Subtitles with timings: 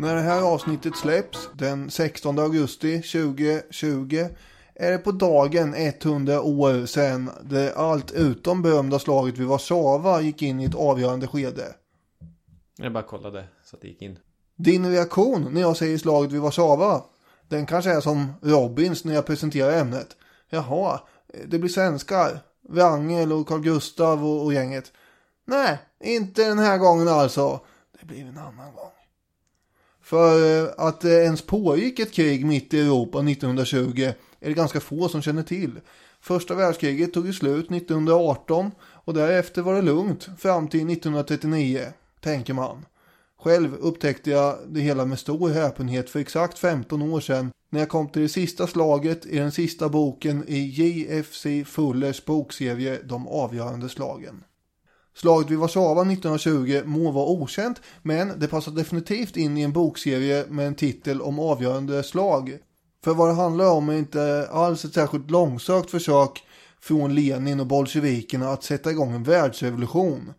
[0.00, 4.26] När det här avsnittet släpps den 16 augusti 2020
[4.74, 10.42] är det på dagen 100 år sedan det allt utom berömda slaget vid Warszawa gick
[10.42, 11.74] in i ett avgörande skede.
[12.76, 14.18] Jag bara kollade så att det gick in.
[14.56, 17.04] Din reaktion när jag säger slaget vid Warszawa,
[17.48, 20.16] den kanske är som Robins när jag presenterar ämnet.
[20.48, 21.00] Jaha,
[21.46, 22.40] det blir svenskar.
[22.68, 24.92] Wrangel och Carl Gustav och, och gänget.
[25.44, 27.60] Nej, inte den här gången alltså.
[28.00, 28.90] Det blir en annan gång.
[30.10, 34.80] För eh, att det ens pågick ett krig mitt i Europa 1920 är det ganska
[34.80, 35.80] få som känner till.
[36.20, 41.86] Första världskriget tog ju slut 1918 och därefter var det lugnt fram till 1939,
[42.20, 42.84] tänker man.
[43.42, 47.88] Själv upptäckte jag det hela med stor häpenhet för exakt 15 år sedan när jag
[47.88, 53.88] kom till det sista slaget i den sista boken i JFC Fullers bokserie De avgörande
[53.88, 54.44] slagen.
[55.20, 60.44] Slaget vid Warszawa 1920 må vara okänt, men det passar definitivt in i en bokserie
[60.48, 62.58] med en titel om avgörande slag.
[63.04, 66.42] För vad det handlar om är inte alls ett särskilt långsökt försök
[66.80, 70.32] från Lenin och bolsjevikerna att sätta igång en världsrevolution.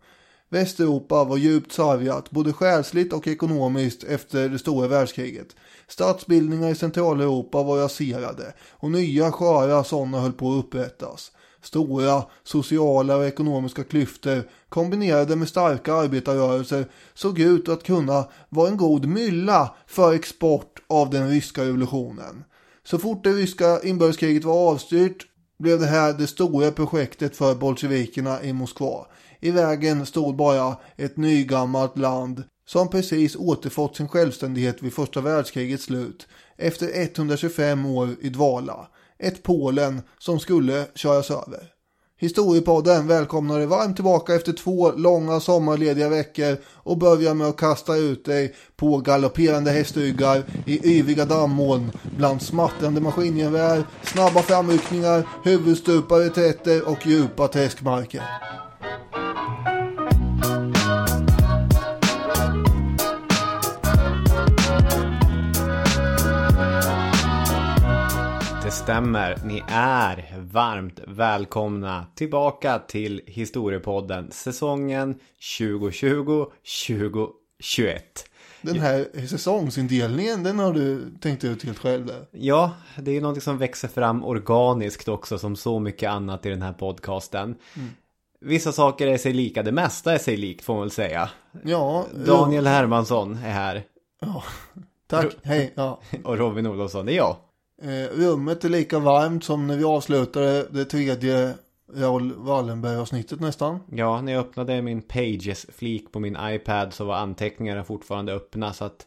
[0.48, 5.56] Västeuropa var djupt sargat, både själsligt och ekonomiskt efter det stora världskriget.
[5.88, 11.32] Statsbildningar i Centraleuropa var raserade och nya sköra sådana höll på att upprättas.
[11.62, 18.76] Stora sociala och ekonomiska klyftor kombinerade med starka arbetarrörelser såg ut att kunna vara en
[18.76, 22.44] god mylla för export av den ryska revolutionen.
[22.84, 25.26] Så fort det ryska inbördeskriget var avstyrt
[25.58, 29.06] blev det här det stora projektet för bolsjevikerna i Moskva.
[29.40, 35.84] I vägen stod bara ett nygammalt land som precis återfått sin självständighet vid första världskrigets
[35.84, 38.88] slut efter 125 år i dvala.
[39.22, 41.68] Ett Polen som skulle köras över.
[42.18, 47.96] Historiepodden välkomnar dig varmt tillbaka efter två långa sommarlediga veckor och börjar med att kasta
[47.96, 56.88] ut dig på galopperande hästryggar i yviga dammoln bland smattrande maskingevär, snabba framryckningar, huvudstupa reträtter
[56.88, 58.22] och djupa träskmarker.
[68.82, 69.38] Stämmer.
[69.44, 75.18] Ni är varmt välkomna tillbaka till Historiepodden säsongen
[75.58, 77.28] 2020-2021.
[78.62, 82.26] Den här säsongsindelningen, den har du tänkt ut helt själv där.
[82.30, 86.48] Ja, det är ju någonting som växer fram organiskt också som så mycket annat i
[86.50, 87.54] den här podcasten.
[88.40, 91.30] Vissa saker är sig lika, det mesta är sig likt får man väl säga.
[91.64, 93.84] Ja, Daniel Hermansson är här
[94.20, 94.44] Ja,
[95.06, 95.26] tack.
[95.42, 95.72] Hej.
[95.74, 96.00] Ja.
[96.24, 97.36] och Robin Olofsson är jag.
[97.82, 101.54] Eh, rummet är lika varmt som när vi avslutade det tredje
[101.94, 103.80] Raoul Wallenberg-avsnittet nästan.
[103.90, 108.84] Ja, när jag öppnade min Pages-flik på min iPad så var anteckningarna fortfarande öppna så
[108.84, 109.06] att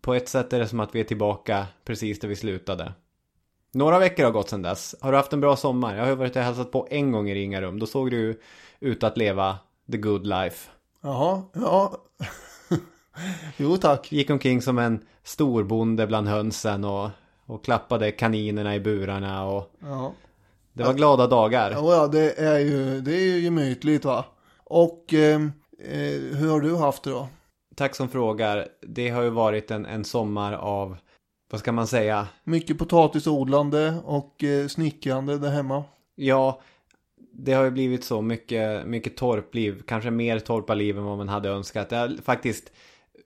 [0.00, 2.92] på ett sätt är det som att vi är tillbaka precis där vi slutade.
[3.72, 4.94] Några veckor har gått sedan dess.
[5.00, 5.96] Har du haft en bra sommar?
[5.96, 7.78] Jag har ju varit och hälsat på en gång i Ringarum.
[7.78, 8.40] Då såg du
[8.80, 9.58] ut att leva
[9.92, 10.70] the good life.
[11.02, 11.96] Jaha, ja.
[13.56, 14.12] jo tack.
[14.12, 17.10] Gick omkring som en storbonde bland hönsen och,
[17.48, 20.12] och klappade kaninerna i burarna och Ja.
[20.72, 21.70] det var glada dagar.
[21.70, 24.24] Ja, ja, det är ju, det är ju gemytligt va.
[24.64, 25.40] Och eh,
[25.78, 27.28] eh, hur har du haft det då?
[27.76, 28.68] Tack som frågar.
[28.80, 30.96] Det har ju varit en, en sommar av,
[31.50, 32.28] vad ska man säga?
[32.44, 35.84] Mycket potatisodlande och eh, snickrande där hemma.
[36.14, 36.60] Ja,
[37.32, 41.48] det har ju blivit så mycket, mycket torpliv, kanske mer torparliv än vad man hade
[41.48, 41.88] önskat.
[41.88, 42.72] Det har, faktiskt,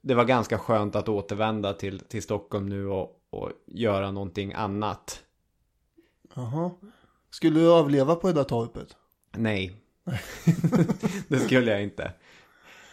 [0.02, 5.22] det var ganska skönt att återvända till, till Stockholm nu och, och göra någonting annat.
[6.34, 6.70] Jaha.
[7.30, 8.96] Skulle du överleva på det där torpet?
[9.36, 9.76] Nej,
[11.28, 12.12] det skulle jag inte.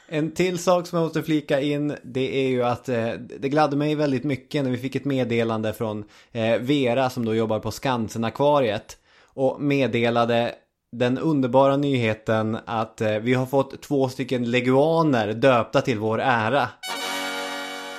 [0.07, 3.75] En till sak som jag måste flika in, det är ju att eh, det gladde
[3.75, 7.71] mig väldigt mycket när vi fick ett meddelande från eh, Vera som då jobbar på
[7.71, 10.55] Skansen-akvariet och meddelade
[10.91, 16.69] den underbara nyheten att eh, vi har fått två stycken leguaner döpta till vår ära.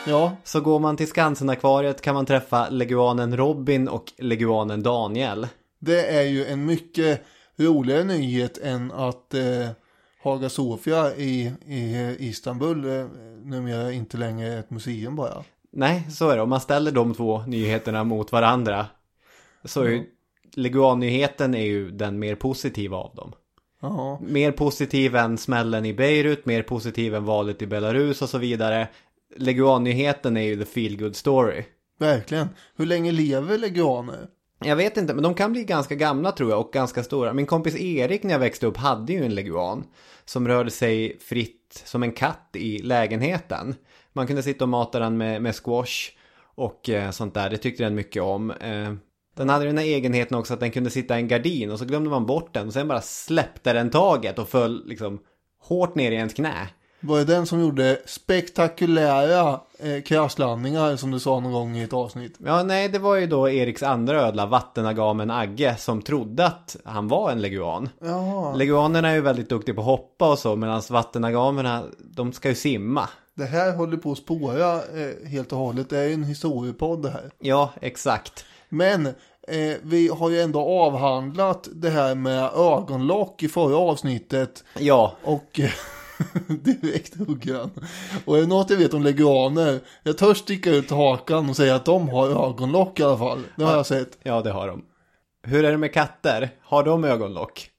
[0.06, 5.46] Ja, Så går man till Skansen-akvariet kan man träffa leguanen Robin och leguanen Daniel.
[5.78, 7.22] det är ju en mycket
[7.56, 9.68] roligare nyhet än att eh,
[10.22, 13.06] Haga Sofia i, i Istanbul eh,
[13.44, 15.44] numera inte längre är ett museum bara.
[15.72, 16.42] Nej, så är det.
[16.42, 18.86] Om man ställer de två nyheterna mot varandra
[19.64, 20.04] så är ju
[20.54, 23.32] leguannyheten är ju den mer positiva av dem.
[23.82, 28.38] Ja, Mer positiv än smällen i Beirut, mer positiv än valet i Belarus och så
[28.38, 28.88] vidare.
[29.36, 31.64] Leguannyheten är ju the feel good story.
[31.98, 32.48] verkligen.
[32.76, 34.28] Hur länge lever leguaner?
[34.64, 37.32] Jag vet inte, men de kan bli ganska gamla tror jag och ganska stora.
[37.32, 39.84] Min kompis Erik när jag växte upp hade ju en leguan
[40.24, 43.74] som rörde sig fritt som en katt i lägenheten.
[44.12, 46.10] Man kunde sitta och mata den med, med squash
[46.54, 47.50] och eh, sånt där.
[47.50, 48.50] Det tyckte den mycket om.
[48.50, 48.92] Eh,
[49.36, 51.84] den hade den här egenheten också att den kunde sitta i en gardin och så
[51.84, 55.18] glömde man bort den och sen bara släppte den taget och föll liksom
[55.58, 56.68] hårt ner i ens knä.
[57.00, 61.92] Var det den som gjorde spektakulära eh, kraschlandningar som du sa någon gång i ett
[61.92, 62.36] avsnitt?
[62.44, 67.08] Ja, nej, det var ju då Eriks andra ödla, vattenagamen Agge, som trodde att han
[67.08, 67.88] var en leguan.
[68.00, 68.54] Jaha.
[68.54, 72.54] Leguanerna är ju väldigt duktiga på att hoppa och så, medan vattenagamerna, de ska ju
[72.54, 73.08] simma.
[73.34, 75.90] Det här håller på att spåra eh, helt och hållet.
[75.90, 77.30] Det är ju en historiepodd det här.
[77.38, 78.44] Ja, exakt.
[78.68, 84.64] Men eh, vi har ju ändå avhandlat det här med ögonlock i förra avsnittet.
[84.78, 85.70] Ja, Och eh,
[86.48, 87.70] direkt huggen.
[88.24, 91.74] Och är det något jag vet om leguaner, jag törs sticka ut hakan och säga
[91.74, 93.42] att de har ögonlock i alla fall.
[93.56, 94.18] Det har jag sett.
[94.22, 94.84] ja det har de.
[95.42, 96.50] Hur är det med katter?
[96.62, 97.70] Har de ögonlock?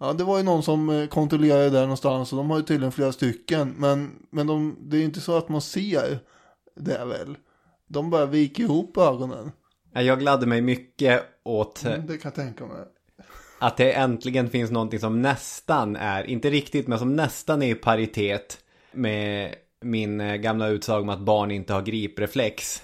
[0.00, 2.92] Ja, det var ju någon som eh, kontrollerade där någonstans och de har ju tydligen
[2.92, 3.74] flera stycken.
[3.78, 6.18] Men, men de, det är ju inte så att man ser
[6.76, 7.36] det väl.
[7.88, 9.52] De bara viker ihop ögonen.
[9.94, 12.76] Ja, Jag gladde mig mycket åt Mm, det kan jag tänka mig.
[13.62, 17.74] Att det äntligen finns någonting som nästan är, inte riktigt, men som nästan är i
[17.74, 18.58] paritet
[18.92, 19.54] med
[19.84, 22.82] min eh, gamla utsaga om att barn inte har gripreflex.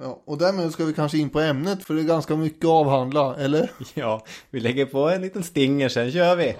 [0.00, 2.70] Ja, och därmed ska vi kanske in på ämnet för det är ganska mycket att
[2.70, 3.70] avhandla, eller?
[3.94, 6.56] Ja, vi lägger på en liten stinger, sen kör vi.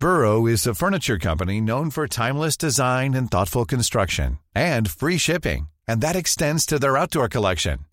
[0.00, 5.68] Burrow is a furniture company known for timeless design and thoughtful construction and free shipping,
[5.88, 7.87] and that extends to their outdoor collection.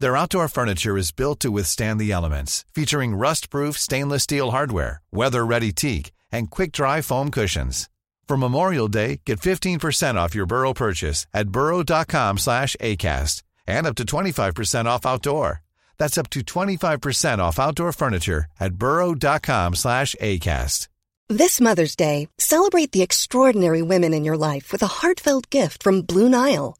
[0.00, 5.72] Their outdoor furniture is built to withstand the elements, featuring rust-proof stainless steel hardware, weather-ready
[5.72, 7.90] teak, and quick-dry foam cushions.
[8.26, 13.94] For Memorial Day, get 15% off your Burrow purchase at burrow.com slash ACAST and up
[13.96, 15.60] to 25% off outdoor.
[15.98, 20.88] That's up to 25% off outdoor furniture at burrow.com slash ACAST.
[21.28, 26.02] This Mother's Day, celebrate the extraordinary women in your life with a heartfelt gift from
[26.02, 26.79] Blue Nile.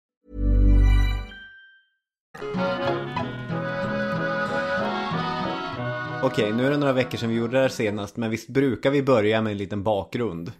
[6.23, 8.91] Okej, nu är det några veckor sedan vi gjorde det här senast, men visst brukar
[8.91, 10.51] vi börja med en liten bakgrund?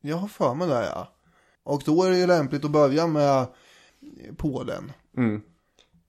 [0.00, 1.12] Jag har för mig det ja.
[1.64, 3.46] Och då är det ju lämpligt att börja med
[4.36, 4.92] Polen.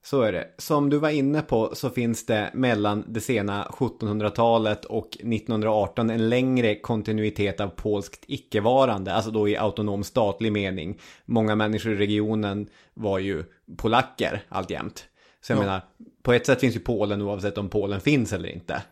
[0.04, 0.48] Så är det.
[0.58, 6.28] Som du var inne på så finns det mellan det sena 1700-talet och 1918 en
[6.28, 11.00] längre kontinuitet av polskt icke-varande, alltså då i autonom statlig mening.
[11.24, 13.44] Många människor i regionen var ju
[13.76, 15.08] polacker alltjämt.
[15.46, 15.60] Så jag Ja.
[15.62, 15.84] menar,
[16.22, 18.82] på ett sätt finns ju Polen oavsett om Polen finns eller inte.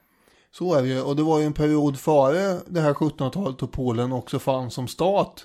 [0.54, 1.02] Så är det ju.
[1.02, 4.88] Och det var ju en period före det här 1700-talet då Polen också fanns som
[4.88, 5.44] stat.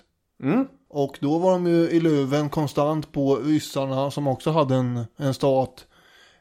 [0.89, 5.33] Och då var de ju i luven konstant på ryssarna som också hade en, en
[5.33, 5.85] stat.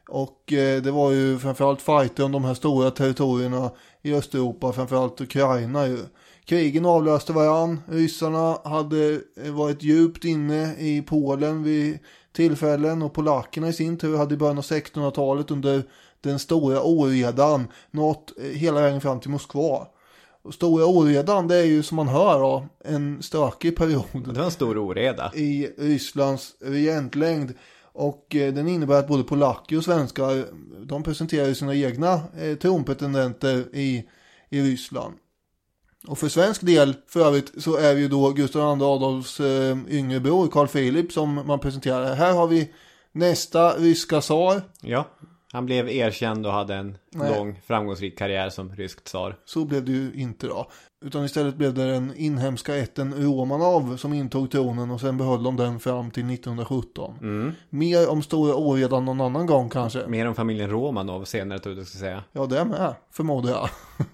[0.09, 3.71] Och eh, det var ju framförallt fighter om de här stora territorierna
[4.01, 5.97] i Östeuropa, framförallt Ukraina ju.
[6.45, 7.79] Krigen avlöste varann.
[7.87, 9.21] Ryssarna hade
[9.51, 11.99] varit djupt inne i Polen vid
[12.37, 15.83] tillfällen och polackerna i sin tur hade i början av 1600-talet under
[16.21, 19.87] den stora oredan nått eh, hela vägen fram till Moskva.
[20.41, 24.45] Och stora oredan det är ju som man hör då, en stökig period Det var
[24.45, 25.31] en stor oreda.
[25.35, 27.53] i Rysslands regentlängd.
[27.81, 30.45] Och eh, den innebär att både polacker och svenskar,
[30.85, 32.57] de presenterar sina egna eh,
[33.73, 34.07] i,
[34.49, 35.13] i Ryssland.
[36.07, 39.77] Och för svensk del för övrigt så är det ju då Gustav II Adolfs eh,
[39.89, 42.15] yngre bror Carl Philip som man presenterar.
[42.15, 42.73] Här har vi
[43.11, 44.61] nästa ryska tsar.
[44.81, 45.05] Ja,
[45.53, 47.37] Han blev erkänd och hade en Nej.
[47.37, 49.35] lång framgångsrik karriär som rysk tsar.
[49.45, 50.71] Så blev det ju inte då.
[51.05, 55.55] Utan istället blev det den inhemska ätten Romanov som intog tronen och sen behöll de
[55.55, 57.53] den fram till 1917.
[57.69, 60.07] Mer om Stora Åredan någon annan gång kanske.
[60.07, 62.23] Mer om familjen Romanov senare tror jag du ska säga.
[62.31, 63.69] Ja, det med, förmodar jag.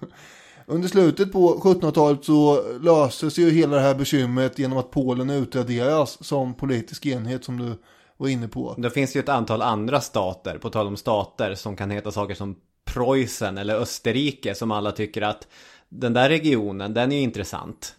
[0.66, 6.24] Under slutet på 1700-talet så löses ju hela det här bekymret genom att Polen utraderas
[6.24, 7.74] som politisk enhet som du
[8.16, 8.74] var inne på.
[8.78, 12.34] Det finns ju ett antal andra stater, på tal om stater, som kan heta saker
[12.34, 15.48] som Preussen eller Österrike som alla tycker att
[15.88, 17.94] den där regionen, den är ju intressant.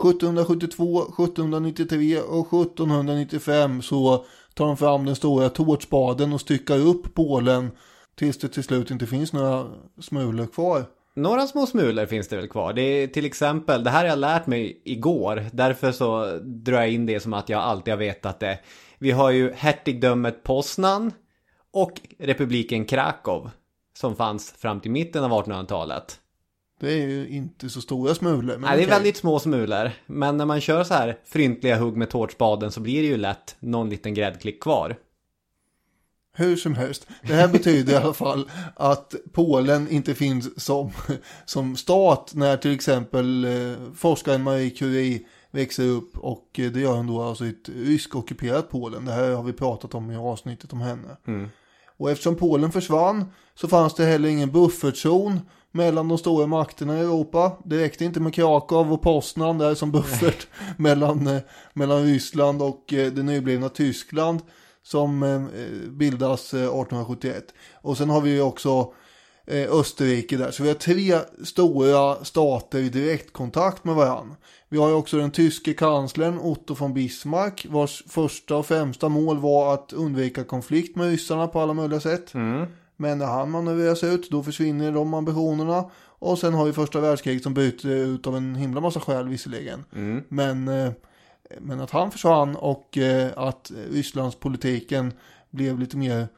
[0.00, 4.24] 1772, 1793 och 1795 så
[4.54, 7.70] tar de fram den stora tårtspaden och styckar upp Polen
[8.14, 9.66] tills det till slut inte finns några
[10.00, 10.84] smulor kvar.
[11.16, 12.72] Några små smulor finns det väl kvar.
[12.72, 15.44] Det är till exempel, det här har jag lärt mig igår.
[15.52, 18.58] Därför så drar jag in det som att jag alltid har vetat det.
[18.98, 21.12] Vi har ju hertigdömet Poznan
[21.72, 23.50] och republiken Krakow.
[23.96, 26.20] Som fanns fram till mitten av 1800-talet.
[26.80, 28.52] Det är ju inte så stora smulor.
[28.52, 29.90] Men Nej, det är väldigt små smulor.
[30.06, 33.56] Men när man kör så här fryntliga hugg med tårtspaden så blir det ju lätt
[33.60, 34.96] någon liten gräddklick kvar.
[36.36, 40.90] Hur som helst, det här betyder i alla fall att Polen inte finns som,
[41.44, 46.96] som stat när till exempel eh, forskaren Marie Curie växer upp och eh, det gör
[46.96, 49.04] hon då alltså i ett rysk-ockuperat Polen.
[49.04, 51.16] Det här har vi pratat om i avsnittet om henne.
[51.96, 53.24] Och eftersom Polen försvann
[53.54, 55.40] så fanns det heller ingen buffertzon
[55.72, 57.52] mellan de stora makterna i Europa.
[57.64, 62.84] Det räckte inte med Krakow och Poznan där som buffert mellan, eh, mellan Ryssland och
[62.88, 64.40] det nyblivna Tyskland
[64.84, 65.40] som eh,
[65.90, 67.54] bildas eh, 1871.
[67.82, 68.92] Och sen har vi ju också
[69.46, 70.50] eh, Österrike där.
[70.50, 74.36] Så vi har tre stora stater i direktkontakt med varandra.
[74.68, 79.38] Vi har ju också den tyske kanslern Otto von Bismarck vars första och främsta mål
[79.38, 82.34] var att undvika konflikt med ryssarna på alla möjliga sätt.
[82.96, 85.90] Men när han manövreras ut då försvinner de ambitionerna.
[86.18, 89.84] Och sen har vi första världskriget som bryter ut av en himla massa skäl visserligen.
[90.28, 90.92] Men, eh,
[91.60, 95.12] men att han försvann och eh, att Rysslands politiken
[95.50, 96.28] blev lite mer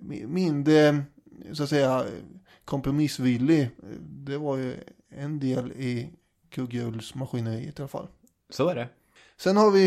[0.00, 1.02] mi- mindre
[1.52, 2.04] så att säga
[2.64, 3.70] kompromissvillig.
[4.00, 4.74] Det var ju
[5.10, 6.08] en del i
[6.50, 8.08] kugghjulsmaskineriet i alla fall.
[8.50, 8.88] Så är det.
[9.36, 9.86] Sen har vi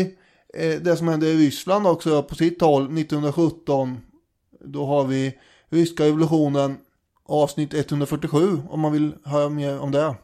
[0.54, 3.98] eh, det som hände i Ryssland också på sitt håll 1917.
[4.60, 6.76] Då har vi ryska revolutionen
[7.24, 10.14] avsnitt 147 om man vill höra mer om det.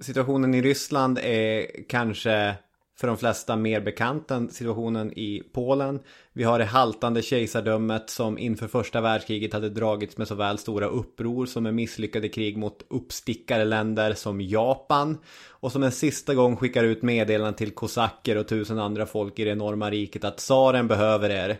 [0.00, 2.54] Situationen i Ryssland är kanske
[3.02, 6.00] för de flesta mer bekant än situationen i Polen.
[6.32, 11.46] Vi har det haltande kejsardömet som inför första världskriget hade dragits med såväl stora uppror
[11.46, 15.18] som med misslyckade krig mot uppstickare länder som Japan.
[15.48, 19.44] Och som en sista gång skickar ut meddelanden till kosacker och tusen andra folk i
[19.44, 21.58] det enorma riket att tsaren behöver er.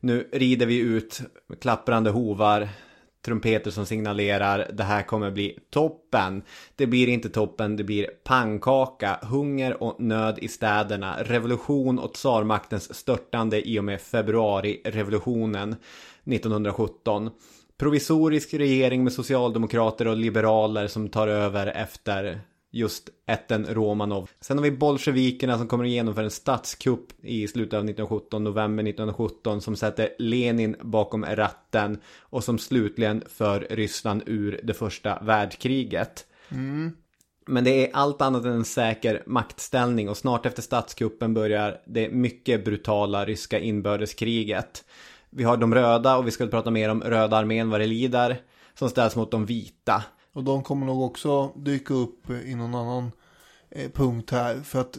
[0.00, 2.68] Nu rider vi ut med klapprande hovar
[3.24, 6.42] trumpeter som signalerar det här kommer bli toppen.
[6.76, 12.94] Det blir inte toppen, det blir pannkaka, hunger och nöd i städerna, revolution och tsarmaktens
[12.94, 15.76] störtande i och med februarirevolutionen
[16.24, 17.30] 1917.
[17.78, 22.40] Provisorisk regering med socialdemokrater och liberaler som tar över efter
[22.74, 24.30] just ätten Romanov.
[24.40, 28.84] Sen har vi bolsjevikerna som kommer att genomföra en statskupp i slutet av 1917, november
[28.84, 36.26] 1917 som sätter Lenin bakom ratten och som slutligen för Ryssland ur det första världskriget.
[37.46, 42.08] Men det är allt annat än en säker maktställning och snart efter statskuppen börjar det
[42.08, 44.84] mycket brutala ryska inbördeskriget.
[45.30, 48.40] Vi har de röda och vi ska prata mer om röda armén vad det lider
[48.78, 50.04] som ställs mot de vita.
[50.34, 53.12] Och de kommer nog också dyka upp i någon annan
[53.70, 54.60] eh, punkt här.
[54.60, 54.98] För att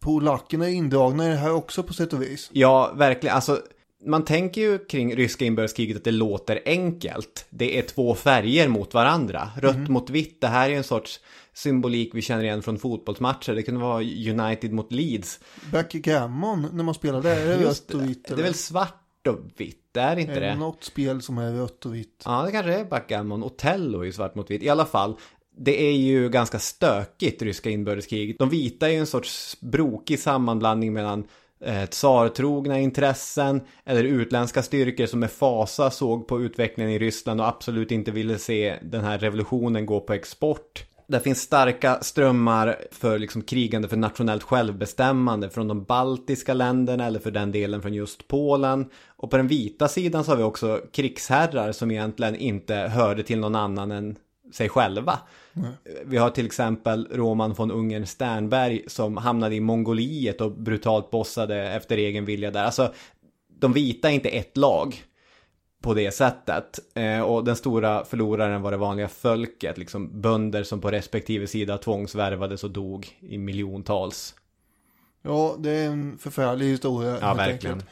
[0.00, 2.50] polackerna är indragna i det här också på sätt och vis.
[2.52, 3.36] Ja, verkligen.
[3.36, 3.62] Alltså,
[4.04, 7.46] man tänker ju kring ryska inbördeskriget att det låter enkelt.
[7.50, 9.50] Det är två färger mot varandra.
[9.56, 10.40] Rött mot vitt.
[10.40, 11.20] Det här är en sorts
[11.52, 13.54] symbolik vi känner igen från fotbollsmatcher.
[13.54, 15.40] Det kunde vara United mot Leeds.
[15.72, 18.28] Backgammon när man spelar där, är det rött och vitt?
[18.28, 19.77] Det är väl svart och vitt?
[19.92, 22.22] Det är inte Är det något spel som är rött och vitt?
[22.24, 23.44] Ja, det kanske är backgammon.
[23.44, 24.62] Otello är ju svart mot vitt.
[24.62, 25.16] I alla fall,
[25.56, 28.38] det är ju ganska stökigt, ryska inbördeskriget.
[28.38, 31.24] De vita är ju en sorts brokig sammanblandning mellan
[31.64, 37.48] eh, tsartrogna intressen eller utländska styrkor som med fasa såg på utvecklingen i Ryssland och
[37.48, 40.84] absolut inte ville se den här revolutionen gå på export.
[41.10, 47.20] Det finns starka strömmar för liksom krigande för nationellt självbestämmande från de baltiska länderna eller
[47.20, 48.90] för den delen från just Polen.
[49.06, 53.38] Och på den vita sidan så har vi också krigsherrar som egentligen inte hörde till
[53.38, 54.16] någon annan än
[54.52, 55.18] sig själva.
[56.04, 61.56] Vi har till exempel Roman von Ungern Sternberg som hamnade i Mongoliet och brutalt bossade
[61.56, 62.64] efter egen vilja där.
[62.64, 62.92] Alltså,
[63.60, 65.04] de vita är inte ett lag.
[65.82, 66.78] På det sättet.
[66.94, 71.78] Eh, och den stora förloraren var det vanliga folket, liksom bönder som på respektive sida
[71.78, 74.34] tvångsvärvades och dog i miljontals.
[75.22, 77.18] Ja, det är en förfärlig historia.
[77.20, 77.74] Ja, verkligen.
[77.74, 77.90] enkelt.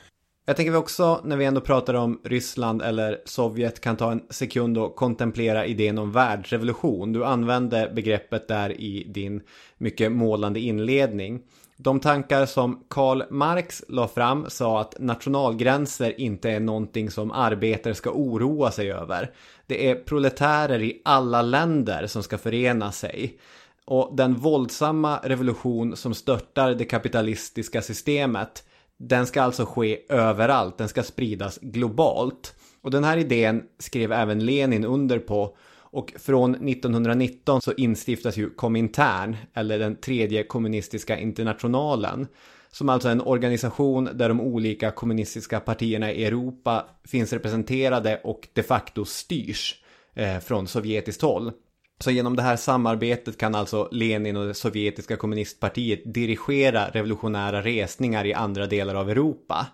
[0.49, 4.23] Jag tänker vi också, när vi ändå pratar om Ryssland eller Sovjet, kan ta en
[4.31, 7.12] sekund och kontemplera idén om världsrevolution.
[7.12, 9.43] Du använde begreppet där i din
[9.78, 11.43] mycket målande inledning.
[11.76, 17.95] De tankar som Karl Marx la fram sa att nationalgränser inte är någonting som arbetare
[17.95, 19.30] ska oroa sig över.
[19.66, 23.38] Det är proletärer i alla länder som ska förena sig.
[23.85, 28.64] Och den våldsamma revolution som störtar det kapitalistiska systemet
[28.99, 32.54] den ska alltså ske överallt, den ska spridas globalt.
[32.83, 35.56] Och den här idén skrev även Lenin under på
[35.96, 42.26] och från 1919 så instiftas ju Komintern, eller den tredje kommunistiska internationalen.
[42.70, 48.48] Som alltså är en organisation där de olika kommunistiska partierna i Europa finns representerade och
[48.52, 49.82] de facto styrs
[50.14, 51.52] eh, från sovjetiskt håll.
[51.98, 58.24] Så genom det här samarbetet kan alltså Lenin och det sovjetiska kommunistpartiet dirigera revolutionära resningar
[58.24, 59.66] i andra delar av Europa.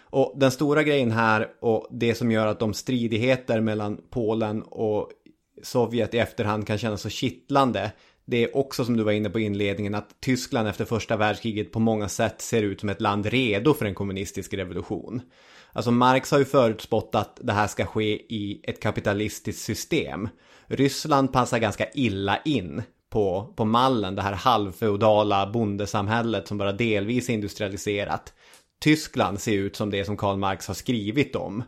[0.00, 5.10] Och den stora grejen här och det som gör att de stridigheter mellan Polen och
[5.62, 7.92] Sovjet i efterhand kan kännas så kittlande.
[8.24, 11.72] Det är också som du var inne på i inledningen att Tyskland efter första världskriget
[11.72, 15.22] på många sätt ser ut som ett land redo för en kommunistisk revolution.
[15.72, 20.28] Alltså Marx har ju förutspått att det här ska ske i ett kapitalistiskt system.
[20.66, 27.28] Ryssland passar ganska illa in på, på mallen, det här halvfeodala bondesamhället som bara delvis
[27.28, 28.32] är industrialiserat.
[28.80, 31.62] Tyskland ser ut som det som Karl Marx har skrivit om.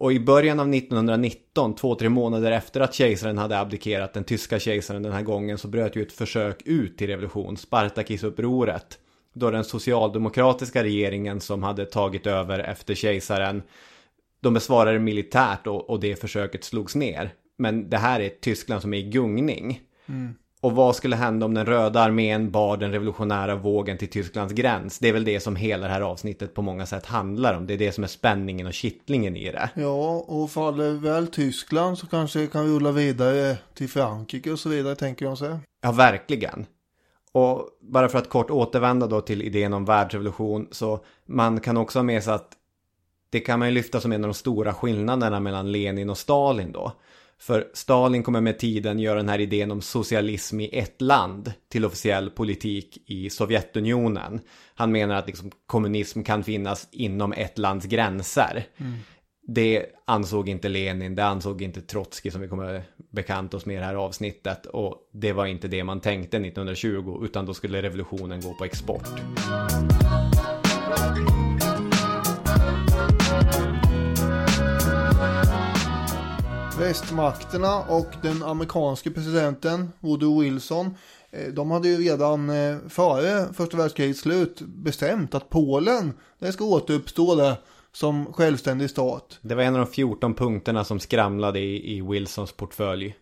[0.00, 4.58] Och i början av 1919, två, tre månader efter att kejsaren hade abdikerat, den tyska
[4.58, 8.98] kejsaren den här gången, så bröt ju ett försök ut till revolution, Spartakisupproret.
[9.34, 13.62] Då den socialdemokratiska regeringen som hade tagit över efter kejsaren,
[14.40, 17.30] de besvarade militärt och, och det försöket slogs ner.
[17.56, 19.80] Men det här är ett Tyskland som är i gungning.
[20.08, 20.34] Mm.
[20.60, 24.98] Och vad skulle hända om den röda armén bar den revolutionära vågen till Tysklands gräns?
[24.98, 27.66] Det är väl det som hela det här avsnittet på många sätt handlar om.
[27.66, 29.70] Det är det som är spänningen och kittlingen i det.
[29.74, 34.68] Ja, och faller väl Tyskland så kanske det kan rulla vidare till Frankrike och så
[34.68, 35.60] vidare tänker jag säga.
[35.80, 36.66] Ja, verkligen.
[37.32, 41.98] Och bara för att kort återvända då till idén om världsrevolution så man kan också
[41.98, 42.52] ha med sig att
[43.30, 46.72] det kan man ju lyfta som en av de stora skillnaderna mellan Lenin och Stalin
[46.72, 46.92] då.
[47.40, 51.84] För Stalin kommer med tiden göra den här idén om socialism i ett land till
[51.84, 54.40] officiell politik i Sovjetunionen.
[54.74, 58.66] Han menar att liksom kommunism kan finnas inom ett lands gränser.
[59.46, 63.78] Det ansåg inte Lenin, det ansåg inte Trotskij som vi kommer bekanta oss med i
[63.78, 64.66] det här avsnittet.
[64.66, 69.08] Och det var inte det man tänkte 1920, utan då skulle revolutionen gå på export.
[76.78, 80.94] Västmakterna och den amerikanske presidenten Woodrow Wilson
[81.30, 86.64] eh, de hade ju redan eh, före första världskrigets slut bestämt att Polen det ska
[86.64, 87.54] återuppstå där
[87.92, 89.38] som självständig stat.
[89.42, 93.16] Det var en av de 14 punkterna som skramlade i, i Wilsons portfölj.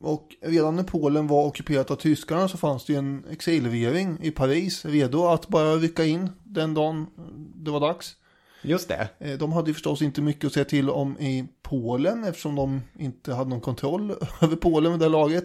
[0.00, 4.30] Och redan när Polen var ockuperat av tyskarna så fanns det ju en exilregering i
[4.30, 7.06] Paris redo att bara rycka in den dagen
[7.54, 8.16] det var dags.
[8.62, 9.08] Just det.
[9.18, 12.80] Eh, De hade ju förstås inte mycket att säga till om i Polen eftersom de
[12.98, 15.44] inte hade någon kontroll över Polen med det här laget.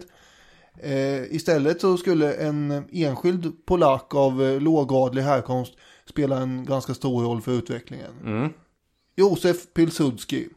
[0.78, 5.74] Eh, Istället så skulle en enskild polack av eh, lågadlig härkomst
[6.08, 8.12] spela en ganska stor roll för utvecklingen.
[8.24, 8.52] Mm.
[9.16, 10.48] Josef Pilsudski.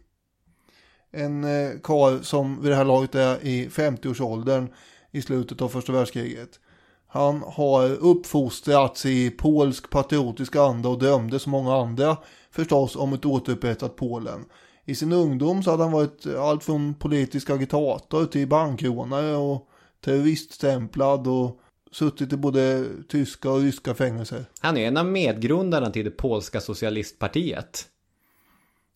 [1.12, 1.46] En
[1.84, 4.74] karl som vid det här laget är i 50-årsåldern
[5.12, 6.50] i slutet av första världskriget.
[7.08, 12.18] Han har uppfostrats i polsk patriotisk anda och drömde som många andra
[12.52, 14.46] förstås om ett återupprättat Polen.
[14.86, 19.68] I sin ungdom så hade han varit allt från politisk agitator till bankrånare och
[20.02, 21.60] terroriststämplad och
[21.92, 24.46] suttit i både tyska och ryska fängelser.
[24.60, 27.86] Han är en av medgrundarna till det polska socialistpartiet.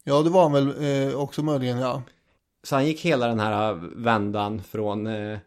[0.04, 2.04] Ja, det var han väl eh, också möjligen, ja.
[2.64, 5.38] Så han gick hela den här vändan från eh,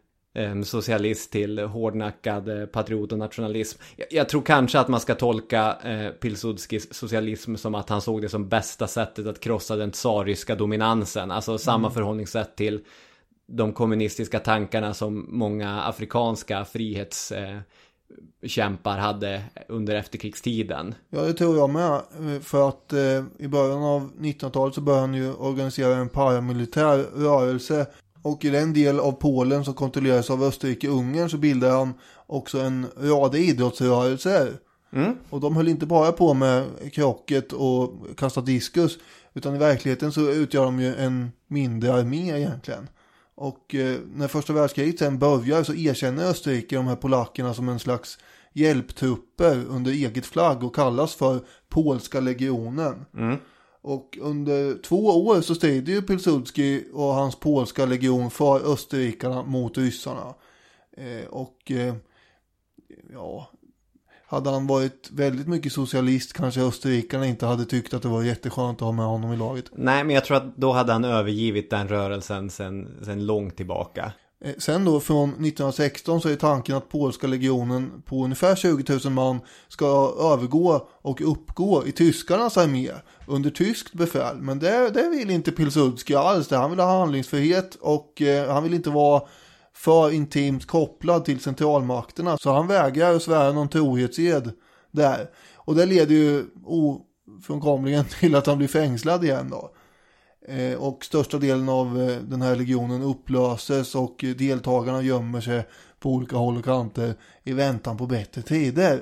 [0.63, 3.81] socialist till hårdnackad eh, patriot och nationalism.
[4.09, 8.29] Jag, tror kanske att man ska tolka eh, Pilsudskis socialism som att han såg det
[8.29, 11.31] som bästa sättet att krossa den tsarryska dominansen.
[11.31, 12.81] Alltså samma förhållningssätt till
[13.47, 17.55] de kommunistiska tankarna som många afrikanska frihetskämpar
[18.43, 20.95] eh, kämpar hade under efterkrigstiden.
[21.09, 22.01] Ja, det tror jag med.
[22.43, 27.87] För att eh, i början av 1900-talet så började han ju organisera en paramilitär rörelse.
[28.27, 31.93] Och i den del av Polen som kontrolleras av Österrike-Ungern så bildade han
[32.25, 34.53] också en rad idrottsrörelser.
[35.29, 38.97] Och de höll inte bara på med krocket och kasta diskus.
[39.33, 42.89] Utan i verkligheten så utgör de ju en mindre armé egentligen.
[43.35, 47.79] Och eh, när första världskriget sen börjar så erkänner Österrike de här polackerna som en
[47.79, 48.17] slags
[48.53, 53.05] hjälptrupper under eget flagg och kallas för polska legionen.
[53.87, 59.77] Och under två år så strider ju Pilsudski och hans polska legion för österrikarna mot
[59.77, 60.33] ryssarna.
[60.97, 61.95] Eh, och eh,
[63.13, 63.49] ja,
[64.25, 68.77] hade han varit väldigt mycket socialist kanske österrikarna inte hade tyckt att det var jätteskönt
[68.77, 69.65] att ha med honom i laget.
[69.71, 74.11] Nej, men jag tror att då hade han övergivit den rörelsen sen, sen långt tillbaka.
[74.43, 79.13] Eh, sen då från 1916 så är tanken att polska legionen på ungefär 20 000
[79.13, 82.91] man ska övergå och uppgå i tyskarnas armé
[83.27, 84.37] under tyskt befäl.
[84.41, 86.51] Men det, det vill inte Pilsudski alls.
[86.51, 89.21] Han vill ha handlingsfrihet och eh, han vill inte vara
[89.73, 92.37] för intimt kopplad till centralmakterna.
[92.37, 94.51] Så han vägrar att svära någon trohetsed
[94.91, 95.29] där.
[95.55, 99.71] Och det leder ju ofrånkomligen till att han blir fängslad igen då.
[100.47, 105.67] Eh, och största delen av eh, den här legionen upplöses och deltagarna gömmer sig
[105.99, 109.01] på olika håll och kanter i väntan på bättre tider.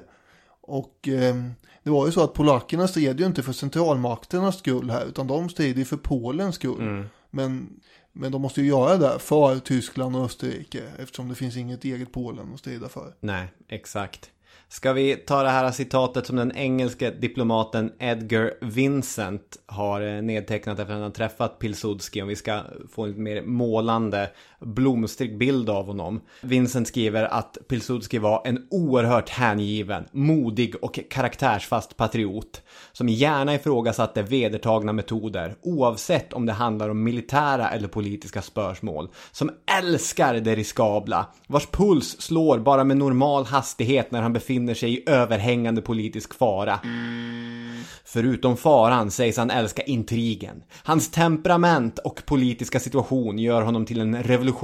[0.61, 1.35] Och eh,
[1.83, 5.49] det var ju så att polackerna stred ju inte för centralmakternas skull här utan de
[5.49, 7.07] stred ju för Polens skull.
[7.29, 7.69] Men,
[8.13, 12.11] men de måste ju göra det för Tyskland och Österrike eftersom det finns inget eget
[12.11, 13.13] Polen att strida för.
[13.19, 14.31] Nej, exakt.
[14.67, 20.79] Ska vi ta det här citatet som den engelske diplomaten Edgar Vincent har eh, nedtecknat
[20.79, 24.29] efter att han har träffat Pilsudski om vi ska få en lite mer målande
[24.65, 26.21] blomstrig bild av honom.
[26.41, 34.21] Vincent skriver att Pilsudski var en oerhört hängiven, modig och karaktärsfast patriot som gärna ifrågasatte
[34.21, 39.09] vedertagna metoder oavsett om det handlar om militära eller politiska spörsmål.
[39.31, 44.93] Som älskar det riskabla, vars puls slår bara med normal hastighet när han befinner sig
[44.93, 46.79] i överhängande politisk fara.
[48.05, 50.63] Förutom faran sägs han älska intrigen.
[50.83, 54.54] Hans temperament och politiska situation gör honom till en revolutionär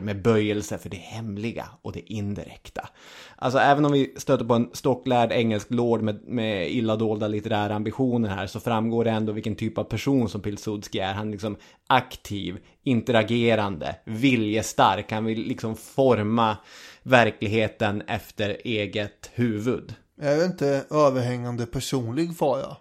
[0.00, 2.88] med böjelse för det hemliga och det indirekta.
[3.36, 7.74] Alltså även om vi stöter på en stocklärd engelsk lord med, med illa dolda litterära
[7.74, 11.12] ambitioner här så framgår det ändå vilken typ av person som Pilsudski är.
[11.12, 11.56] Han är liksom
[11.86, 15.12] aktiv, interagerande, viljestark.
[15.12, 16.56] Han vill liksom forma
[17.02, 19.94] verkligheten efter eget huvud.
[20.20, 22.76] Är det inte överhängande personlig fara?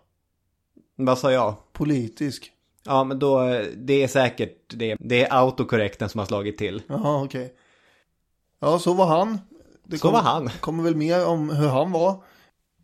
[0.95, 1.55] Vad sa jag?
[1.73, 2.51] Politisk?
[2.85, 3.39] Ja, men då,
[3.75, 4.95] det är säkert det.
[4.99, 6.81] Det är autokorrekten som har slagit till.
[6.87, 7.53] Jaha, okej.
[8.59, 9.39] Ja, så var han.
[9.83, 10.49] Det Så var han.
[10.59, 12.23] kommer väl mer om hur han var.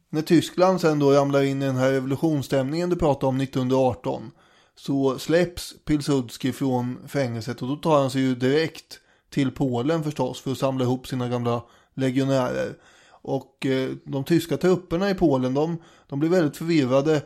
[0.10, 4.32] När Tyskland sen då ramlar in i den här revolutionsstämningen du pratade om 1918
[4.76, 10.42] så släpps Pilsudski från fängelset och då tar han sig ju direkt till Polen förstås
[10.42, 12.76] för att samla ihop sina gamla legionärer.
[13.24, 15.78] Och eh, de tyska trupperna i Polen de,
[16.10, 17.22] de blir väldigt förvirrade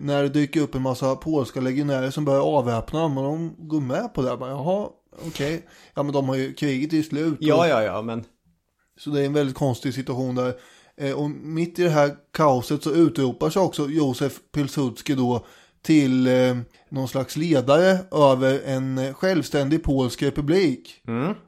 [0.00, 3.80] när det dyker upp en massa polska legionärer som börjar avväpna dem och de går
[3.80, 4.36] med på det.
[4.36, 4.88] Bara, Jaha,
[5.26, 5.66] okej.
[5.94, 7.32] Ja men de har ju kriget är ju slut.
[7.32, 8.24] och- Ja, ja, ja, men
[8.98, 10.54] så det är en väldigt konstig situation där.
[10.96, 15.46] Eh, och mitt i det här kaoset så utropar sig också Josef Pilsudski då
[15.82, 16.56] till eh,
[16.90, 21.02] någon slags ledare över en eh, självständig polsk republik.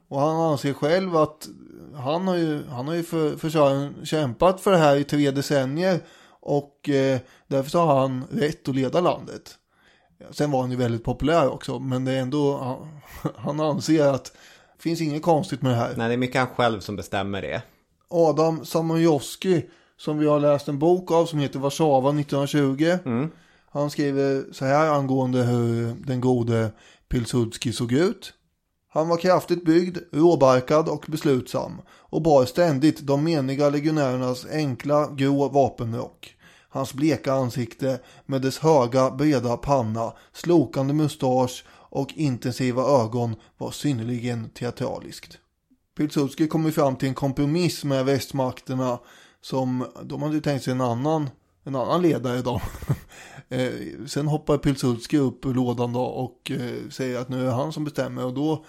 [0.09, 1.47] Och han anser själv att
[1.95, 5.99] han har ju, han har ju för, för kämpat för det här i tre decennier
[6.41, 9.55] och eh, därför så har han rätt att leda landet.
[10.31, 12.99] Sen var han ju väldigt populär också, men det är ändå, han,
[13.35, 14.25] han anser att
[14.77, 15.93] det finns inget konstigt med det här.
[15.97, 17.61] nej, det är mycket han själv som bestämmer det.
[18.07, 19.65] Adam Samojowski
[19.97, 22.97] som vi har läst en bok av som heter Warszawa 1920.
[23.71, 26.71] Han skriver så här angående hur den gode
[27.09, 28.33] Pilsudski såg ut.
[28.91, 35.49] Han var kraftigt byggd, råbarkad och beslutsam och bar ständigt de meniga legionärernas enkla grå
[35.49, 36.35] vapenrock.
[36.69, 44.49] Hans bleka ansikte med dess höga breda panna, slokande mustasch och intensiva ögon var synnerligen
[44.49, 45.37] teatraliskt.
[45.97, 48.99] Pilsudski kom ju fram till en kompromiss med västmakterna
[49.41, 51.29] som de hade ju tänkt sig en annan,
[51.63, 52.61] en annan ledare då.
[53.49, 53.71] eh,
[54.07, 57.73] sen hoppar Pilsudski upp ur lådan då och eh, säger att nu är det han
[57.73, 58.65] som bestämmer och då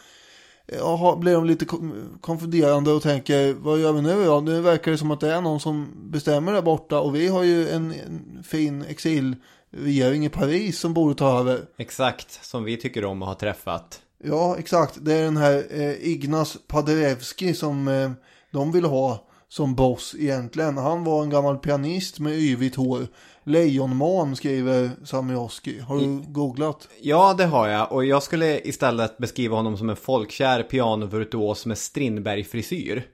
[0.66, 4.40] eh, jaha, blir de lite kon- konfunderande och tänker vad gör vi nu då?
[4.40, 7.42] Nu verkar det som att det är någon som bestämmer där borta och vi har
[7.42, 11.60] ju en, en fin exilregering i Paris som borde ta över.
[11.78, 14.00] Exakt, som vi tycker om att ha träffat.
[14.24, 14.98] Ja, exakt.
[15.00, 18.10] Det är den här eh, Ignas Paderewski som eh,
[18.50, 20.76] de vill ha som boss egentligen.
[20.76, 23.06] Han var en gammal pianist med yvigt hår.
[23.50, 25.80] Lejonman skriver Samioski.
[25.80, 26.88] Har du googlat?
[27.00, 27.92] Ja, det har jag.
[27.92, 33.06] Och jag skulle istället beskriva honom som en folkkär pianovirtuos med Strindberg-frisyr.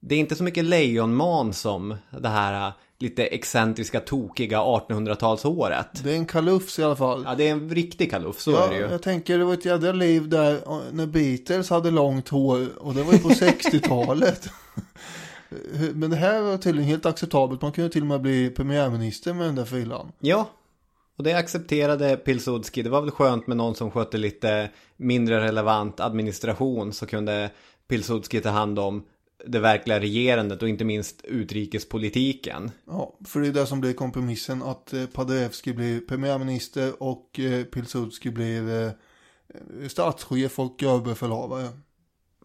[0.00, 6.02] Det är inte så mycket lejonman som det här lite excentriska, tokiga 1800-talsåret.
[6.04, 7.22] Det är en kalufs i alla fall.
[7.26, 8.82] Ja, det är en riktig kalufs, så ja, är det ju.
[8.82, 10.60] Jag tänker det var ett jädra liv där
[10.92, 14.48] när Beatles hade långt hår och det var ju på 60-talet.
[15.94, 17.62] Men det här var tydligen helt acceptabelt.
[17.62, 20.12] Man kunde till och med bli premiärminister med den där frillan.
[20.18, 20.50] Ja,
[21.16, 22.82] och det accepterade Pilsudski.
[22.82, 27.50] Det var väl skönt med någon som skötte lite mindre relevant administration så kunde
[27.88, 29.04] Pilsudski ta hand om
[29.46, 32.70] det verkliga regerandet och inte minst utrikespolitiken.
[32.86, 37.64] Ja, för det är det som blir kompromissen att eh, Paderewski blir premiärminister och eh,
[37.64, 38.90] Pilsudski blir eh,
[39.88, 41.68] statschef och överbefälhavare.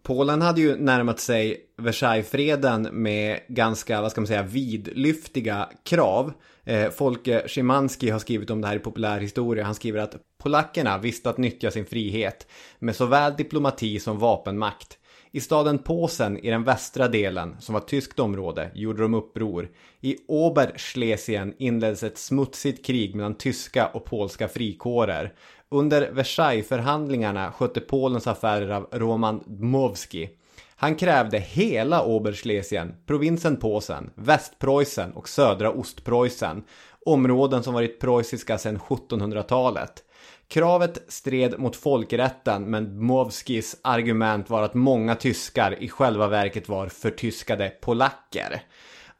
[0.03, 6.33] Polen hade ju närmat sig Versaillesfreden med ganska, vad ska man säga, vidlyftiga krav.
[6.63, 9.63] Eh, Folke Szymanski har skrivit om det här i populärhistoria.
[9.63, 12.47] Han skriver att polackerna visste att nyttja sin frihet
[12.79, 14.97] med såväl diplomati som vapenmakt.
[15.33, 19.69] I staden Posen i den västra delen, som var tyskt område, gjorde de uppror.
[20.01, 25.33] I Oberschlesien inleddes ett smutsigt krig mellan tyska och polska frikårer.
[25.69, 30.29] Under Versaillesförhandlingarna skötte Polens affärer av Roman Dmowski.
[30.75, 36.63] Han krävde hela Oberschlesien, provinsen Posen, Västpreussen och södra Ostpreussen,
[37.05, 40.03] områden som varit preussiska sedan 1700-talet.
[40.51, 46.87] Kravet stred mot folkrätten men Dmowskis argument var att många tyskar i själva verket var
[46.87, 48.61] förtyskade polacker.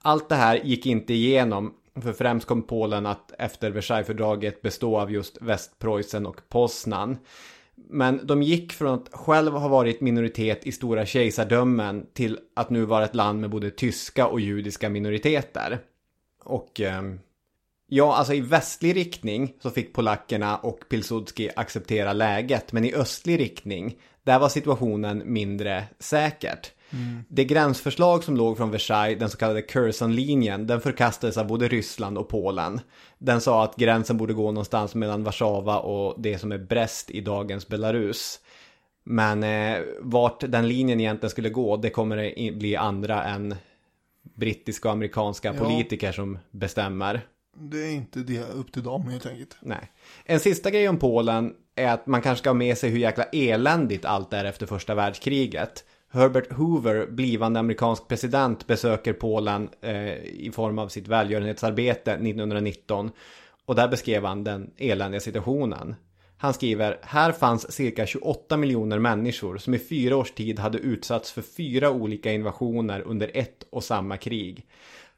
[0.01, 5.11] Allt det här gick inte igenom för främst kom Polen att efter Versaillesfördraget bestå av
[5.11, 7.17] just Västpreussen och Poznan.
[7.75, 12.85] Men de gick från att själv ha varit minoritet i stora kejsardömen till att nu
[12.85, 15.79] vara ett land med både tyska och judiska minoriteter.
[16.43, 17.01] Och eh,
[17.93, 23.39] ja, alltså i västlig riktning så fick polackerna och Pilsudski acceptera läget, men i östlig
[23.39, 26.71] riktning, där var situationen mindre säkert.
[26.91, 27.23] Mm.
[27.27, 32.17] Det gränsförslag som låg från Versailles, den så kallade Curzon-linjen, den förkastades av både Ryssland
[32.17, 32.79] och Polen.
[33.17, 37.21] Den sa att gränsen borde gå någonstans mellan Warszawa och det som är Brest i
[37.21, 38.39] dagens Belarus.
[39.03, 43.55] Men eh, vart den linjen egentligen skulle gå, det kommer det bli andra än
[44.21, 45.65] brittiska och amerikanska ja.
[45.65, 47.21] politiker som bestämmer.
[47.53, 49.57] Det är inte det upp till dem helt enkelt.
[49.61, 49.91] Nej.
[50.25, 53.23] En sista grej om Polen är att man kanske ska ha med sig hur jäkla
[53.23, 55.83] eländigt allt är efter första världskriget.
[56.13, 63.11] Herbert Hoover, blivande amerikansk president, besöker Polen eh, i form av sitt välgörenhetsarbete 1919.
[63.65, 65.95] Och där beskrev han den eländiga situationen.
[66.37, 71.31] Han skriver, här fanns cirka 28 miljoner människor som i fyra års tid hade utsatts
[71.31, 74.65] för fyra olika invasioner under ett och samma krig.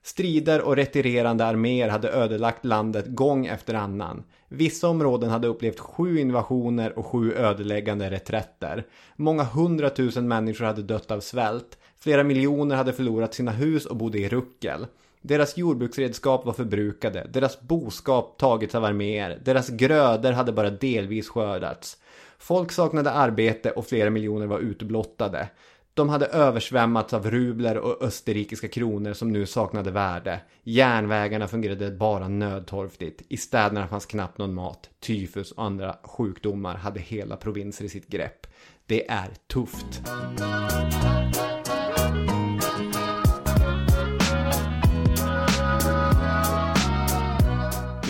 [0.03, 4.23] Strider och retirerande arméer hade ödelagt landet gång efter annan.
[4.49, 8.85] Vissa områden hade upplevt sju invasioner och sju ödeläggande reträtter.
[9.15, 11.77] Många hundratusen människor hade dött av svält.
[11.99, 14.87] Flera miljoner hade förlorat sina hus och bodde i ruckel.
[15.21, 21.97] Deras jordbruksredskap var förbrukade, deras boskap tagits av arméer, deras grödor hade bara delvis skördats.
[22.37, 25.49] Folk saknade arbete och flera miljoner var utblottade.
[25.95, 30.41] De hade översvämmats av rubler och österrikiska kronor som nu saknade värde.
[30.63, 33.21] Järnvägarna fungerade bara nödtorftigt.
[33.29, 34.89] I städerna fanns knappt någon mat.
[34.99, 38.47] Tyfus och andra sjukdomar hade hela provinser i sitt grepp.
[38.85, 40.01] Det är tufft.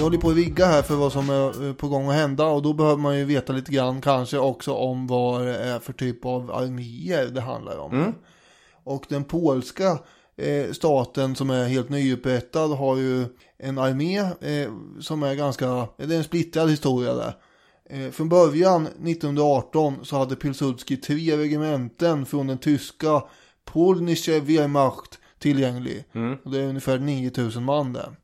[0.03, 2.45] Vi håller på att vigga här för vad som är eh, på gång att hända
[2.45, 5.93] och då behöver man ju veta lite grann kanske också om vad det är för
[5.93, 7.93] typ av arméer det handlar om.
[7.93, 8.13] Mm.
[8.83, 9.99] Och den polska
[10.37, 13.25] eh, staten som är helt nyupprättad har ju
[13.57, 17.33] en armé eh, som är ganska, det är en splittrad historia där.
[17.89, 23.23] Eh, från början 1918 så hade Pilsudski tre regementen från den tyska
[23.65, 26.05] Polnische Wehrmacht tillgänglig.
[26.13, 26.37] Mm.
[26.43, 28.15] Och det är ungefär 9000 man där.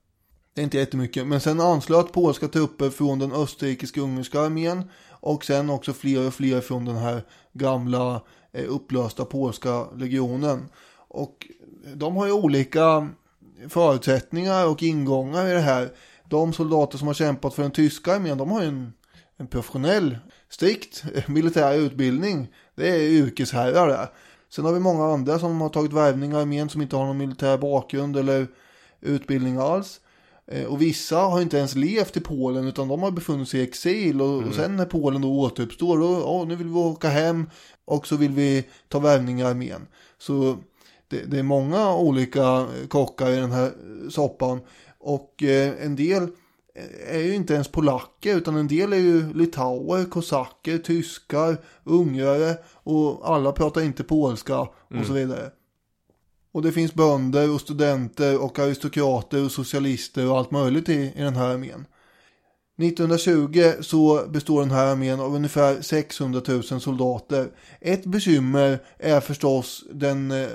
[0.53, 1.27] Det är inte jättemycket.
[1.27, 4.89] Men sen anslöt polska trupper från den österrikisk-ungerska armén.
[5.09, 10.69] Och sen också fler och fler från den här gamla eh, upplösta polska legionen.
[11.07, 11.47] Och
[11.95, 13.09] de har ju olika
[13.69, 15.89] förutsättningar och ingångar i det här.
[16.29, 18.93] De soldater som har kämpat för den tyska armén, de har ju en,
[19.38, 20.17] en professionell,
[20.49, 22.47] strikt eh, militär utbildning.
[22.75, 24.07] Det är yrkesherrar där.
[24.49, 27.17] Sen har vi många andra som har tagit värvning i armén som inte har någon
[27.17, 28.47] militär bakgrund eller
[29.01, 29.99] utbildning alls.
[30.51, 33.63] Eh, och vissa har inte ens levt i Polen utan de har befunnit sig i
[33.63, 34.49] exil och, mm.
[34.49, 37.49] och sen när Polen då återuppstår, då, oh, nu vill vi åka hem
[37.85, 39.88] och så vill vi ta värvning i armén.
[40.17, 40.57] Så
[41.07, 43.71] det, det, är många olika kockar i den här
[44.09, 44.59] soppan
[44.99, 46.27] och eh, en del
[47.07, 53.29] är ju inte ens polacker utan en del är ju litauer, kosacker, tyskar, ungrare och
[53.29, 55.05] alla pratar inte polska och mm.
[55.05, 55.51] så vidare.
[56.51, 61.21] Och det finns bönder och studenter och aristokrater och socialister och allt möjligt i, i
[61.21, 61.85] den här armén.
[62.79, 67.47] 1920 så består den här armén av ungefär 600 000 soldater.
[67.81, 70.47] Ett bekymmer är förstås den eh,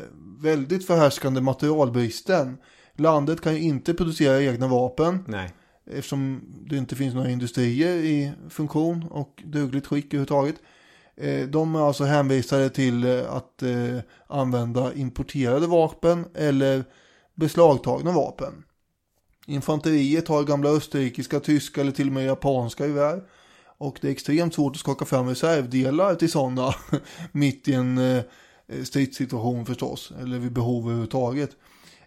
[0.43, 2.57] väldigt förhärskande materialbristen.
[2.97, 5.51] Landet kan ju inte producera egna vapen Nej.
[5.91, 10.57] eftersom det inte finns några industrier i funktion och dugligt skick överhuvudtaget.
[11.17, 16.85] Eh, de är alltså hänvisade till eh, att eh, använda importerade vapen eller
[17.35, 18.65] beslagtagna vapen.
[19.47, 23.23] Infanteriet har gamla österrikiska, tyska eller till och med japanska gevär.
[23.79, 26.75] Och det är extremt svårt att skaka fram reservdelar till sådana
[27.33, 28.23] mitt i en
[28.85, 30.13] stridssituation förstås.
[30.21, 31.51] Eller vid behov överhuvudtaget.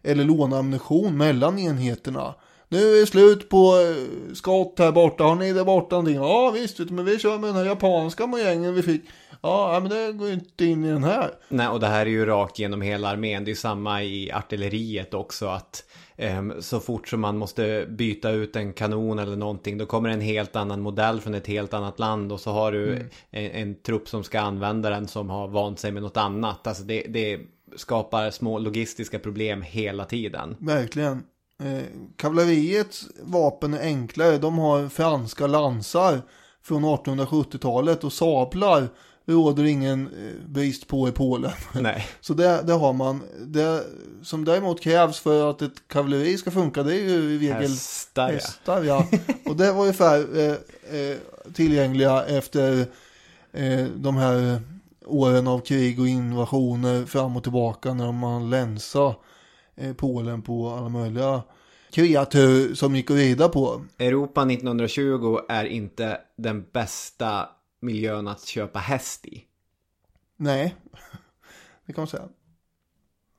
[0.01, 2.35] Eller låna ammunition mellan enheterna.
[2.69, 5.23] Nu är det slut på eh, skott här borta.
[5.23, 6.15] Har ni där borta någonting?
[6.15, 9.01] Ja visst, men vi kör med den här japanska mojängen vi fick.
[9.41, 11.31] Ja, men det går ju inte in i den här.
[11.49, 13.45] Nej, och det här är ju rakt genom hela armén.
[13.45, 15.47] Det är samma i artilleriet också.
[15.47, 15.83] att
[16.15, 19.77] ehm, Så fort som man måste byta ut en kanon eller någonting.
[19.77, 22.31] Då kommer en helt annan modell från ett helt annat land.
[22.31, 25.91] Och så har du en, en trupp som ska använda den som har vant sig
[25.91, 26.67] med något annat.
[26.67, 27.39] Alltså det, det
[27.75, 30.55] skapar små logistiska problem hela tiden.
[30.59, 31.23] Verkligen.
[31.63, 31.83] Eh,
[32.15, 34.37] kavalleriets vapen är enklare.
[34.37, 36.21] De har franska lansar
[36.63, 38.89] från 1870-talet och sablar
[39.25, 41.51] råder ingen eh, brist på i Polen.
[41.81, 42.07] Nej.
[42.21, 43.23] Så det, det har man.
[43.41, 43.83] Det
[44.23, 48.31] som däremot krävs för att ett kavalleri ska funka det är ju i regel Hästar,
[48.31, 48.83] hästar.
[48.83, 49.07] Ja.
[49.45, 51.17] Och det var ungefär eh, eh,
[51.53, 52.85] tillgängliga efter
[53.53, 54.61] eh, de här
[55.05, 59.15] åren av krig och invasioner fram och tillbaka när man länsade
[59.97, 61.43] Polen på alla möjliga
[61.91, 63.85] kreatur som gick att rida på.
[63.99, 69.43] Europa 1920 är inte den bästa miljön att köpa häst i.
[70.37, 70.75] Nej,
[71.85, 72.23] det kan man säga.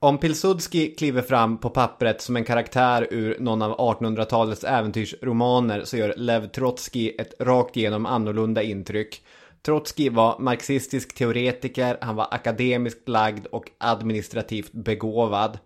[0.01, 5.97] Om Pilsudski kliver fram på pappret som en karaktär ur någon av 1800-talets äventyrsromaner så
[5.97, 9.23] gör Lev Trotskij ett rakt igenom annorlunda intryck.
[9.61, 15.59] Trotskij var marxistisk teoretiker, han var akademiskt lagd och administrativt begåvad.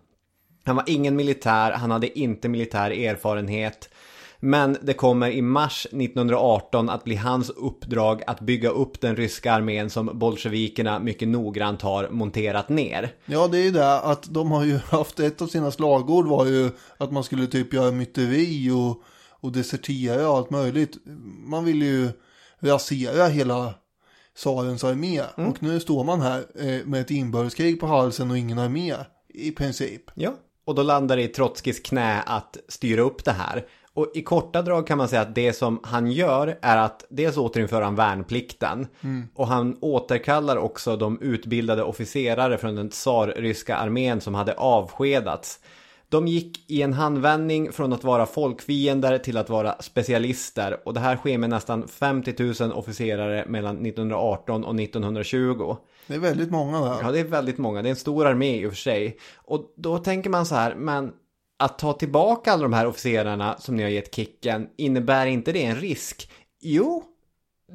[0.64, 3.88] Han var ingen militär, han hade inte militär erfarenhet.
[4.40, 9.52] Men det kommer i mars 1918 att bli hans uppdrag att bygga upp den ryska
[9.52, 13.12] armén som bolsjevikerna mycket noggrant har monterat ner.
[13.26, 16.46] Ja, det är ju det att de har ju haft ett av sina slagord var
[16.46, 20.96] ju att man skulle typ göra myteri och, och desertera och allt möjligt.
[21.46, 22.08] Man vill ju
[22.60, 23.74] rasera hela
[24.36, 25.22] tsarens armé.
[25.36, 28.94] Och nu står man här eh, med ett inbördeskrig på halsen och ingen armé
[29.28, 30.10] i princip.
[30.14, 30.34] Ja.
[30.64, 33.64] Och då landar det i Trotskijs knä att styra upp det här.
[33.94, 37.36] Och i korta drag kan man säga att det som han gör är att dels
[37.36, 38.86] återinföra han värnplikten.
[39.34, 45.60] Och han återkallar också de utbildade officerare från den tsarryska armén som hade avskedats.
[46.08, 50.80] De gick i en handvändning från att vara folkfiender till att vara specialister.
[50.84, 55.76] Och det här sker med nästan 50 000 officerare mellan 1918 och 1920.
[56.06, 56.98] Det är väldigt många där.
[57.02, 57.82] Ja, det är väldigt många.
[57.82, 59.18] Det är en stor armé i och för sig.
[59.34, 61.12] Och då tänker man så här, men
[61.56, 65.64] att ta tillbaka alla de här officerarna som ni har gett kicken, innebär inte det
[65.64, 66.30] en risk?
[66.60, 67.04] Jo,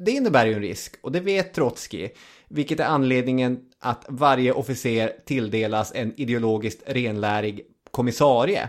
[0.04, 2.14] det innebär ju en risk och det vet Trotskij.
[2.48, 8.68] Vilket är anledningen att varje officer tilldelas en ideologiskt renlärig kommissarie.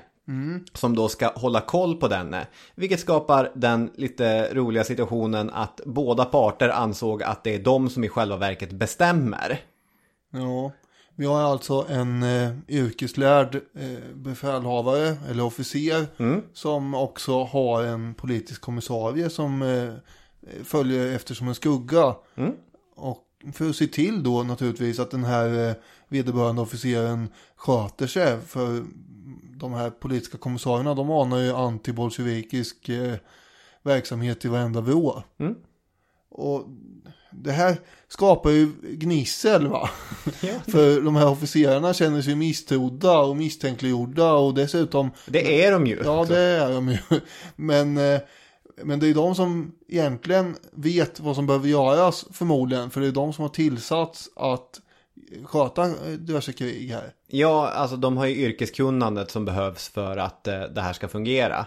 [0.73, 2.47] Som då ska hålla koll på denne.
[2.75, 8.03] Vilket skapar den lite roliga situationen att båda parter ansåg att det är de som
[8.03, 9.59] i själva verket bestämmer.
[10.33, 10.71] Ja,
[11.15, 16.07] vi har alltså en eh, yrkeslärd eh, befälhavare eller officer
[16.53, 19.93] som också har en politisk kommissarie som eh,
[20.63, 22.15] följer efter som en skugga.
[22.95, 25.75] Och för att se till då naturligtvis att den här eh,
[26.07, 28.37] vederbörande officeren sköter sig.
[28.47, 28.83] För
[29.61, 33.15] de här politiska kommissarierna de anar ju antibolsjevikisk eh,
[33.83, 35.23] verksamhet i varenda vrå.
[36.29, 36.67] Och
[37.31, 39.89] det här skapar ju gnissel va.
[40.67, 46.01] För de här officerarna känner sig misstrodda och misstänkliggjorda och dessutom Det är de ju.
[46.03, 46.97] Ja, det är de ju.
[47.55, 48.21] Men, eh,
[48.83, 52.89] men det är de som egentligen vet vad som behöver göras förmodligen.
[52.89, 54.81] För det är de som har tillsatts att
[55.45, 57.13] sköta eh, diverse krig här.
[57.27, 61.65] Ja, alltså de har ju yrkeskunnandet som behövs för att eh, det här ska fungera.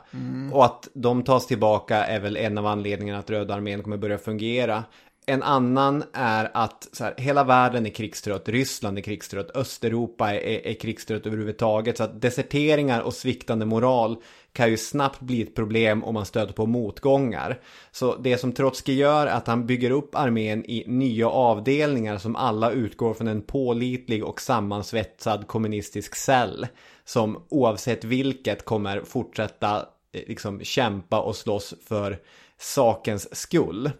[0.53, 4.19] Och att de tas tillbaka är väl en av anledningarna att Röda armén kommer börja
[4.19, 4.85] fungera.
[5.27, 10.67] En annan är att så här, hela världen är krigstrött, Ryssland är krigstrött, Östeuropa är,
[10.67, 11.97] är krigstrött överhuvudtaget.
[11.97, 14.17] Så att deserteringar och sviktande moral
[14.55, 17.61] kan ju snabbt bli ett problem om man stöter på motgångar.
[17.93, 22.37] Så det som Trotskij gör är att han bygger upp armén i nya avdelningar som
[22.37, 26.67] alla utgår från en pålitlig och sammansvetsad kommunistisk cell.
[27.05, 29.77] Som oavsett vilket kommer fortsätta
[30.13, 32.19] eh, liksom kämpa och slåss för
[32.59, 33.91] sakens skull.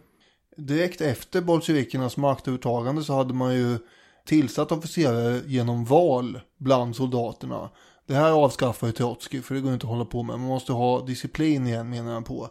[0.57, 3.77] Direkt efter bolsjevikernas maktövertagande så hade man ju
[4.25, 7.69] tillsatt officerare genom val bland soldaterna.
[8.07, 10.39] Det här avskaffar ju Trotskij för det går inte att hålla på med.
[10.39, 12.49] Man måste ha disciplin igen menar han på.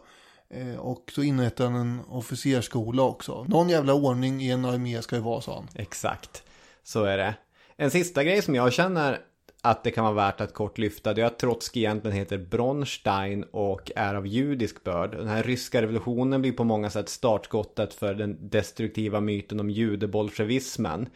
[0.49, 3.45] Eh, och så inrättade han en officerskola också.
[3.47, 5.67] Någon jävla ordning i en armé ska det vara, sa han.
[5.75, 6.43] Exakt,
[6.83, 7.35] så är det.
[7.77, 9.19] En sista grej som jag känner
[9.61, 13.43] att det kan vara värt att kort lyfta det är att Trotskij egentligen heter Bronstein
[13.43, 15.11] och är av judisk börd.
[15.11, 21.09] Den här ryska revolutionen blir på många sätt startskottet för den destruktiva myten om judebolsjevismen.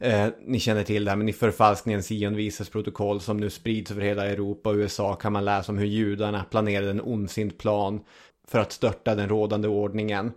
[0.00, 3.90] Eh, ni känner till det här, men i förfalskningen Sion visas protokoll som nu sprids
[3.90, 8.00] över hela Europa och USA kan man läsa om hur judarna planerade en ondsint plan
[8.48, 10.32] för att störta den rådande ordningen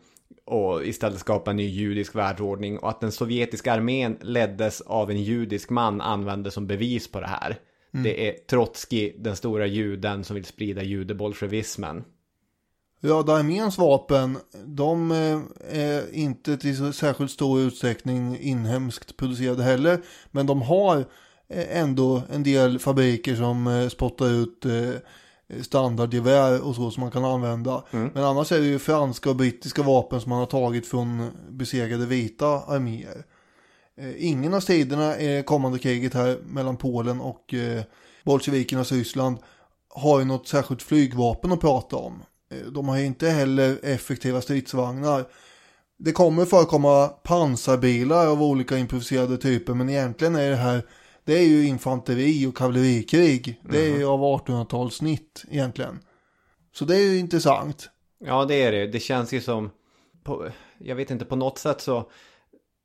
[0.45, 5.23] och istället skapa en ny judisk världsordning och att den sovjetiska armén leddes av en
[5.23, 7.57] judisk man användes som bevis på det här.
[7.93, 8.03] Mm.
[8.03, 12.03] Det är Trotskij, den stora juden, som vill sprida judebolsjevismen.
[13.05, 15.39] Ja, arméns vapen, de eh,
[15.69, 20.01] är inte till särskilt stor utsträckning inhemskt producerade heller.
[20.31, 20.97] Men de har
[21.49, 24.65] eh, ändå en del fabriker som eh, spottar ut
[25.61, 27.83] standardgevär och så som man kan använda.
[27.91, 28.11] Mm.
[28.13, 32.05] Men annars är det ju franska och brittiska vapen som man har tagit från besegrade
[32.05, 33.23] vita arméer.
[34.17, 37.53] Ingen av striderna i kommande kriget här mellan Polen och
[38.23, 39.37] bolsjevikernas Ryssland
[39.89, 42.23] har ju något särskilt flygvapen att prata om.
[42.53, 45.25] Eh, de har inte heller effektiva stridsvagnar.
[45.97, 50.83] Det kommer förekomma pansarbilar av olika improviserade typer men egentligen är det här
[51.25, 53.61] det är ju infanteri och kavallerikrig.
[53.69, 54.07] Det är mm.
[54.09, 55.99] av 1800-talssnitt egentligen.
[56.73, 57.89] Så det är ju intressant.
[58.19, 58.87] Ja det är det.
[58.87, 59.69] Det känns ju som,
[60.23, 60.47] på,
[60.77, 62.09] jag vet inte på något sätt så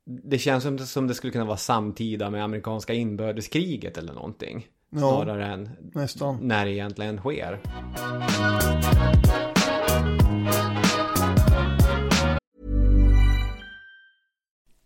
[0.05, 4.67] det känns som, som det skulle kunna vara samtida med amerikanska inbördeskriget eller någonting.
[4.97, 6.37] Snarare ja, än nästan.
[6.41, 7.59] när det egentligen sker.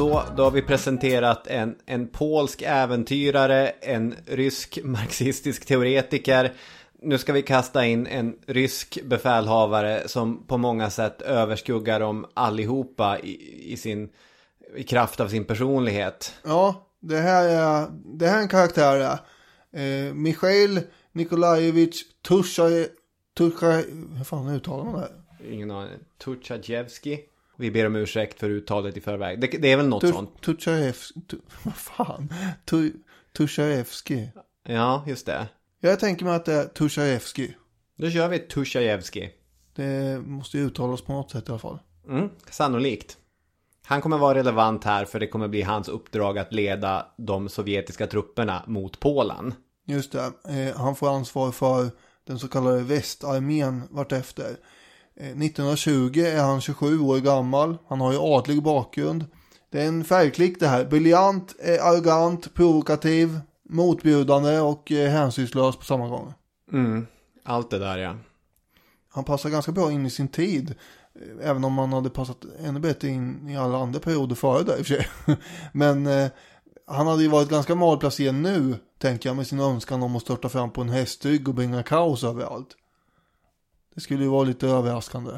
[0.00, 6.52] Så då har vi presenterat en, en polsk äventyrare, en rysk marxistisk teoretiker,
[7.02, 13.18] nu ska vi kasta in en rysk befälhavare som på många sätt överskuggar dem allihopa
[13.18, 14.08] i, i, sin,
[14.76, 16.34] i kraft av sin personlighet.
[16.44, 17.86] Ja, det här är,
[18.18, 19.18] det här är en karaktär.
[19.72, 20.80] Eh, Michail
[21.12, 22.88] Nikolajevich Tushaje...
[23.38, 23.84] Tushaje...
[24.16, 25.10] Hur fan uttalar man det?
[25.52, 25.98] Ingen aning.
[26.24, 27.20] Tuchajevski.
[27.60, 29.40] Vi ber om ursäkt för uttalet i förväg.
[29.40, 30.40] Det, det är väl något Tu- sånt.
[30.42, 31.20] Tuchajevski...
[31.28, 32.32] Tu- Vad fan?
[32.64, 32.92] Tu-
[33.36, 34.28] Tuchajevski.
[34.66, 35.48] Ja, just det.
[35.80, 37.54] Jag tänker mig att det är Tuchajevski.
[37.96, 39.30] Då kör vi Tuchajevski.
[39.74, 41.78] Det måste ju uttalas på något sätt i alla fall.
[42.08, 43.16] Mm, sannolikt.
[43.86, 48.06] Han kommer vara relevant här för det kommer bli hans uppdrag att leda de sovjetiska
[48.06, 49.54] trupperna mot Polen.
[49.86, 50.32] Just det.
[50.48, 51.90] Eh, han får ansvar för
[52.24, 54.56] den så kallade västarmén vartefter.
[55.20, 57.78] Eh, 1920 är han 27 år gammal.
[57.88, 59.24] Han har ju adlig bakgrund.
[59.70, 60.84] Det är en färgklick det här.
[60.84, 66.34] Briljant, eh, arrogant, provokativ, motbjudande och eh, hänsynslös på samma gång.
[66.72, 67.06] Mm,
[67.44, 68.16] allt det där ja.
[69.08, 70.74] Han passar ganska bra in i sin tid.
[71.14, 74.78] eh, Även om han hade passat ännu bättre in i alla andra perioder före där
[74.78, 75.08] i och för sig.
[75.72, 76.28] Men eh,
[76.86, 80.48] han hade ju varit ganska malplacerad nu, tänker jag, med sin önskan om att störta
[80.48, 82.76] fram på en hästrygg och bringa kaos överallt.
[84.00, 85.30] Det skulle ju vara lite överraskande.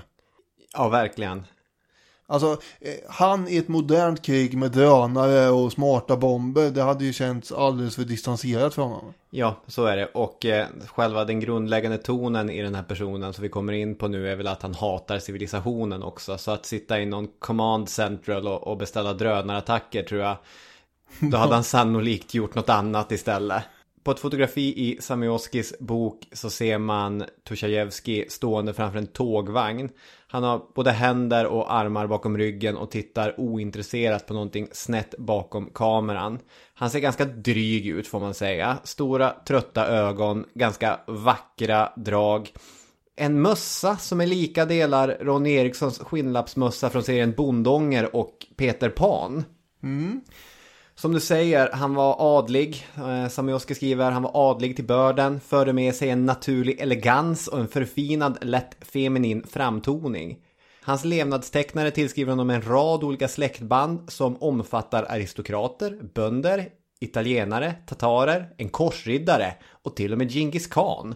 [0.75, 1.47] Ja, verkligen.
[2.27, 7.13] Alltså, eh, han i ett modernt krig med drönare och smarta bomber, det hade ju
[7.13, 9.15] känts alldeles för distanserat för honom.
[9.31, 10.07] Ja, så är det.
[10.07, 14.09] Och eh, själva den grundläggande tonen i den här personen som vi kommer in på
[14.09, 16.39] nu är väl att han hatar civilisationen också.
[16.39, 20.37] Så att sitta i någon command central och, och beställa drönarattacker tror jag.
[21.21, 23.63] Då hade han sannolikt gjort något annat istället.
[24.05, 29.89] På ett fotografi i Samioskis bok så ser man Tuchajevskij stående framför en tågvagn.
[30.27, 35.71] Han har både händer och armar bakom ryggen och tittar ointresserat på någonting snett bakom
[35.75, 36.39] kameran.
[36.75, 38.79] Han ser ganska dryg ut får man säga.
[38.85, 42.53] Stora trötta ögon, ganska vackra drag.
[43.17, 49.45] En mössa som är lika delar Ronny Erikssons skinnlappsmössa från serien Bondånger och Peter Pan.
[49.83, 50.21] Mm.
[50.95, 52.87] Som du säger, han var adlig.
[52.97, 55.41] Eh, Samioski skriver, han var adlig till börden.
[55.41, 60.39] Förde med sig en naturlig elegans och en förfinad, lätt feminin framtoning.
[60.85, 66.69] Hans levnadstecknare tillskriver honom en rad olika släktband som omfattar aristokrater, bönder,
[67.01, 71.15] italienare, tatarer, en korsriddare och till och med Genghis khan.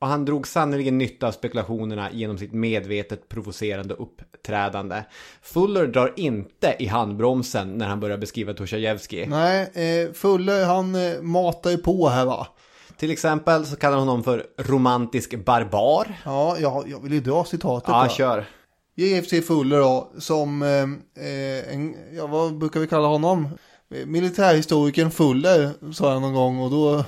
[0.00, 5.02] Och han drog sannoliken nytta av spekulationerna genom sitt medvetet provocerande uppträdande.
[5.42, 9.26] Fuller drar inte i handbromsen när han börjar beskriva Tuchajevski.
[9.26, 12.46] Nej, eh, Fuller han eh, matar ju på här va.
[12.96, 16.14] Till exempel så kallar hon honom för romantisk barbar.
[16.24, 17.88] Ja, jag, jag vill ju dra citatet.
[17.88, 18.08] Ja, va?
[18.08, 18.46] kör.
[18.94, 20.68] JFC Fuller då, som, eh,
[21.26, 23.48] eh, en, ja vad brukar vi kalla honom?
[23.94, 27.04] Eh, Militärhistorikern Fuller, sa jag någon gång och då,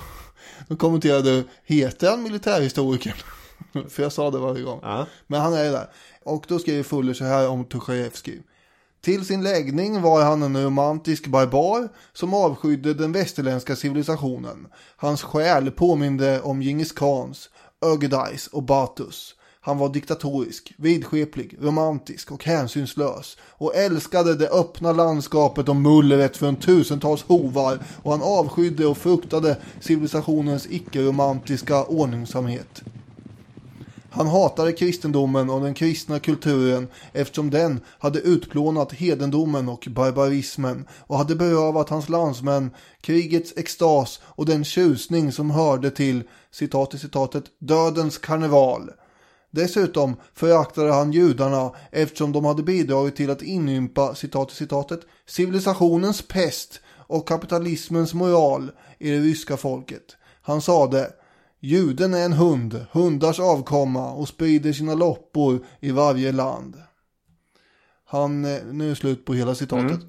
[0.73, 3.17] då kommenterade heter han militärhistorikern?
[3.89, 4.79] För jag sa det varje gång.
[4.83, 5.05] Ja.
[5.27, 5.89] Men han är där.
[6.23, 8.41] Och då skriver Fuller så här om Tuchajevski.
[9.01, 14.67] Till sin läggning var han en romantisk barbar som avskydde den västerländska civilisationen.
[14.95, 17.49] Hans själ påminde om Genghis Khans,
[17.85, 19.35] Ögedais och Batus.
[19.65, 26.55] Han var diktatorisk, vidskeplig, romantisk och hänsynslös och älskade det öppna landskapet och mullret från
[26.55, 32.83] tusentals hovar och han avskydde och fruktade civilisationens icke-romantiska ordningsamhet.
[34.09, 41.17] Han hatade kristendomen och den kristna kulturen eftersom den hade utplånat hedendomen och barbarismen och
[41.17, 47.43] hade berövat hans landsmän krigets extas och den tjusning som hörde till, citat i citatet,
[47.59, 48.89] dödens karneval.
[49.53, 56.21] Dessutom föraktade han judarna eftersom de hade bidragit till att inympa, citat i citatet, civilisationens
[56.27, 60.15] pest och kapitalismens moral i det ryska folket.
[60.41, 61.09] Han sade
[61.59, 66.75] Juden är en hund, hundars avkomma och sprider sina loppor i varje land.
[68.05, 69.99] Han, eh, nu är slut på hela citatet.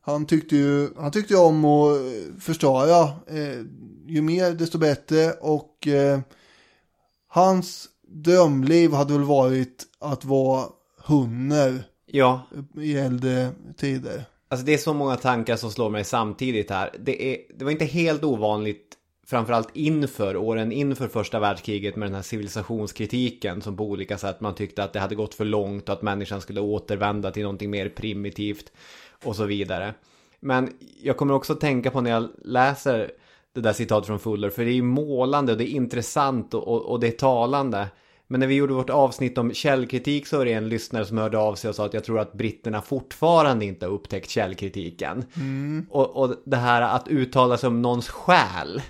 [0.00, 3.02] Han tyckte ju han tyckte om att eh, förstöra.
[3.26, 3.64] Eh,
[4.06, 6.20] ju mer desto bättre och eh,
[7.28, 12.40] hans drömliv hade väl varit att vara hunner Ja,
[12.80, 14.24] i äldre tider.
[14.48, 16.90] alltså det är så många tankar som slår mig samtidigt här.
[17.00, 18.94] Det, är, det var inte helt ovanligt
[19.26, 24.54] framförallt inför åren inför första världskriget med den här civilisationskritiken som på olika sätt man
[24.54, 27.88] tyckte att det hade gått för långt och att människan skulle återvända till någonting mer
[27.88, 28.72] primitivt
[29.24, 29.94] och så vidare.
[30.40, 33.10] Men jag kommer också tänka på när jag läser
[33.54, 36.68] det där citatet från Fuller för det är ju målande och det är intressant och,
[36.68, 37.88] och, och det är talande.
[38.26, 41.38] Men när vi gjorde vårt avsnitt om källkritik så är det en lyssnare som hörde
[41.38, 45.24] av sig och sa att jag tror att britterna fortfarande inte har upptäckt källkritiken.
[45.90, 48.82] Och, och det här att uttala sig om någons själ.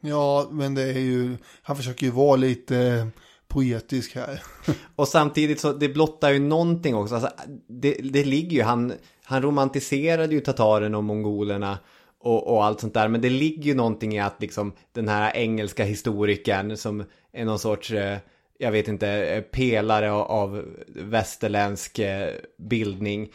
[0.00, 3.06] Ja, men det är ju, han försöker ju vara lite
[3.48, 4.42] poetisk här.
[4.96, 7.14] Och samtidigt så det blottar ju någonting också.
[7.14, 7.30] Alltså,
[7.68, 8.92] det, det ligger ju, han,
[9.24, 11.78] han romantiserade ju tatarerna och mongolerna.
[12.18, 13.08] och, och allt sånt där.
[13.08, 17.58] Men det ligger ju någonting i att liksom den här engelska historikern som är någon
[17.58, 18.18] sorts, eh,
[18.62, 23.28] jag vet inte, eh, pelare av, västerländsk eh, bildning.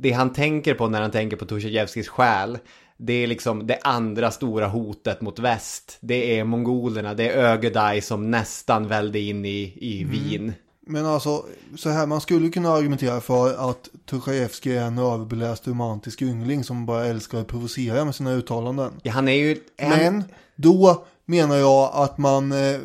[0.00, 2.58] Det han tänker på när han tänker på Tucholskyjevskijs själ,
[2.96, 5.98] det är liksom det andra stora hotet mot väst.
[6.00, 10.52] Det är mongolerna, det är Ögedaj som nästan välde in i, i Wien.
[10.86, 11.46] Men alltså,
[11.76, 16.86] så här, man skulle kunna argumentera för att Tucholskyjevskij är en överbeläst romantisk yngling som
[16.86, 18.92] bara älskar att provocera med sina uttalanden.
[19.02, 19.56] Ja, han är ju...
[19.76, 19.90] En...
[19.90, 20.24] Men
[20.56, 22.80] då menar jag att man eh,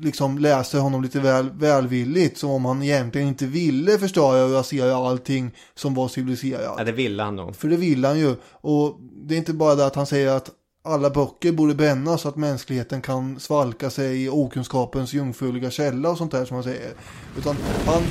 [0.00, 2.38] liksom läser honom lite väl välvilligt.
[2.38, 6.74] Som om han egentligen inte ville förstöra och rasera allting som var civiliserat.
[6.78, 7.56] Ja, det ville han nog.
[7.56, 8.36] För det vill han ju.
[8.50, 10.50] Och det är inte bara det att han säger att
[10.84, 16.18] alla böcker borde brännas så att mänskligheten kan svalka sig i okunskapens jungfruliga källa och
[16.18, 16.92] sånt där som han säger.
[17.38, 17.56] Utan
[17.86, 18.02] han,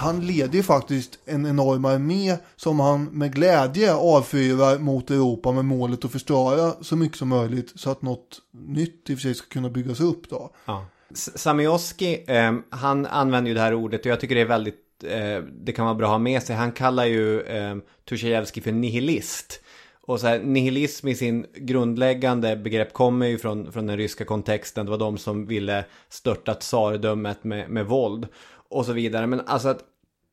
[0.00, 5.64] han leder ju faktiskt en enorm armé som han med glädje avfyrar mot Europa med
[5.64, 9.34] målet att förstöra så mycket som möjligt så att något nytt i och för sig
[9.34, 10.50] ska kunna byggas upp då.
[10.64, 10.86] Ja.
[11.14, 15.44] Samioski, eh, han använder ju det här ordet och jag tycker det är väldigt, eh,
[15.52, 16.56] det kan vara bra att ha med sig.
[16.56, 17.76] Han kallar ju eh,
[18.08, 19.60] Tucholskyevskij för nihilist.
[20.02, 24.86] Och så här, nihilism i sin grundläggande begrepp kommer ju från, från den ryska kontexten.
[24.86, 28.28] Det var de som ville störta tsardömet med, med våld
[28.70, 29.26] och så vidare.
[29.26, 29.84] Men alltså att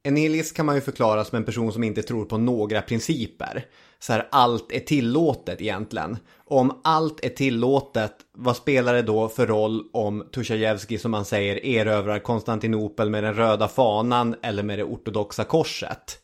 [0.07, 3.65] en nihilist kan man ju förklara som en person som inte tror på några principer.
[3.99, 6.17] Så här, allt är tillåtet egentligen.
[6.37, 11.65] Om allt är tillåtet, vad spelar det då för roll om Tucholskyevskij som man säger
[11.65, 16.19] erövrar Konstantinopel med den röda fanan eller med det ortodoxa korset?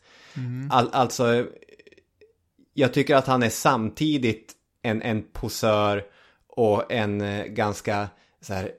[0.70, 1.46] All, alltså,
[2.74, 6.04] jag tycker att han är samtidigt en, en posör
[6.48, 8.08] och en eh, ganska
[8.40, 8.70] så här,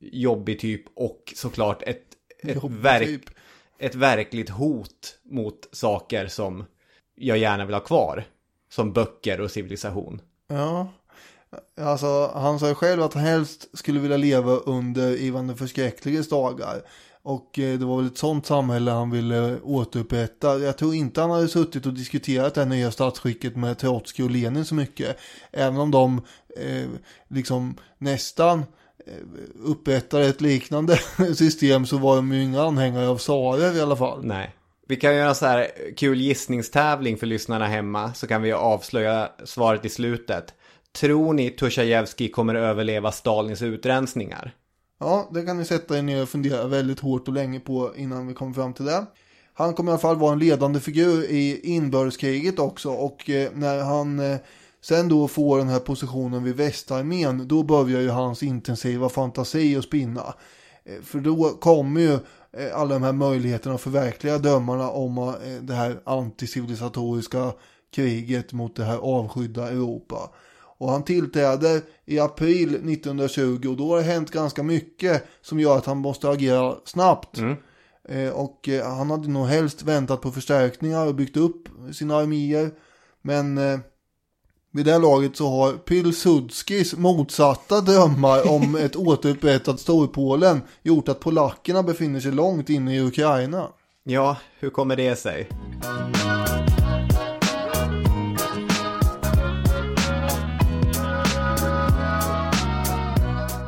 [0.00, 2.02] jobbig typ och såklart ett,
[2.42, 3.30] ett, verk, typ
[3.78, 6.64] ett verkligt hot mot saker som
[7.14, 8.24] jag gärna vill ha kvar.
[8.70, 10.20] Som böcker och civilisation.
[10.48, 10.88] Ja,
[11.80, 16.28] alltså han sa ju själv att han helst skulle vilja leva under Ivan den förskräckliges
[16.28, 16.82] dagar.
[17.22, 20.58] Och eh, det var väl ett sånt samhälle han ville återupprätta.
[20.58, 24.30] Jag tror inte han hade suttit och diskuterat det här nya statsskicket med Trotskij och
[24.30, 25.16] Lenin så mycket.
[25.52, 26.22] Även om de
[26.56, 26.88] eh,
[27.28, 28.64] liksom nästan
[29.64, 30.96] upprättade ett liknande
[31.36, 34.24] system så var de ju inga anhängare av tsarer i alla fall.
[34.24, 34.54] Nej.
[34.88, 38.14] Vi kan göra så här kul gissningstävling för lyssnarna hemma.
[38.14, 40.54] Så kan vi avslöja svaret i slutet.
[40.92, 44.54] Tror ni Tucholskyevskij kommer överleva Stalins utrensningar?
[45.00, 48.26] Ja, det kan ni sätta er ner och fundera väldigt hårt och länge på innan
[48.26, 49.06] vi kommer fram till det.
[49.54, 53.82] Han kommer i alla fall vara en ledande figur i inbördeskriget också och eh, när
[53.82, 54.36] han eh,
[54.88, 59.84] sen då får den här positionen vid västarmén då börjar ju hans intensiva fantasi att
[59.84, 60.34] spinna.
[60.84, 62.12] Eh, för då kommer ju
[62.52, 67.52] eh, alla de här möjligheterna att förverkliga drömmarna om eh, det här anticivilisatoriska
[67.94, 70.30] kriget mot det här avskydda Europa.
[70.78, 75.76] Och han tillträder i april 1920 och då har det hänt ganska mycket som gör
[75.76, 77.38] att han måste agera snabbt.
[78.08, 82.70] Eh, och han hade nog helst väntat på förstärkningar och byggt upp sina arméer.
[83.22, 83.58] Men
[84.76, 91.20] vid det här laget så har Pilsudskis motsatta drömmar om ett återupprättat Storpolen gjort att
[91.20, 93.68] polackerna befinner sig långt inne i Ukraina.
[94.04, 95.48] Ja, hur kommer det sig?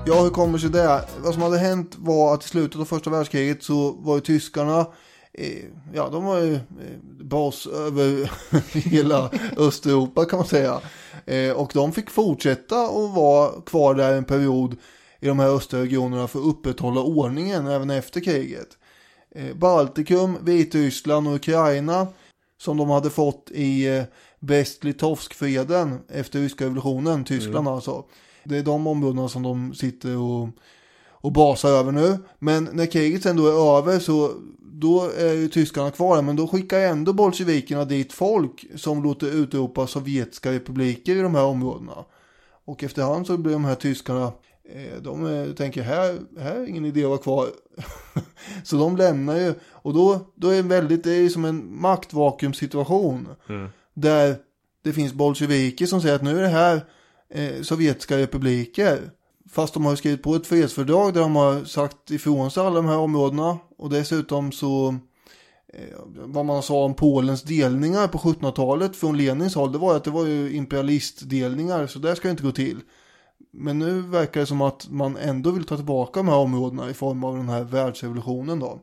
[0.06, 1.04] Ja, hur kommer sig det?
[1.24, 4.86] Vad som hade hänt var att i slutet av första världskriget så var ju tyskarna
[5.94, 6.60] Ja, de var ju eh,
[7.20, 8.30] bas över
[8.90, 10.80] hela Östeuropa kan man säga.
[11.26, 14.76] Eh, och de fick fortsätta att vara kvar där en period
[15.20, 18.68] i de här östra regionerna för att upprätthålla ordningen även efter kriget.
[19.34, 22.06] Eh, Baltikum, Vitryssland och Ukraina
[22.60, 24.04] som de hade fått i eh,
[24.40, 28.04] Brest-Litovsk-freden efter ryska revolutionen, Tyskland alltså.
[28.44, 30.48] Det är de områdena som de sitter och,
[31.20, 32.18] och basar över nu.
[32.38, 34.32] Men när kriget sen då är över så
[34.80, 39.86] då är ju tyskarna kvar men då skickar ändå bolsjevikerna dit folk som låter utropa
[39.86, 42.04] sovjetiska republiker i de här områdena.
[42.64, 44.32] Och efterhand så blir de här tyskarna,
[44.72, 47.46] eh, de eh, tänker här, här är ingen idé att vara kvar.
[48.64, 53.28] så de lämnar ju, och då, då är det väldigt, det är som en maktvakuumsituation.
[53.94, 54.36] Där
[54.84, 56.80] det finns bolsjeviker som säger att nu är det här
[57.30, 59.10] eh, sovjetiska republiker.
[59.50, 62.86] Fast de har skrivit på ett fredsfördrag där de har sagt ifrån sig alla de
[62.86, 63.58] här områdena.
[63.78, 64.88] Och dessutom så,
[65.72, 70.04] eh, vad man sa om Polens delningar på 1700-talet från Lenins håll, det var att
[70.04, 72.80] det var ju imperialistdelningar, så där ska det inte gå till.
[73.52, 76.94] Men nu verkar det som att man ändå vill ta tillbaka de här områdena i
[76.94, 78.80] form av den här världsrevolutionen då.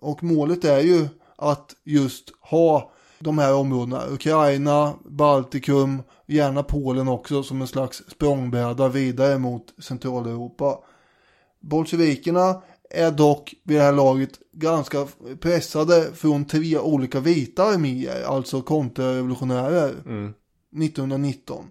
[0.00, 4.02] Och målet är ju att just ha de här områdena.
[4.10, 10.78] Ukraina, Baltikum, gärna Polen också som en slags språngbräda vidare mot Centraleuropa.
[11.60, 15.06] Bolsjevikerna är dock vid det här laget ganska
[15.40, 21.64] pressade från tre olika vita arméer, alltså kontrarevolutionärer, 1919.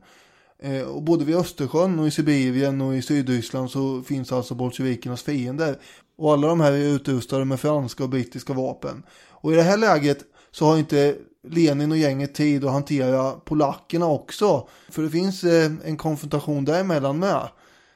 [0.59, 5.23] Eh, och både vid Östersjön och i Sibirien och i Sydryssland så finns alltså bolsjevikernas
[5.23, 5.79] fiender.
[6.17, 9.03] Och alla de här är utrustade med franska och brittiska vapen.
[9.29, 10.19] Och i det här läget
[10.51, 11.15] så har inte
[11.49, 14.67] Lenin och gänget tid att hantera polackerna också.
[14.89, 17.49] För det finns eh, en konfrontation däremellan med.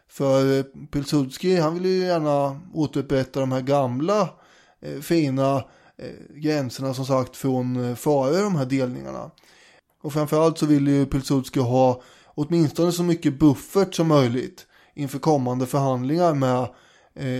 [0.09, 4.29] För eh, Pilsudski han vill ju gärna återupprätta de här gamla
[4.81, 5.63] eh, fina
[6.35, 9.31] gränserna som sagt från före de här delningarna.
[10.01, 15.65] Och framförallt så vill ju Pilsudski ha åtminstone så mycket buffert som möjligt inför kommande
[15.65, 16.67] förhandlingar med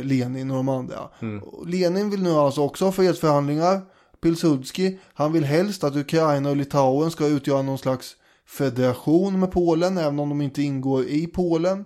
[0.06, 1.10] Lenin och de andra.
[1.42, 3.82] Och Lenin vill nu alltså också ha fredsförhandlingar.
[4.22, 8.16] Pilsudski, han vill helst att Ukraina och Litauen ska utgöra någon slags
[8.48, 11.86] federation med Polen, även om de inte ingår i Polen.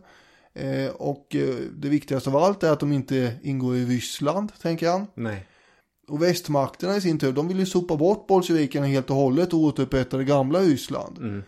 [0.54, 4.90] Eh, och eh, det viktigaste av allt är att de inte ingår i Ryssland, tänker
[4.90, 5.08] han.
[5.16, 5.48] Nej.
[6.08, 9.60] Och västmakterna i sin tur, de vill ju sopa bort bolsjevikerna helt och hållet och
[9.60, 11.44] återupprätta det gamla Ryssland.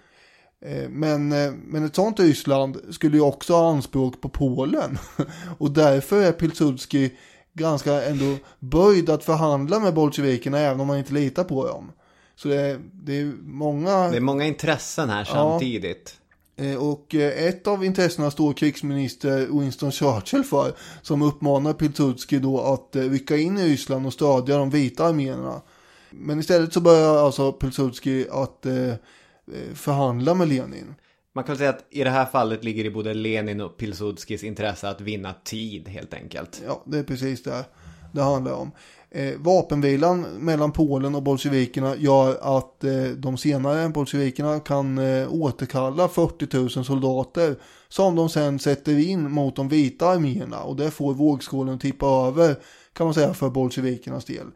[0.65, 4.97] Eh, Men, eh, men ett sånt Ryssland skulle ju också ha anspråk på Polen.
[5.57, 7.11] Och därför är Pilsudski
[7.55, 11.91] ganska ändå böjd att förhandla med bolsjevikerna även om man inte litar på dem.
[12.35, 14.09] Så det är, det är många...
[14.09, 16.15] Det är många intressen här samtidigt.
[16.55, 20.73] Eh, Och eh, ett av intressena står krigsminister Winston Churchill för.
[21.01, 25.61] Som uppmanar Pilsudski då att eh, rycka in i Ryssland och stödja de vita arméerna.
[26.09, 28.65] Men istället så börjar alltså Pilsudski att
[29.73, 30.95] förhandla med Lenin.
[31.35, 34.89] Man kan säga att i det här fallet ligger det både Lenin och Pilsudskis intresse
[34.89, 36.61] att vinna tid helt enkelt.
[36.65, 37.65] Ja, det är precis det
[38.11, 38.71] det handlar om.
[39.11, 46.07] Eh, vapenvilan mellan Polen och bolsjevikerna gör att eh, de senare bolsjevikerna kan eh, återkalla
[46.07, 47.55] 40 000 soldater
[47.87, 52.55] som de sen sätter in mot de vita arméerna och det får vågskålen tippa över
[52.93, 54.47] kan man säga för bolsjevikernas del.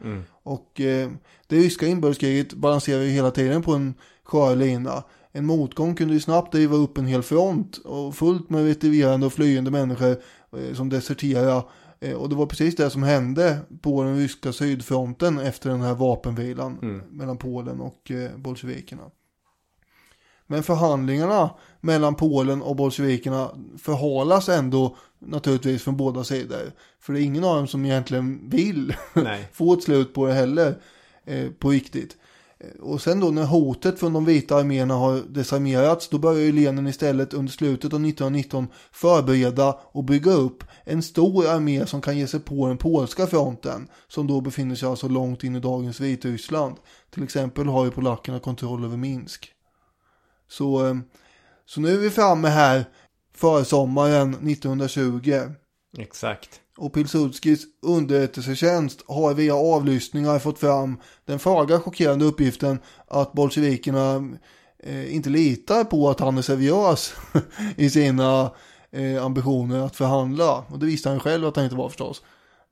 [0.44, 1.10] Och eh,
[1.48, 5.04] det ryska inbördeskriget balanserar ju hela tiden på en skör lina.
[5.32, 9.34] En motgång kunde ju snabbt driva upp en hel front och fullt med retirerande och
[9.34, 10.22] flyende människor
[10.58, 11.64] eh, som deserterade.
[12.00, 15.94] Eh, och det var precis det som hände på den ryska sydfronten efter den här
[15.96, 19.04] vapenvilan mellan Polen och eh, bolsjevikerna.
[20.52, 21.50] Men förhandlingarna
[21.82, 26.72] mellan Polen och bolsjevikerna förhalas ändå naturligtvis från båda sidor.
[27.00, 28.94] För det är ingen av dem som egentligen vill
[29.54, 30.82] få ett slut på det heller
[31.26, 32.18] eh, på riktigt.
[32.80, 36.88] Och sen då när hotet från de vita arméerna har desarmerats då börjar ju Lenin
[36.88, 42.28] istället under slutet av 1919 förbereda och bygga upp en stor armé som kan ge
[42.28, 46.76] sig på den polska fronten som då befinner sig alltså långt in i dagens Vitryssland.
[47.10, 49.52] Till exempel har ju polackerna kontroll över Minsk.
[50.48, 50.96] Så, eh,
[51.66, 52.86] så nu är vi framme här
[53.36, 55.34] försommaren 1920
[55.98, 64.30] Exakt och Pilsudskis underrättelsetjänst har via avlyssningar fått fram den föga chockerande uppgiften att bolsjevikerna
[64.84, 67.14] eh, inte litar på att han är seriös
[67.76, 68.52] i sina
[68.92, 70.64] eh, ambitioner att förhandla.
[70.68, 72.22] Och det visste han själv att han inte var förstås.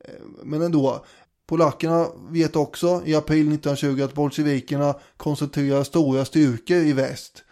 [0.05, 1.05] Eh, men ändå.
[1.47, 7.43] Polackerna vet också i april 1920 att bolsjevikerna koncentrerar stora styrkor i väst.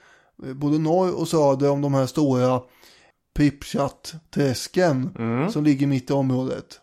[0.45, 2.61] Eh, Både norr och söder om de här stora
[3.35, 5.09] Pripchat-träsken
[5.51, 6.79] som ligger mitt i området.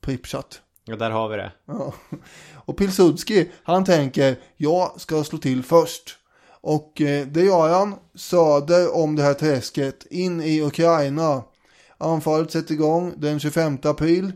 [0.00, 0.60] Pripchat.
[0.92, 1.52] Och där har vi det.
[1.66, 1.94] Ja.
[2.54, 6.18] Och Pilsudski, han tänker, jag ska slå till först.
[6.60, 11.42] Och eh, det gör han söder om det här träsket, in i Ukraina.
[11.98, 14.32] Anfallet sätter igång den 25 april.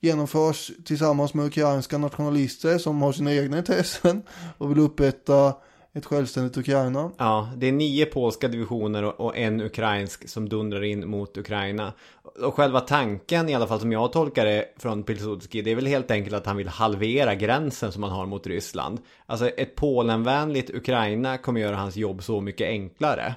[0.00, 4.22] Genomförs tillsammans med ukrainska nationalister som har sina egna intressen
[4.58, 5.54] och vill upprätta
[5.92, 7.10] ett självständigt Ukraina.
[7.18, 11.92] Ja, det är nio polska divisioner och, och en ukrainsk som dundrar in mot Ukraina.
[12.22, 15.86] Och själva tanken, i alla fall som jag tolkar det från Pilsudski, det är väl
[15.86, 18.98] helt enkelt att han vill halvera gränsen som man har mot Ryssland.
[19.26, 23.34] Alltså ett Polenvänligt Ukraina kommer göra hans jobb så mycket enklare.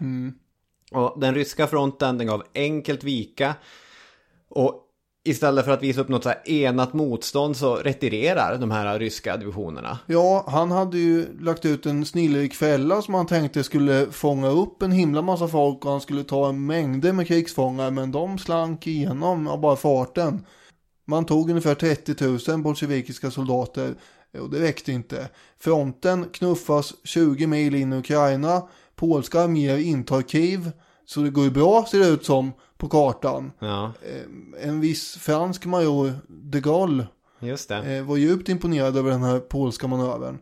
[0.91, 3.55] Och den ryska fronten, den gav enkelt vika.
[4.49, 4.82] Och
[5.23, 9.37] istället för att visa upp något så här enat motstånd så retirerar de här ryska
[9.37, 9.99] divisionerna.
[10.05, 14.81] Ja, han hade ju lagt ut en snillrik fälla som han tänkte skulle fånga upp
[14.81, 18.87] en himla massa folk och han skulle ta en mängder med krigsfångar men de slank
[18.87, 20.45] igenom av bara farten.
[21.05, 23.95] Man tog ungefär 30 000 bolsjevikiska soldater
[24.39, 25.29] och det räckte inte.
[25.59, 30.71] Fronten knuffas 20 mil in i Ukraina, polska arméer intar Kiev
[31.05, 33.51] så det går ju bra ser det ut som på kartan.
[33.59, 37.07] Ja, Eh, En viss fransk major de Gaulle
[37.39, 37.95] just det.
[37.97, 40.37] eh, var djupt imponerad över den här polska manövern.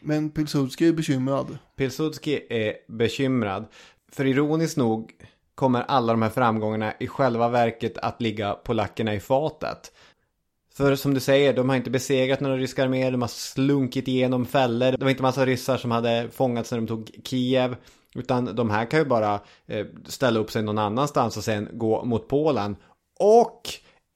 [0.00, 1.58] Men Pilsudski är bekymrad.
[1.76, 3.64] Pilsudski är bekymrad.
[4.12, 5.10] För ironiskt nog
[5.54, 9.92] kommer alla de här framgångarna i själva verket att ligga polackerna i fatet.
[10.74, 14.46] För som du säger, de har inte besegrat några ryska arméer, de har slunkit igenom
[14.46, 14.90] fällor.
[14.92, 17.76] Det var inte massa ryssar som hade fångats när de tog Kiev.
[18.18, 22.04] Utan de här kan ju bara eh, ställa upp sig någon annanstans och sen gå
[22.04, 22.76] mot Polen.
[23.20, 23.62] Och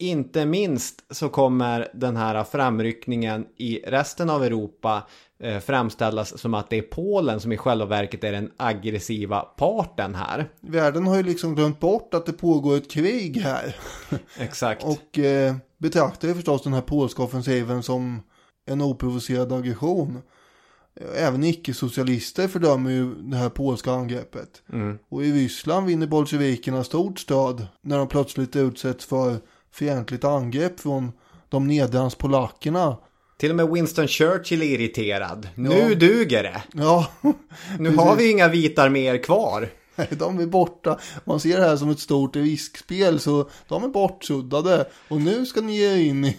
[0.01, 5.03] inte minst så kommer den här framryckningen i resten av Europa
[5.43, 10.15] eh, framställas som att det är Polen som i själva verket är den aggressiva parten
[10.15, 10.49] här.
[10.61, 13.77] Världen har ju liksom glömt bort att det pågår ett krig här.
[14.39, 14.85] Exakt.
[14.85, 18.23] Och eh, betraktar ju förstås den här polska offensiven som
[18.67, 20.23] en oprovocerad aggression.
[21.17, 24.63] Även icke-socialister fördömer ju det här polska angreppet.
[24.73, 24.99] Mm.
[25.09, 29.37] Och i Ryssland vinner bolsjevikerna stort stöd när de plötsligt utsätts för
[29.73, 31.13] fientligt angrepp från
[31.49, 32.97] de nederländska polackerna.
[33.39, 35.49] Till och med Winston Churchill är irriterad.
[35.55, 36.63] Nu duger det.
[36.73, 37.07] Ja,
[37.79, 39.69] Nu har vi inga vita arméer kvar.
[39.97, 40.99] Nej, de är borta.
[41.25, 44.89] Man ser det här som ett stort riskspel så de är bortsuddade.
[45.09, 46.37] Och nu ska ni ge in i,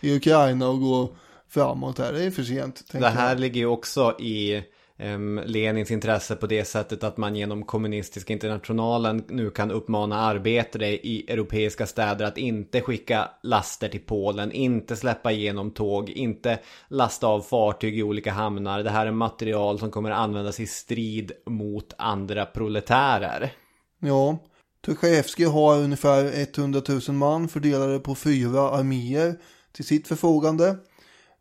[0.00, 1.16] i Ukraina och gå
[1.48, 2.12] framåt här.
[2.12, 2.84] Det är för sent.
[2.92, 3.40] Det här jag.
[3.40, 4.62] ligger ju också i
[4.98, 10.88] em, Lenins intresse på det sättet att man genom kommunistiska internationalen nu kan uppmana arbetare
[10.88, 17.26] i europeiska städer att inte skicka laster till Polen, inte släppa igenom tåg, inte lasta
[17.26, 18.82] av fartyg i olika hamnar.
[18.82, 23.52] Det här är material som kommer användas i strid mot andra proletärer.
[24.00, 24.38] Ja,
[24.86, 29.34] Tuchajevskij har ungefär 100 000 man fördelade på fyra arméer
[29.72, 30.76] till sitt förfogande.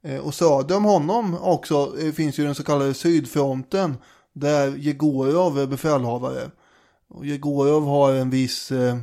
[0.04, 3.98] Eh, Och söder om honom också eh, finns ju den så kallade Sydfronten
[4.34, 6.52] där Jegorov är befälhavare.
[7.10, 8.98] Och Jegorov har en viss eh,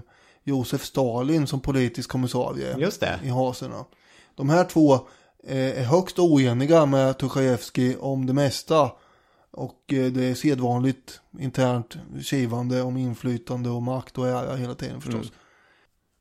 [0.44, 3.20] Josef Stalin som politisk kommissarie Just det.
[3.24, 3.84] i haserna.
[4.34, 4.98] De här två
[5.46, 8.90] är högst oeniga med Tuchajevskij om det mesta.
[9.50, 15.32] Och det är sedvanligt internt kivande om inflytande och makt och ära hela tiden förstås.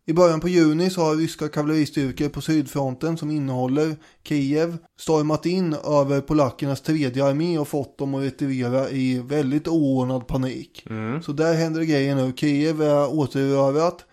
[0.06, 5.74] I början på juni så har ryska kavalleristyrkor på sydfronten som innehåller Kiev stormat in
[5.74, 10.88] över polackernas tredje armé och fått dem att retirera i väldigt oordnad panik.
[11.22, 12.34] Så där händer det grejer nu.
[12.36, 14.06] Kiev är återerövrat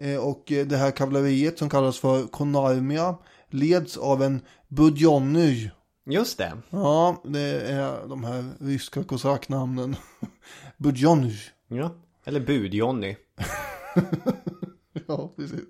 [0.00, 3.16] eh, och eh, det här kavalleriet som kallas för Konarmia
[3.50, 5.70] leds av en Budjonny.
[6.10, 6.52] Just det.
[6.70, 9.96] Ja, det är de här ryska kosacknamnen.
[10.76, 11.34] Budjonny.
[11.68, 11.94] Ja.
[12.24, 13.16] Eller Bud-Johnny.
[15.16, 15.60] Ja, precis.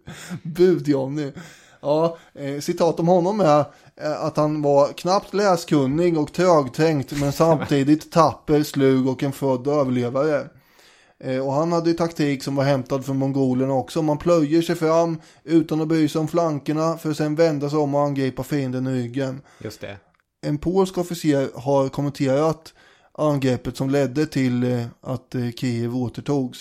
[0.43, 1.33] Bud-Johnny.
[1.81, 3.65] Ja, eh, citat om honom är
[3.97, 9.67] eh, att han var knappt läskunnig och trögtänkt men samtidigt tapper, slug och en född
[9.67, 10.49] överlevare.
[11.21, 14.03] Eh, och han hade ju taktik som var hämtad från mongolerna också.
[14.03, 17.79] Man plöjer sig fram utan att bry sig om flankerna för att sen vända sig
[17.79, 19.41] om och angripa fienden i ryggen.
[19.59, 19.97] Just det.
[20.41, 22.75] En polsk officer har kommenterat
[23.13, 26.59] angreppet som ledde till eh, att eh, Kiev återtogs.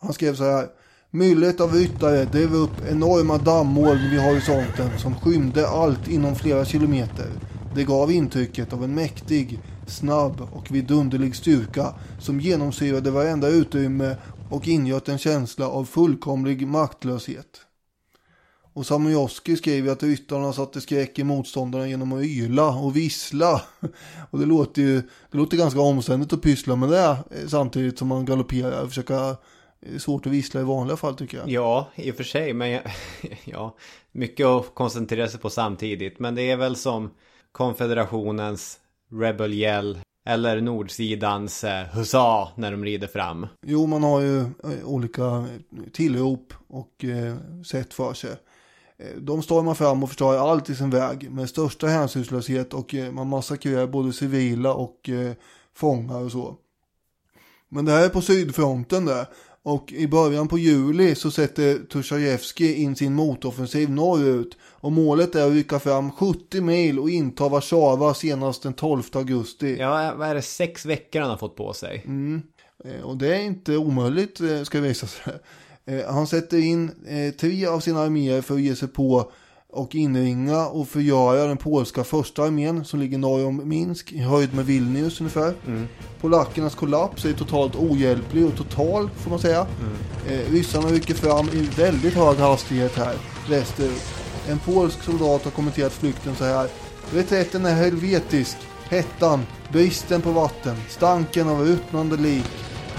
[0.00, 0.68] Han skrev så här.
[1.10, 7.26] Myllet av ryttare drev upp enorma dammoln vid horisonten som skymde allt inom flera kilometer.
[7.74, 14.16] Det gav intrycket av en mäktig, snabb och vidunderlig styrka som genomsyrade varenda utrymme
[14.50, 17.60] och ingöt en känsla av fullkomlig maktlöshet.
[18.72, 23.62] Och Samojoski skrev att ryttarna satte skräck i motståndarna genom att yla och vissla.
[24.30, 28.08] Och det låter ju det låter ganska omständigt att pyssla med det eh, samtidigt som
[28.08, 29.36] man galopperar och försöka
[29.98, 31.48] svårt att vissla i vanliga fall tycker jag.
[31.48, 32.82] Ja, i och för sig, men jag,
[33.44, 33.76] ja,
[34.12, 36.18] mycket att koncentrera sig på samtidigt.
[36.18, 37.10] Men det är väl som
[37.52, 39.98] konfederationens Rebel Yell
[40.28, 43.46] eller nordsidans eh, Husa när de rider fram.
[43.66, 45.46] Jo, man har ju eh, olika
[45.92, 48.36] tillrop och eh, sätt för sig.
[49.16, 53.86] De stormar fram och förstör allt i sin väg med största hänsynslöshet och man massakrerar
[53.86, 55.10] både civila och
[55.74, 56.56] fångar och så.
[57.68, 59.26] Men det här är på sydfronten där.
[59.62, 64.56] Och i början på juli så sätter Tuchajevskij in sin motoffensiv norrut.
[64.62, 69.76] Och målet är att rycka fram 70 mil och inta Warszawa senast den 12 augusti.
[69.78, 72.04] Ja, vad är det, sex veckor han har fått på sig?
[72.84, 75.34] Eh, Och det är inte omöjligt eh, ska visa sig.
[75.86, 76.90] Eh, Han sätter in
[77.40, 79.32] tre av sina arméer för att ge sig på
[79.72, 84.54] och inringa och förgöra den polska första armén som ligger norr om Minsk i höjd
[84.54, 85.54] med Vilnius ungefär.
[86.20, 89.66] Polackernas kollaps är totalt ohjälplig och total får man säga.
[90.28, 93.14] Eh, ryssarna rycker fram i väldigt hög hastighet här
[93.50, 94.02] västerut.
[94.48, 96.68] En polsk soldat har kommenterat flykten så här.
[97.12, 98.56] Reträtten är helvetisk.
[98.90, 102.50] Hettan, bristen på vatten, stanken av ruttnande lik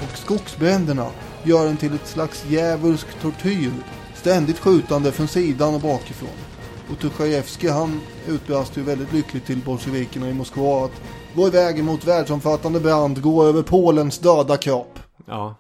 [0.04, 1.08] och skogsbränderna
[1.44, 3.72] gör den till ett slags djävulsk tortyr.
[4.16, 6.49] Ständigt skjutande från sidan och bakifrån.
[6.92, 11.02] Och Tuchajevskij han utbrast ju väldigt lyckligt till bolsjevikerna i Moskva att
[11.36, 15.00] Vår väg mot världsomfattande brand går över Polens döda kropp.
[15.26, 15.56] Ja,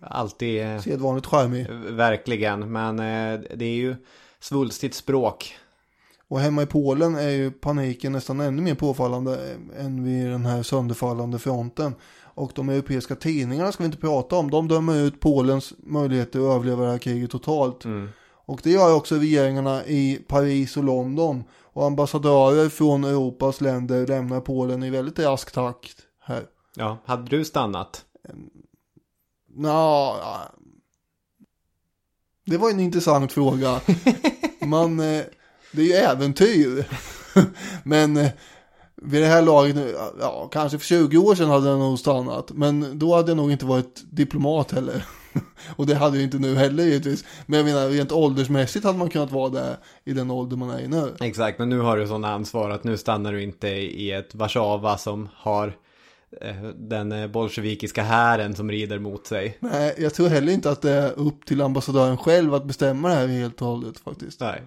[0.00, 1.66] alltid eh, Sedvanligt charmig.
[1.90, 2.72] verkligen.
[2.72, 3.96] Men eh, det är ju
[4.40, 5.54] svulstigt språk.
[6.28, 10.62] Och hemma i Polen är ju paniken nästan ännu mer påfallande än vid den här
[10.62, 11.94] sönderfallande fronten.
[12.34, 14.50] Och de europeiska tidningarna ska vi inte prata om.
[14.50, 17.84] De dömer ut Polens möjligheter att överleva det här kriget totalt.
[18.46, 21.44] Och det gör också regeringarna i Paris och London.
[21.62, 26.46] Och ambassadörer från Europas länder lämnar Polen i väldigt rask takt här.
[26.76, 28.04] Ja, hade du stannat?
[29.56, 30.40] Nå, ja.
[32.46, 33.80] det var en intressant fråga.
[34.60, 35.24] Man, eh,
[35.72, 36.88] det är ju äventyr.
[37.84, 38.30] Men eh,
[38.96, 39.76] vid det här laget,
[40.20, 42.50] ja, kanske för 20 år sedan hade jag nog stannat.
[42.52, 45.06] Men då hade jag nog inte varit diplomat heller.
[45.76, 47.24] Och det hade jag inte nu heller givetvis.
[47.46, 50.80] Men jag menar, rent åldersmässigt hade man kunnat vara där i den ålder man är
[50.80, 51.14] i nu.
[51.20, 54.98] Exakt, men nu har du sådana ansvar att nu stannar du inte i ett Warszawa
[54.98, 55.76] som har
[56.40, 59.58] eh, den eh, bolsjevikiska hären som rider mot sig.
[59.60, 63.14] Nej, jag tror heller inte att det är upp till ambassadören själv att bestämma det
[63.14, 64.40] här helt och hållet faktiskt.
[64.40, 64.62] Nej.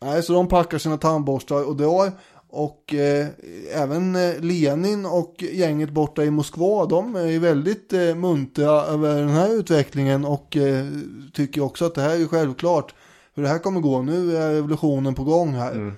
[0.00, 2.12] Nej, så de packar sina tandborstar och drar.
[2.56, 3.26] Och eh,
[3.72, 9.20] även eh, Lenin och gänget borta i Moskva, de är ju väldigt eh, muntra över
[9.20, 10.86] den här utvecklingen och eh,
[11.32, 12.94] tycker också att det här är ju självklart
[13.34, 14.02] hur det här kommer gå.
[14.02, 15.94] Nu är revolutionen på gång här.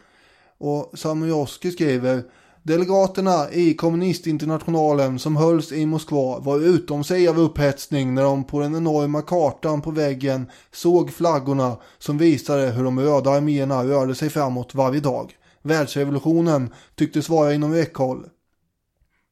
[0.58, 2.22] Och Samujoski skriver
[2.62, 8.60] Delegaterna i kommunistinternationalen som hölls i Moskva var utom sig av upphetsning när de på
[8.60, 14.30] den enorma kartan på väggen såg flaggorna som visade hur de röda arméerna rörde sig
[14.30, 15.34] framåt varje dag.
[15.68, 18.26] Världsrevolutionen tycktes vara inom räckhåll.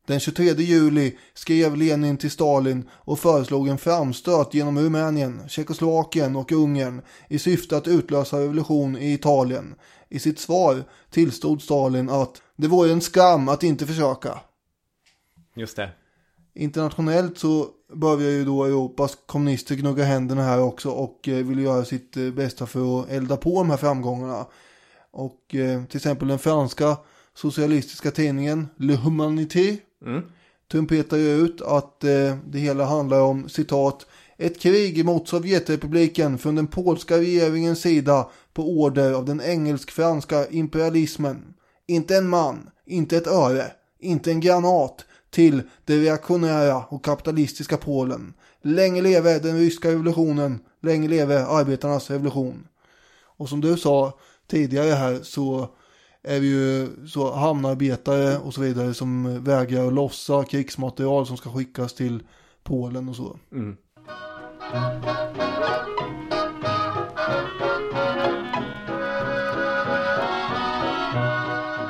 [0.07, 6.53] Den 23 juli skrev Lenin till Stalin och föreslog en framstöt genom Rumänien, Tjeckoslovakien och
[6.53, 9.75] Ungern i syfte att utlösa revolution i Italien.
[10.09, 14.41] I sitt svar tillstod Stalin att det vore en skam att inte försöka.
[15.55, 15.91] Just det.
[16.55, 21.85] Internationellt så börjar ju då Europas kommunister gnugga händerna här också och eh, vill göra
[21.85, 24.47] sitt eh, bästa för att elda på de här framgångarna.
[25.19, 26.97] Och eh, till exempel den franska
[27.35, 29.77] socialistiska tidningen Le Humanité
[30.71, 34.07] trumpetar ju ut att eh, det hela handlar om citat
[34.39, 41.55] ett krig mot Sovjetrepubliken från den polska regeringens sida på order av den engelsk-franska imperialismen.
[41.87, 43.65] Inte en man, inte ett öre,
[43.99, 48.35] inte en granat till det reaktionära och kapitalistiska Polen.
[48.63, 52.67] Länge leve den ryska revolutionen, länge leve arbetarnas revolution.
[53.39, 55.69] Och som du sa tidigare här så
[56.23, 61.51] är vi ju så hamnarbetare och så vidare som vägrar att lossa krigsmaterial som ska
[61.51, 62.23] skickas till
[62.63, 63.39] Polen och så.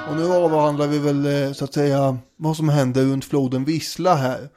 [0.08, 4.14] Och nu avhandlar vi väl eh, så att säga vad som händer runt floden Vissla
[4.14, 4.48] här.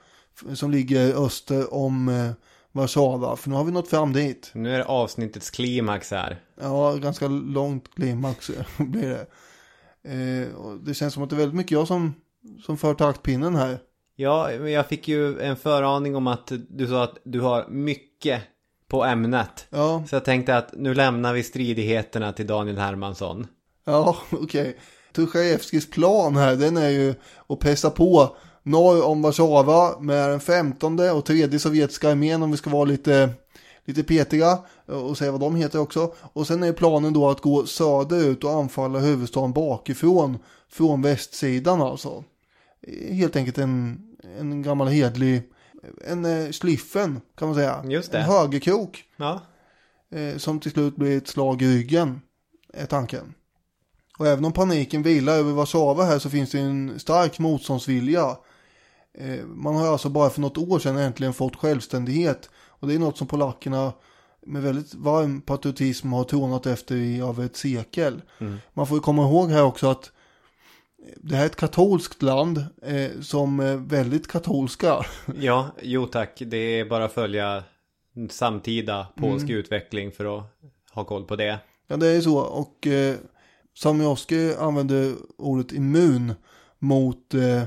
[0.54, 2.32] Som ligger öster om eh,
[2.72, 3.36] Warszawa.
[3.36, 4.51] För nu har vi nått fram dit.
[4.53, 6.39] Nu är det avsnittets klimax här.
[6.61, 9.26] Ja, ganska långt klimax blir det.
[10.03, 12.13] Eh, och det känns som att det är väldigt mycket jag som,
[12.65, 13.80] som för taktpinnen här.
[14.15, 18.41] Ja, men jag fick ju en föraning om att du sa att du har mycket
[18.88, 19.67] på ämnet.
[19.70, 23.47] Ja, Så jag tänkte att nu lämnar vi stridigheterna till Daniel Hermansson.
[23.86, 24.78] ja okej.
[25.13, 27.15] Tuchajevskis plan här, den är ju
[27.49, 28.36] att pressa på
[28.70, 33.30] norr om Warszawa med den femtonde och tredje sovjetiska armén om vi ska vara lite,
[33.86, 36.13] lite petiga och säga vad de heter också.
[36.34, 40.38] Och sen är planen då att gå söderut och anfalla huvudstaden bakifrån,
[40.72, 42.24] från västsidan alltså.
[43.11, 44.01] Helt enkelt en,
[44.39, 45.41] en gammal hedlig,
[46.07, 47.84] en eh, sliffen kan man säga.
[47.88, 48.17] Just det.
[48.17, 49.41] En högerkrok Ja,
[50.11, 52.22] eh, som till slut blir ett slag i ryggen,
[52.74, 53.34] är tanken.
[54.20, 58.38] Och även om paniken vilar över Warszawa här så finns det en stark motståndsvilja.
[59.20, 62.49] Eh, man har alltså bara för något år sedan äntligen fått självständighet.
[62.67, 63.93] Och det är något som polackerna
[64.45, 68.22] med väldigt varm patriotism har tronat efter i över ett sekel.
[68.74, 70.11] Man får ju komma ihåg här också att
[71.17, 75.05] det här är ett katolskt land eh, som är väldigt katolska.
[75.39, 76.41] ja jo tack.
[76.45, 77.63] Det är bara att följa
[78.30, 80.43] samtida polsk utveckling för att
[80.91, 81.59] ha koll på det.
[81.88, 82.38] Ja, det är så.
[82.38, 83.15] Och eh,
[83.78, 86.34] Samioski använder ordet immun
[86.80, 87.63] mot eh,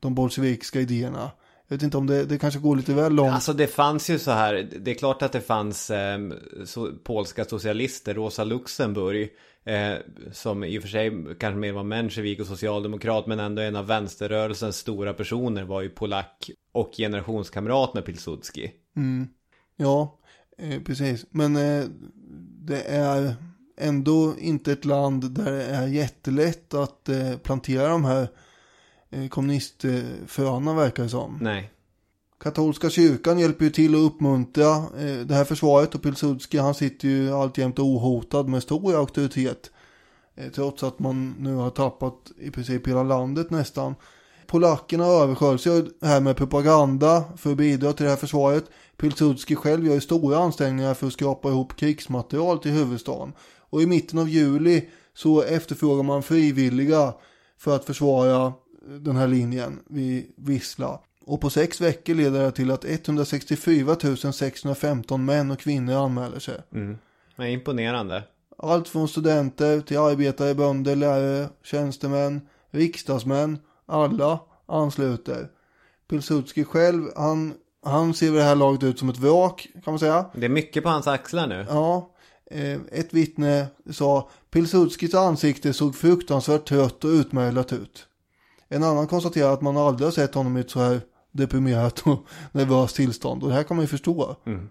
[0.00, 1.30] de bolsjevikiska idéerna.
[1.68, 3.32] Jag vet inte om det, det kanske går lite väl långt.
[3.32, 6.18] Alltså det fanns ju så här, det är klart att det fanns eh,
[6.64, 9.28] so polska socialister, Rosa Luxemburg,
[9.64, 9.94] eh,
[10.32, 13.86] som i och för sig kanske mer var menshevik och socialdemokrat, men ändå en av
[13.86, 18.70] vänsterrörelsens stora personer var ju polack och generationskamrat med Pilsudski.
[19.76, 20.18] Ja,
[20.58, 21.26] eh, precis.
[21.30, 21.84] Men eh,
[22.66, 23.34] det är
[23.78, 28.28] ändå inte ett land där det är jättelätt att eh, plantera de här
[29.30, 31.38] kommunistföna verkar det som.
[31.42, 31.70] Nej.
[32.40, 37.08] Katolska kyrkan hjälper ju till att uppmuntra eh, det här försvaret och Pilsudski han sitter
[37.08, 39.70] ju alltjämt ohotad med stor auktoritet.
[40.34, 43.94] Eh, trots att man nu har tappat i princip hela landet nästan.
[44.46, 48.64] Polackerna översköljs ju här med propaganda för att bidra till det här försvaret.
[48.96, 53.32] Pilsudski själv gör ju stora ansträngningar för att skrapa ihop krigsmaterial till huvudstaden.
[53.70, 57.14] Och i mitten av juli så efterfrågar man frivilliga
[57.58, 58.52] för att försvara
[58.88, 61.00] den här linjen vid Vissla.
[61.24, 63.96] Och på sex veckor leder det till att 164
[64.32, 66.60] 615 män och kvinnor anmäler sig.
[66.72, 66.98] Mm.
[67.36, 68.22] Men imponerande.
[68.58, 75.48] Allt från studenter till arbetare, bönder, lärare, tjänstemän, riksdagsmän, alla ansluter.
[76.08, 79.98] Pilsudski själv, han, han ser vid det här laget ut som ett vrak kan man
[79.98, 80.30] säga.
[80.34, 81.66] Det är mycket på hans axlar nu.
[81.68, 82.10] Ja,
[82.50, 88.06] eh, ett vittne sa Pilsudskis ansikte såg fruktansvärt trött och utmärglat ut.
[88.68, 91.00] En annan konstaterar att man aldrig har sett honom i ett så här
[91.32, 93.42] deprimerat och nervöst tillstånd.
[93.42, 94.36] Och det här kan man ju förstå.
[94.46, 94.68] Mm.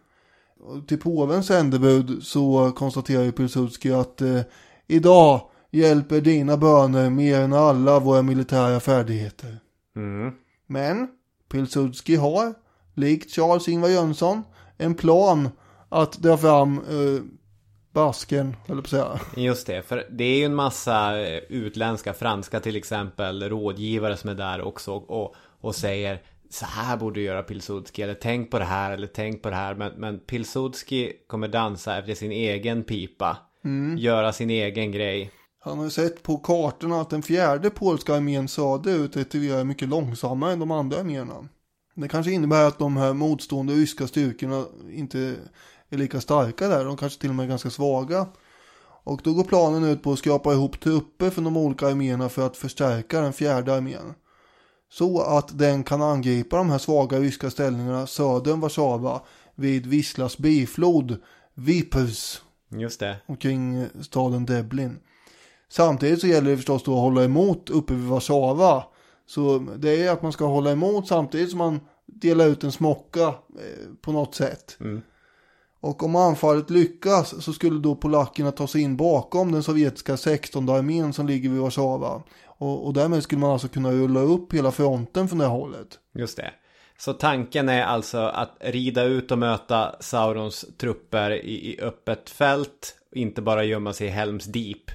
[0.88, 4.42] Till påvens sändebud så konstaterar ju Pilsudski att eh,
[4.88, 5.42] idag
[5.72, 9.60] hjälper dina böner mer än alla våra militära färdigheter.
[9.96, 10.34] Mm.
[10.68, 11.08] Men
[11.52, 12.54] Pilsudski har,
[12.94, 14.44] likt Charles Ingvar Jönsson,
[14.78, 15.50] en plan
[15.90, 17.24] att dra fram eh,
[17.96, 19.20] basken, eller på att säga.
[19.36, 24.30] Just det, för det är ju en massa eh, utländska, franska till exempel, rådgivare som
[24.30, 28.60] är där också och, och säger så här borde du göra Pilsudski, eller tänk på
[28.60, 29.76] det här, eller tänk på det här.
[29.76, 33.38] Men, men Pilsudski kommer dansa efter sin egen pipa,
[33.98, 35.32] göra sin egen grej.
[35.60, 40.54] Han har ju sett på kartorna att den fjärde polska armén söderut retirerar mycket långsammare
[40.54, 41.48] än de andra arméerna.
[41.96, 45.36] Det kanske innebär att de här motstående ryska styrkorna inte
[45.90, 46.86] är lika starka där.
[46.86, 48.28] De kanske till och med är ganska svaga.
[49.04, 52.46] Och då går planen ut på att skrapa ihop trupper från de olika arméerna för
[52.46, 54.14] att förstärka den fjärde armén.
[54.90, 59.22] Så att den kan angripa de här svaga ryska ställningarna söder om Warszawa
[59.56, 61.18] vid Wislas biflod
[61.54, 63.18] Vipers Just det.
[63.26, 65.00] omkring staden Deblin.
[65.70, 68.84] Samtidigt så gäller det förstås då att hålla emot uppe vid Warszawa.
[69.28, 73.28] Så det är att man ska hålla emot samtidigt som man delar ut en smocka
[73.28, 74.78] eh, på något sätt.
[74.80, 75.02] Mm.
[75.86, 80.70] Och om anfallet lyckas så skulle då polackerna ta sig in bakom den sovjetiska 16
[80.70, 82.24] armén som ligger vid Warszawa.
[82.46, 86.00] Och, och därmed skulle man alltså kunna rulla upp hela fronten från det hållet.
[86.14, 86.54] Just det.
[86.98, 92.96] Så tanken är alltså att rida ut och möta Saurons trupper i, i öppet fält.
[93.12, 94.92] Inte bara gömma sig i Helms Deep.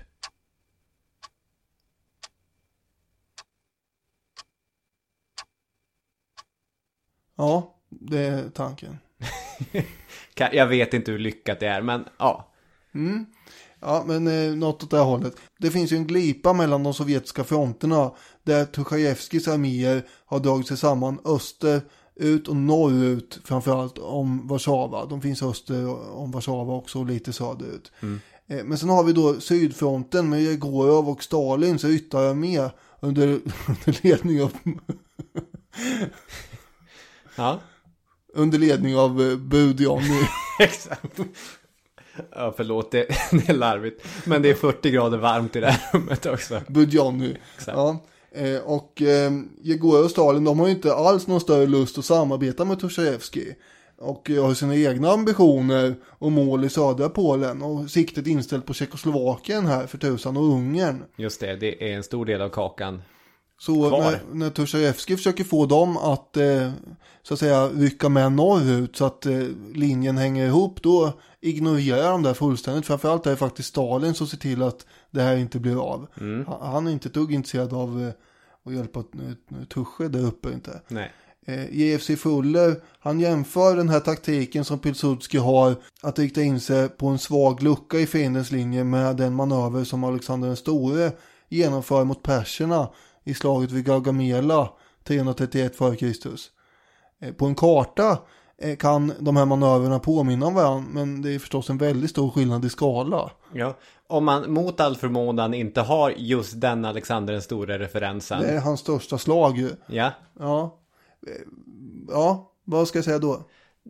[7.36, 8.99] Ja, det är tanken.
[10.35, 12.53] Jag vet inte hur lyckat det är, men ja.
[13.81, 15.37] Ja, men eh, något åt det här hållet.
[15.59, 18.11] Det finns ju en glipa mellan de sovjetiska fronterna
[18.43, 21.81] där Tuchajevskis arméer har dragit sig samman öster
[22.14, 25.07] ut och norrut framförallt om Warszawa.
[25.07, 27.93] De finns öster om Warszawa också och lite söderut.
[28.47, 32.70] Eh, men sen har vi då sydfronten med Jegorov och Stalins ytterarmé
[33.01, 33.26] under,
[33.66, 34.53] under ledning av
[37.37, 37.61] Ja,
[38.35, 40.28] under ledning av eh, Budionni.
[40.59, 41.20] exakt.
[42.31, 44.07] Ja, förlåt, det, det är larvigt.
[44.24, 46.61] Men det är 40 grader varmt i det här rummet också.
[47.57, 47.76] Exakt.
[47.76, 47.99] Ja.
[48.33, 49.33] Eh, och eh,
[50.05, 53.57] och Stalin de har ju inte alls någon större lust att samarbeta med Tuchajevskij.
[53.99, 57.62] Och eh, har sina egna ambitioner och mål i södra Polen.
[57.62, 61.05] Och siktet inställt på Tjeckoslovakien här för tusan och Ungern.
[61.16, 63.03] Just det, det är en stor del av kakan.
[63.61, 64.01] Så Kvar.
[64.01, 66.71] när, när Tuchajevskij försöker få dem att eh,
[67.23, 69.41] så att säga rycka med norrut så att eh,
[69.75, 72.87] linjen hänger ihop då ignorerar de det fullständigt.
[72.87, 76.07] Framförallt är det faktiskt Stalin som ser till att det här inte blir av.
[76.15, 78.13] Han, han är inte ett dugg intresserad av eh,
[78.65, 79.05] att hjälpa
[79.75, 80.81] Tusche där uppe inte.
[80.89, 81.13] Nej.
[81.47, 86.89] Eh, JFC Fuller, han jämför den här taktiken som Pilsudski har att rikta in sig
[86.89, 91.13] på en svag lucka i fiendens linje med den manöver som Alexander den store
[91.49, 92.89] genomför mot perserna
[93.31, 94.70] i slaget vid Gaugamela
[95.05, 96.07] 331 f.Kr.
[97.20, 98.18] Eh, På en karta
[98.59, 102.30] eh, kan de här manöverna påminna om varandra men det är förstås en väldigt stor
[102.30, 103.30] skillnad i skala.
[103.55, 103.76] Ja,
[104.07, 108.41] om man mot all förmodan inte har just den Alexander den store referensen.
[108.41, 109.71] Det är hans största slag ju.
[109.87, 110.76] Ja, Ja,
[111.26, 111.33] Eh,
[112.09, 113.33] ja vad ska jag säga då?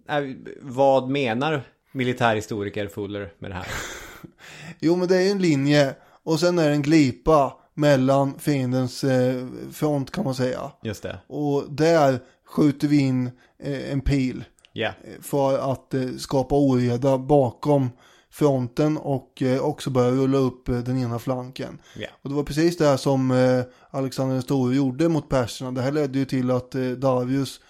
[0.09, 0.23] Äh,
[0.63, 1.63] vad menar
[1.93, 3.67] militärhistoriker Fuller med det här?
[4.81, 9.47] Jo, men det är en linje och sen är det en glipa mellan fiendens eh,
[9.73, 10.73] front kan man säga.
[10.83, 11.19] Just det.
[11.27, 14.45] Och där skjuter vi in eh, en pil
[14.75, 14.91] eh,
[15.23, 17.91] för att eh, skapa oreda bakom
[18.31, 21.79] fronten och eh, också börja rulla upp eh, den ena flanken.
[21.97, 22.09] Ja.
[22.23, 25.71] Och det var precis det här som eh, Alexander den store gjorde mot perserna.
[25.71, 27.61] Det här ledde ju till att Darius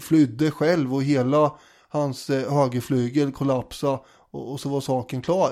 [0.00, 1.52] flydde själv och hela
[1.88, 3.98] hans högerflygel kollapsade
[4.30, 5.50] och, och så var saken klar.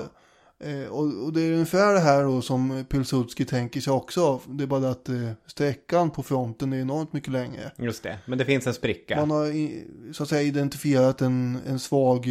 [0.63, 4.41] Eh, och, det är ungefär det här då som Pilsudski tänker sig också.
[4.47, 7.71] Det är bara det att eh, sträckan på fronten är enormt mycket längre.
[7.77, 9.25] Just det, men det finns en spricka.
[9.25, 9.53] Man har
[10.13, 12.27] så att säga identifierat en, en svag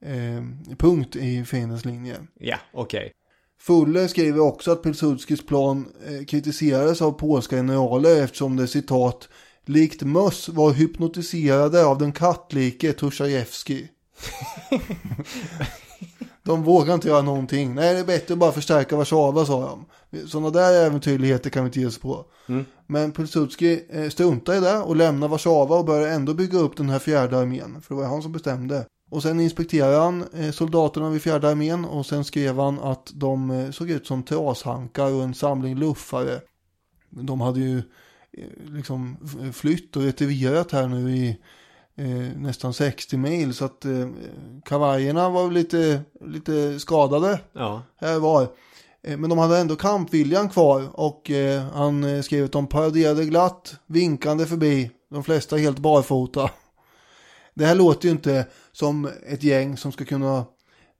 [0.00, 0.44] eh,
[0.78, 2.16] punkt i fiendens linje.
[2.34, 3.12] Ja, okej.
[3.60, 9.28] Fuller skriver också att Pilsudskis plan eh, kritiserades av polska generaler eftersom det citat
[9.66, 13.88] likt möss var hypnotiserade av den kattlike Tushajevski.
[16.50, 17.74] de vågar inte göra någonting.
[17.74, 19.60] Nej, det är bättre att bara förstärka Warszawa, sa
[20.10, 20.26] de.
[20.28, 22.24] Sådana där äventyrligheter kan vi inte ge oss på.
[22.86, 26.88] Men Pilsudski eh, struntar i det och lämnar Warszawa och börjar ändå bygga upp den
[26.88, 27.82] här fjärde armén.
[27.82, 28.86] För det var han som bestämde.
[29.10, 33.50] Och sen inspekterade han eh, soldaterna vid fjärde armén och sen skrev han att de
[33.50, 36.40] eh, såg ut som trashankar och en samling luffare.
[37.10, 37.78] De hade ju
[38.32, 39.16] eh, liksom
[39.52, 41.36] flytt och retirerat här nu i
[42.00, 44.08] eh, nästan 60 mil så att eh,
[44.64, 48.42] kavajerna var lite, lite skadade Ja, här var.
[49.02, 53.24] Eh, Men de hade ändå kampviljan kvar och eh, han eh, skrev att de paraderade
[53.24, 56.50] glatt, vinkande förbi, de flesta helt barfota.
[57.54, 60.36] Det här låter ju inte som ett gäng som ska kunna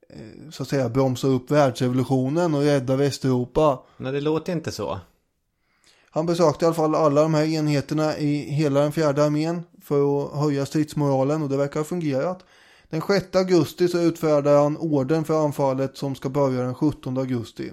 [0.09, 3.79] eh, så att säga bromsa upp världsrevolutionen och rädda Västeuropa.
[3.97, 4.99] nej det låter inte så.
[6.13, 10.25] Han besökte i alla fall alla de här enheterna i hela den fjärde armén för
[10.25, 12.45] att höja stridsmoralen och det verkar ha fungerat.
[12.89, 17.71] Den 6 augusti så utfärdar han orden för anfallet som ska börja den 17 augusti.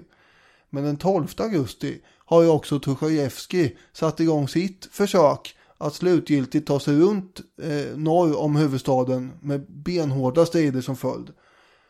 [0.69, 6.79] Men den 12 augusti har ju också Tuchajevski satt igång sitt försök att slutgiltigt ta
[6.79, 11.29] sig runt eh, norr om huvudstaden med benhårda strider som följd.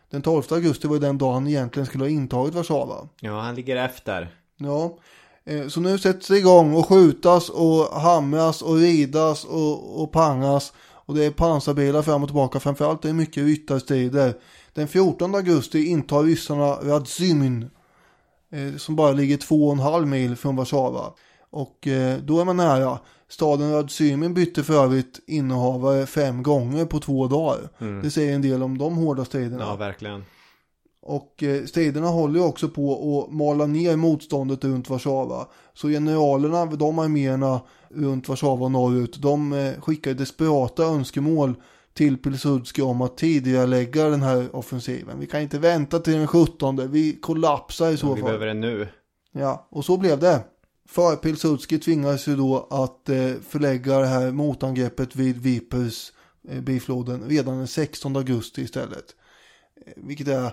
[0.10, 3.10] Den 12 augusti var ju den dag han egentligen skulle ha intagit Warszawa.
[3.22, 4.36] Ja, han ligger efter.
[4.58, 4.98] Ja,
[5.68, 10.74] så nu sätts det igång och skjutas och hamras och ridas och, och pangas.
[10.92, 12.60] Och det är pansarbilar fram och tillbaka.
[12.60, 14.34] Framförallt är det mycket ryttarstrider.
[14.74, 17.70] Den 14 augusti intar ryssarna Radzymin.
[18.52, 21.14] Eh, som bara ligger två och en halv mil från Warszawa.
[21.50, 23.00] Och eh, då är man nära.
[23.30, 27.70] Staden Radzymin bytte för övrigt innehavare fem gånger på två dagar.
[28.02, 29.64] Det säger en del om de hårda striderna.
[29.64, 30.24] Ja, verkligen.
[31.02, 32.94] Och eh, striderna håller ju också på
[33.28, 35.48] att mala ner motståndet runt Warszawa.
[35.74, 41.54] Så generalerna, de arméerna runt Warszawa och norrut, de eh, skickar desperata önskemål
[41.94, 45.20] till Pilsudski om att tidigarelägga den här offensiven.
[45.20, 48.26] Vi kan inte vänta till den 17, vi kollapsar i så Vi fall.
[48.26, 48.88] behöver det nu.
[49.32, 50.44] Ja, och så blev det.
[50.90, 56.12] För Pilsudski tvingades ju då att eh, förlägga det här motangreppet vid Vipers
[56.62, 59.06] bifloden redan den 16 augusti istället.
[59.96, 60.52] Vilket är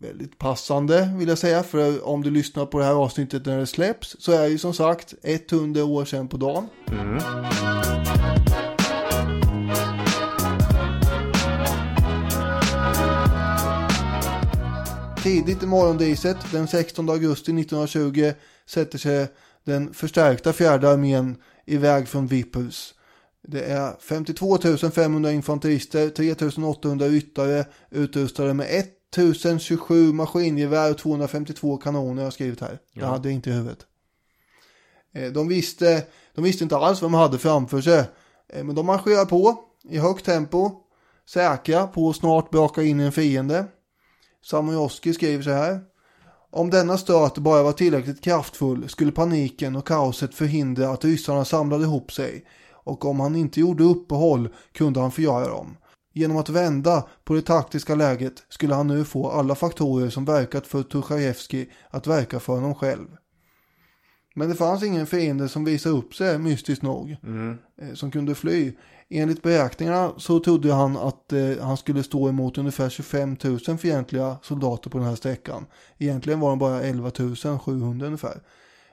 [0.00, 1.62] väldigt passande vill jag säga.
[1.62, 4.58] För om du lyssnar på det här avsnittet när det släpps så är det ju
[4.58, 6.68] som sagt 100 år sedan på dagen.
[6.90, 7.18] Mm.
[15.22, 18.32] Tidigt i morgondiset den 16 augusti 1920
[18.66, 19.26] sätter sig
[19.64, 22.94] den förstärkta fjärde armén iväg från Vipus.
[23.48, 24.58] Det är 52
[24.94, 26.34] 500 infanterister, 3
[26.64, 28.66] 800 ryttare utrustade med
[29.18, 32.78] 1027 maskingevär och 252 kanoner har jag skrivit här.
[32.92, 33.78] Jag hade inte i huvudet.
[35.14, 37.98] Eh, De visste, de visste inte alls vad de hade framför sig.
[38.48, 39.58] Eh, Men de marscherar på
[39.88, 40.70] i högt tempo,
[41.28, 43.66] säkra på att snart braka in en fiende.
[44.44, 45.80] Samojoski skriver så här.
[46.50, 51.84] Om denna stöt bara var tillräckligt kraftfull skulle paniken och kaoset förhindra att ryssarna samlade
[51.84, 55.76] ihop sig och om han inte gjorde uppehåll kunde han förgöra dem.
[56.16, 60.66] Genom att vända på det taktiska läget skulle han nu få alla faktorer som verkat
[60.66, 63.06] för Tuchajevski att verka för honom själv.
[64.34, 67.10] Men det fanns ingen fiende som visade upp sig mystiskt nog.
[67.82, 68.72] eh, Som kunde fly.
[69.10, 73.36] Enligt beräkningarna så trodde han att eh, han skulle stå emot ungefär 25
[73.68, 75.66] 000 fientliga soldater på den här sträckan.
[75.98, 77.10] Egentligen var de bara 11
[77.64, 78.42] 700 ungefär.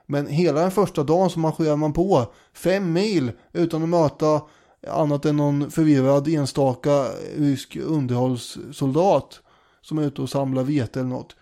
[0.06, 4.42] Men hela den första dagen så marscherade man på fem mil utan att möta
[4.88, 9.40] annat än någon förvirrad enstaka rysk underhållssoldat
[9.82, 11.36] som är ute och samlar vete eller något.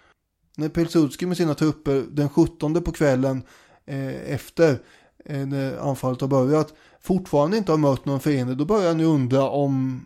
[0.57, 3.43] När Pilsudski med sina trupper den 17 på kvällen
[3.85, 4.77] eh, efter
[5.25, 9.05] eh, när anfallet har börjat fortfarande inte har mött någon fiende då börjar han ju
[9.05, 10.01] undra om,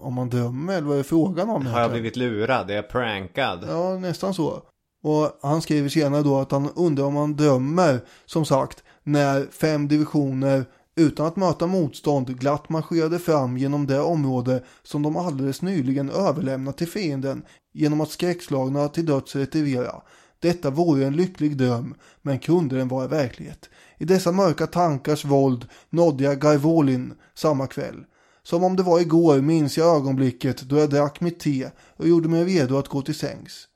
[0.00, 2.70] om man drömmer eller vad är frågan om Har jag blivit lurad?
[2.70, 3.64] Är jag prankad?
[3.68, 4.62] Ja, nästan så.
[5.02, 9.88] Och han skriver senare då att han undrar om han drömmer, som sagt, när fem
[9.88, 10.64] divisioner
[10.96, 16.78] utan att möta motstånd glatt marscherade fram genom det område som de alldeles nyligen överlämnat
[16.78, 20.02] till fienden genom att skräckslagna till döds retirera.
[20.38, 23.70] Detta vore en lycklig dröm, men kunde den vara verklighet?
[23.98, 28.04] I dessa mörka tankars våld nådde jag Garvolin samma kväll.
[28.42, 32.28] Som om det var igår minns jag ögonblicket då jag drack mitt te och gjorde
[32.28, 33.68] mig redo att gå till sängs.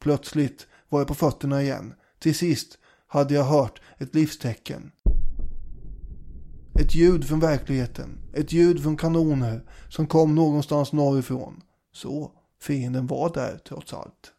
[0.00, 1.94] Plötsligt var jag på fötterna igen.
[2.18, 4.90] Till sist hade jag hört ett livstecken.
[6.80, 8.18] Ett ljud från verkligheten.
[8.32, 11.62] Ett ljud från kanoner som kom någonstans norrifrån.
[11.92, 12.30] Så,
[12.62, 14.32] fienden var där trots allt.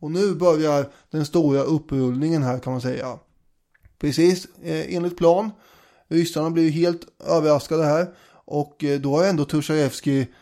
[0.00, 3.18] Och nu börjar den stora upprullningen här kan man säga.
[3.98, 5.50] Precis eh, enligt plan.
[6.08, 8.14] Ryssarna blir ju helt överraskade här.
[8.44, 10.32] Och eh, då har ändå Tursajevskij,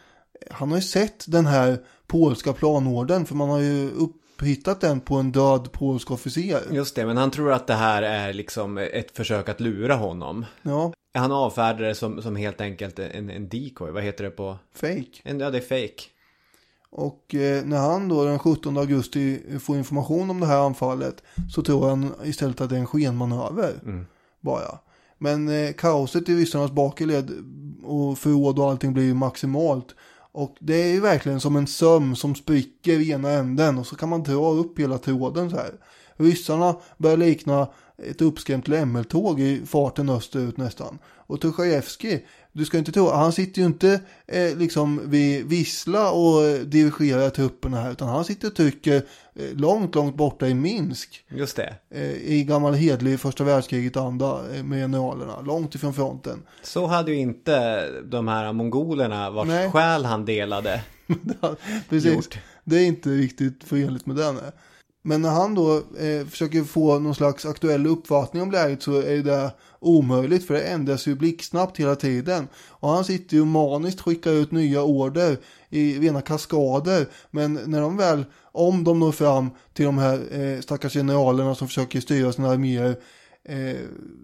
[0.51, 3.27] han har ju sett den här polska planorden.
[3.27, 3.91] För man har ju
[4.43, 6.63] upphittat den på en död polsk officer.
[6.71, 10.45] Just det, men han tror att det här är liksom ett försök att lura honom.
[10.63, 13.91] Ja, Han avfärdar det som, som helt enkelt en, en decoy.
[13.91, 14.59] Vad heter det på?
[14.75, 15.21] fake.
[15.23, 16.03] En, ja, det är fake.
[16.91, 21.23] Och eh, när han då den 17 augusti får information om det här anfallet
[21.55, 23.75] så tror han istället att det är en skenmanöver.
[24.41, 24.79] Bara.
[25.19, 27.31] Men eh, kaoset i ryssarnas bakeled
[27.85, 29.95] och förråd och allting blir maximalt.
[30.33, 33.97] Och det är ju verkligen som en söm som spricker i ena änden och så
[33.97, 35.73] kan man dra upp hela tråden så här.
[36.17, 37.69] Ryssarna börjar likna
[37.99, 40.99] ett uppskrämt lämmeltåg i farten österut nästan.
[41.27, 46.45] Och Tuchajevskij, du ska inte tro, han sitter ju inte eh, liksom vid Vissla och
[46.45, 48.97] eh, dirigerar trupperna här, utan han sitter och trycker
[49.35, 51.25] eh, långt, långt borta i Minsk.
[51.29, 51.75] Just det.
[51.91, 56.43] Eh, I gammal hedlig första världskriget anda eh, med generalerna, långt ifrån fronten.
[56.63, 59.71] Så hade ju inte de här mongolerna vars Nej.
[59.71, 60.83] själ han delade.
[61.89, 62.39] Precis, Gjort.
[62.65, 64.39] det är inte riktigt förenligt med den.
[65.03, 69.23] Men när han då eh, försöker få någon slags aktuell uppfattning om läget så är
[69.23, 69.51] det
[69.81, 72.49] omöjligt för det ändras ju blixtsnabbt hela tiden.
[72.69, 75.37] Och han sitter ju maniskt skickar ut nya order
[75.71, 77.07] i rena kaskader.
[77.31, 81.69] Men när de väl, om de når fram till de här eh, stackars generalerna som
[81.69, 82.97] försöker styra sina arméer
[83.45, 83.77] eh,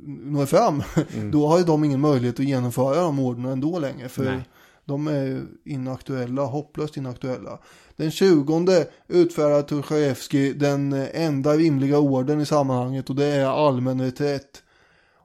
[0.07, 0.83] når fram,
[1.33, 4.09] då har ju de ingen möjlighet att genomföra de orden ändå längre.
[4.09, 4.49] För Nej.
[4.85, 7.59] de är ju inaktuella, hopplöst inaktuella.
[7.99, 14.01] Den 20 utfärdar Tuchajevskij den eh, enda rimliga orden i sammanhanget och det är allmän
[14.01, 14.63] reträtt.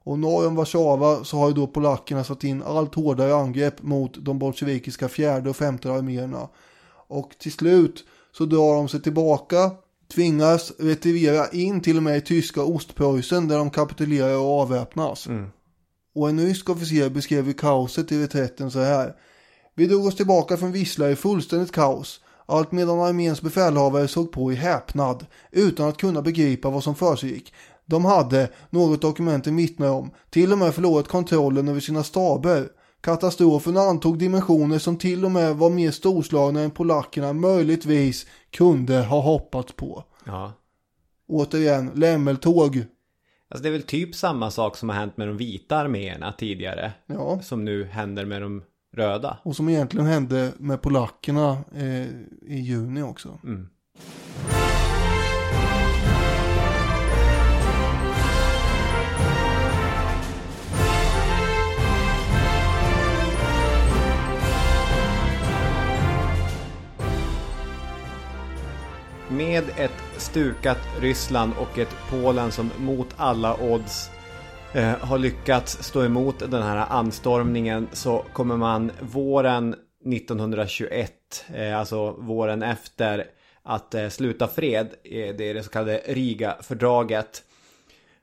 [0.03, 4.25] Och norr om Warszawa så har ju då polackerna satt in allt hårdare angrepp mot
[4.25, 6.49] de bolsjevikiska fjärde och femte arméerna.
[7.07, 9.71] Och till slut så drar de sig tillbaka,
[10.13, 15.27] tvingas retirera in till och med i tyska Ostpreussen där de kapitulerar och avväpnas.
[16.15, 19.13] Och en rysk officer beskrev kaoset i reträtten så här.
[19.75, 22.19] Vi drog oss tillbaka från Vissla i fullständigt kaos.
[22.45, 27.53] Allt medan arméns befälhavare såg på i häpnad, utan att kunna begripa vad som försiggick.
[27.85, 32.67] De hade, något dokumenten vittnar om, till och med förlorat kontrollen över sina staber.
[33.01, 39.21] Katastrofen antog dimensioner som till och med var mer storslagna än polackerna möjligtvis kunde ha
[39.21, 40.03] hoppats på.
[40.25, 40.53] Ja.
[41.27, 42.85] Återigen, lämmeltåg.
[43.49, 46.93] Alltså det är väl typ samma sak som har hänt med de vita arméerna tidigare.
[47.05, 47.39] Ja.
[47.39, 48.63] Som nu händer med de
[48.93, 49.37] röda.
[49.43, 52.07] Och som egentligen hände med polackerna eh,
[52.41, 53.39] i juni också.
[69.29, 74.09] Med ett stukat Ryssland och ett Polen som mot alla odds
[74.73, 79.75] eh, har lyckats stå emot den här anstormningen så kommer man våren
[80.05, 83.25] 1921, eh, alltså våren efter
[83.63, 87.43] att eh, sluta fred, det är det så kallade Riga-fördraget.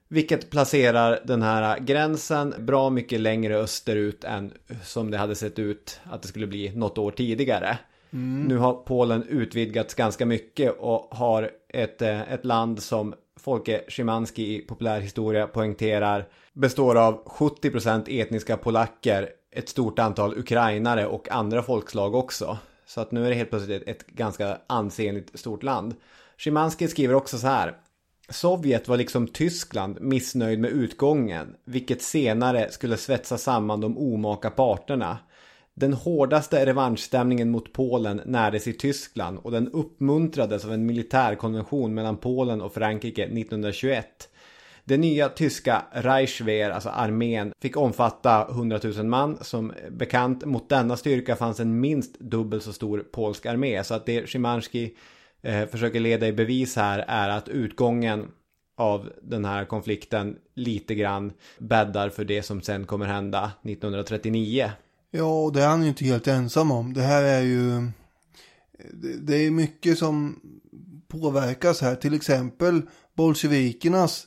[0.08, 4.52] Vilket placerar den här gränsen bra mycket längre österut än
[4.84, 7.78] som det hade sett ut att det skulle bli något år tidigare.
[8.46, 14.58] Nu har Polen utvidgats ganska mycket och har ett, ett land som Folke Szymanski i
[14.58, 22.58] populärhistoria poängterar består av 70% etniska polacker, ett stort antal ukrainare och andra folkslag också.
[22.86, 25.94] Så att nu är det helt plötsligt ett, ett ganska ansenligt stort land.
[26.38, 27.76] Szymanski skriver också så här.
[28.28, 35.18] Sovjet var liksom Tyskland missnöjd med utgången, vilket senare skulle svetsa samman de omaka parterna.
[35.74, 42.16] Den hårdaste revanschstämningen mot Polen närdes i Tyskland och den uppmuntrades av en militärkonvention mellan
[42.16, 44.28] Polen och Frankrike 1921.
[44.90, 49.38] Det nya tyska Reichswehr, alltså armén, fick omfatta 100 000 man.
[49.40, 53.84] Som bekant mot denna styrka fanns en minst dubbelt så stor polsk armé.
[53.84, 54.94] Så att det Szymanski
[55.42, 58.28] eh, försöker leda i bevis här är att utgången
[58.76, 64.70] av den här konflikten lite grann bäddar för det som sen kommer hända 1939.
[65.10, 66.92] Ja, och det är han ju inte helt ensam om.
[66.94, 67.70] Det här är ju...
[68.92, 70.40] det- Det är mycket som
[71.08, 71.94] påverkas här.
[71.94, 72.82] Till exempel
[73.16, 74.26] bolsjevikernas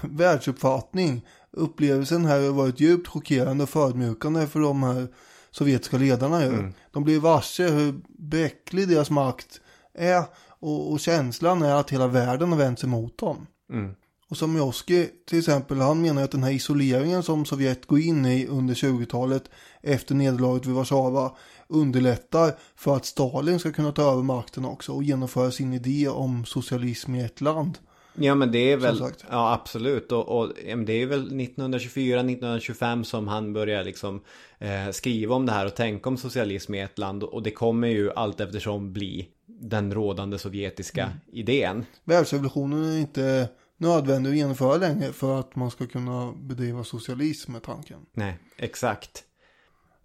[0.00, 1.26] världsuppfattning.
[1.52, 5.08] Upplevelsen här har varit djupt chockerande och förödmjukande för de här
[5.50, 6.44] sovjetiska ledarna.
[6.44, 6.72] Ju.
[6.92, 9.60] De blir varse hur bräcklig deras makt
[9.94, 10.24] är.
[10.60, 13.46] Och, och känslan är att hela världen har vänt sig mot dem.
[13.72, 13.94] Mm.
[14.30, 18.26] Och som Joski till exempel, han menar att den här isoleringen som Sovjet går in
[18.26, 19.50] i under 20-talet
[19.82, 21.36] efter nederlaget vid Warszawa
[21.68, 26.44] underlättar för att Stalin ska kunna ta över makten också och genomföra sin idé om
[26.44, 27.78] socialism i ett land.
[28.14, 30.52] Ja men det är väl, ja absolut och, och
[30.86, 34.20] det är väl 1924, 1925 som han börjar liksom
[34.58, 37.88] eh, skriva om det här och tänka om socialism i ett land och det kommer
[37.88, 41.16] ju allt eftersom bli den rådande sovjetiska Mm.
[41.32, 41.86] idén.
[42.04, 47.62] Världsrevolutionen är inte nödvändig att genomföra längre för att man ska kunna bedriva socialism med
[47.62, 47.98] tanken.
[48.12, 49.24] Nej, exakt.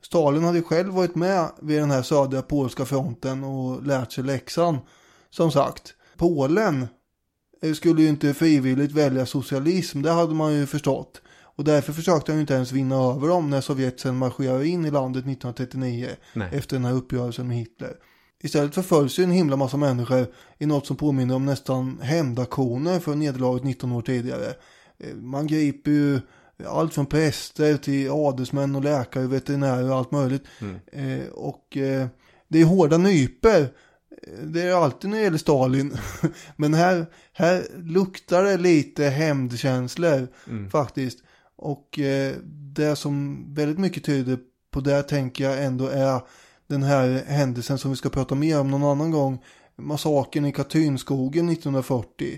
[0.01, 4.77] Stalin hade själv varit med vid den här södra polska fronten och lärt sig läxan.
[5.29, 6.87] Som sagt, Polen
[7.75, 11.21] skulle ju inte frivilligt välja socialism, det hade man ju förstått.
[11.57, 14.85] Och därför försökte han ju inte ens vinna över dem när Sovjet sen marscherade in
[14.85, 16.49] i landet 1939 Nej.
[16.51, 17.93] efter den här uppgörelsen med Hitler.
[18.43, 20.27] Istället förföljs ju en himla massa människor
[20.57, 24.53] i något som påminner om nästan hämndaktioner för nederlaget 19 år tidigare.
[24.97, 26.19] Eh, Man griper ju
[26.67, 30.43] allt från präster till adelsmän och läkare, veterinärer och allt möjligt.
[30.91, 32.07] Eh, och eh,
[32.47, 33.67] det är hårda nyper.
[34.43, 35.97] Det är alltid när det gäller Stalin.
[36.55, 40.27] Men här, här luktar det lite hämndkänslor
[40.69, 41.19] faktiskt.
[41.55, 42.35] Och eh,
[42.75, 44.39] det som väldigt mycket tyder
[44.71, 46.21] på det tänker jag ändå är
[46.67, 49.43] den här händelsen som vi ska prata mer om någon annan gång.
[49.75, 52.37] Massakern i Katynskogen 1940.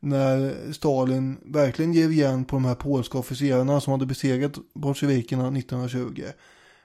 [0.00, 6.22] När Stalin verkligen ger igen på de här polska officerarna som hade besegrat bolsjevikerna 1920.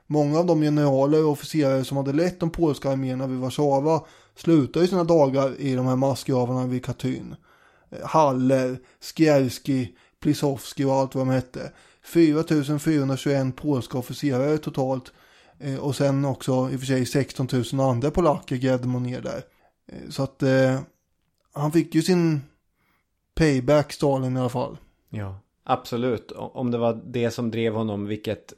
[0.07, 4.05] Många av de generaler och officerare som hade lett de polska arméerna vid Warszawa
[4.35, 7.35] Slutar ju sina dagar i de här massgravarna vid Katyn.
[7.89, 11.71] Eh, Haller, Skierski, Plisowski och allt vad de hette.
[12.03, 15.13] 4421 polska officerare totalt.
[15.59, 19.21] Eh, och sen också i och för sig 16 000 andra polacker grävde man ner
[19.21, 19.41] där.
[19.87, 20.79] Eh, så att eh,
[21.53, 22.41] han fick ju sin
[23.35, 24.77] payback Stalin i alla fall.
[25.09, 26.31] Ja, absolut.
[26.31, 28.53] Om det var det som drev honom, vilket,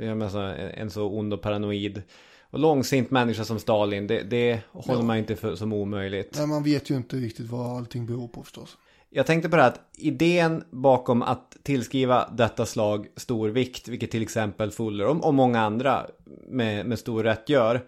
[0.00, 2.02] jag menar, en så ond och paranoid
[2.50, 5.06] och långsint människa som Stalin, det, det håller Ja.
[5.06, 6.34] man inte för, som omöjligt.
[6.38, 8.76] Nej, man vet ju inte riktigt vad allting beror på förstås.
[9.10, 14.10] Jag tänkte på det här att idén bakom att tillskriva detta slag stor vikt, vilket
[14.10, 16.06] till exempel Fuller och, många andra
[16.48, 17.86] med, med stor rätt gör,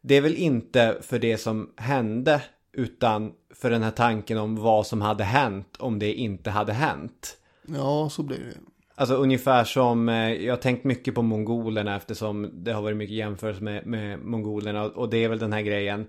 [0.00, 2.42] det är väl inte för det som hände,
[2.72, 7.36] utan för den här tanken om vad som hade hänt om det inte hade hänt.
[7.66, 8.69] Ja, så blir det.
[9.00, 13.16] Alltså ungefär som, eh, jag har tänkt mycket på mongolerna eftersom det har varit mycket
[13.16, 16.06] jämförelse med, med mongolerna och det är väl den här grejen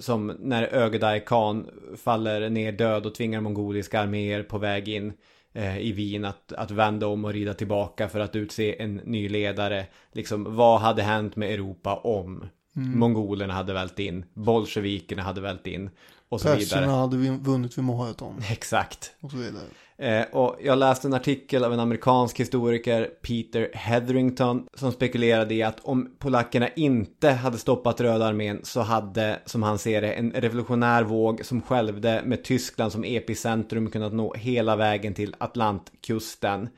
[0.00, 5.12] som när Ögedei Khan faller ner död och tvingar mongoliska arméer på väg in
[5.52, 9.28] eh, i Wien att, att vända om och rida tillbaka för att utse en ny
[9.28, 9.86] ledare.
[10.12, 15.90] Liksom, vad hade hänt med Europa om mongolerna hade vält in, bolsjevikerna hade vält in
[16.28, 16.96] och så Perserna vidare.
[16.96, 19.14] hade vi- vunnit vid maraton Exakt.
[19.20, 19.64] och så vidare.
[19.98, 25.62] Eh, och jag läste en artikel av en amerikansk historiker, Peter Hetherington, som spekulerade i
[25.62, 30.30] att om polackerna inte hade stoppat Röda armén så hade, som han ser det, en
[30.32, 36.68] revolutionär våg som skälvde med Tyskland som epicentrum kunnat nå hela vägen till Atlantkusten.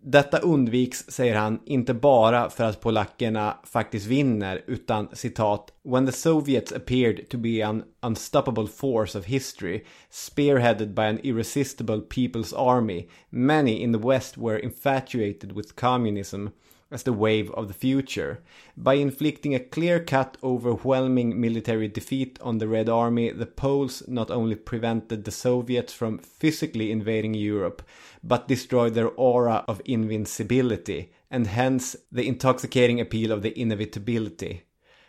[0.00, 6.12] Detta undviks, säger han, inte bara för att polackerna faktiskt vinner, utan citat When the
[6.12, 13.08] Soviets appeared to be an unstoppable force of history, spearheaded by an irresistible people's army,
[13.30, 16.50] many in the West were infatuated with communism
[16.90, 18.42] as the wave of the future.
[18.76, 24.56] By inflicting a clear-cut, overwhelming military defeat on the Red Army, the Poles not only
[24.56, 27.82] prevented the Soviets from physically invading Europe,
[28.22, 34.62] but destroyed their aura of invincibility, and hence the intoxicating appeal of the inevitability.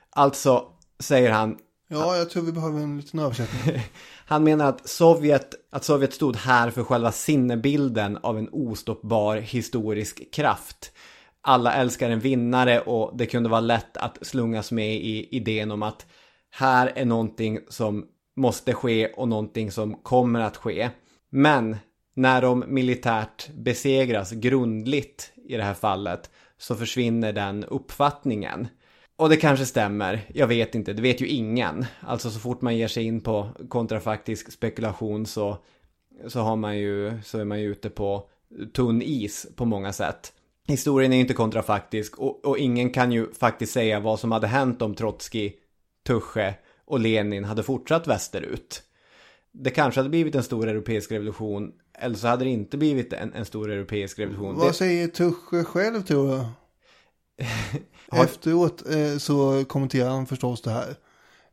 [0.10, 1.58] Alltså, säger han,
[1.92, 3.82] Ja, jag tror vi behöver en liten översättning.
[4.26, 10.34] han menar att Sovjet, att Sovjet stod här för själva sinnebilden av en ostoppbar historisk
[10.34, 10.92] kraft.
[11.42, 15.84] Alla älskar en vinnare och det kunde vara lätt att slungas med i idén om
[15.84, 16.06] att
[16.50, 18.06] här är någonting som
[18.36, 20.90] måste ske och någonting som kommer att ske.
[21.30, 21.78] Men
[22.14, 28.68] när de militärt besegras grundligt i det här fallet så försvinner den uppfattningen.
[29.16, 31.86] Och det kanske stämmer, jag vet inte, det vet ju ingen.
[32.02, 35.58] Alltså så fort man ger sig in på kontrafaktisk spekulation så
[36.28, 38.30] så, har man ju, så är man ju ute på
[38.74, 40.34] tunn is på många sätt.
[40.70, 44.82] Historien är inte kontrafaktisk och, och ingen kan ju faktiskt säga vad som hade hänt
[44.82, 45.56] om Trotskij,
[46.08, 46.54] Tusche
[46.86, 48.84] och Lenin hade fortsatt västerut.
[49.52, 53.34] Det kanske hade blivit en stor europeisk revolution eller så hade det inte blivit en,
[53.34, 54.56] en stor europeisk revolution.
[54.56, 56.46] Vad Det- säger Tusche själv tror du?
[58.24, 60.96] Efteråt eh, så kommenterar han förstås det här.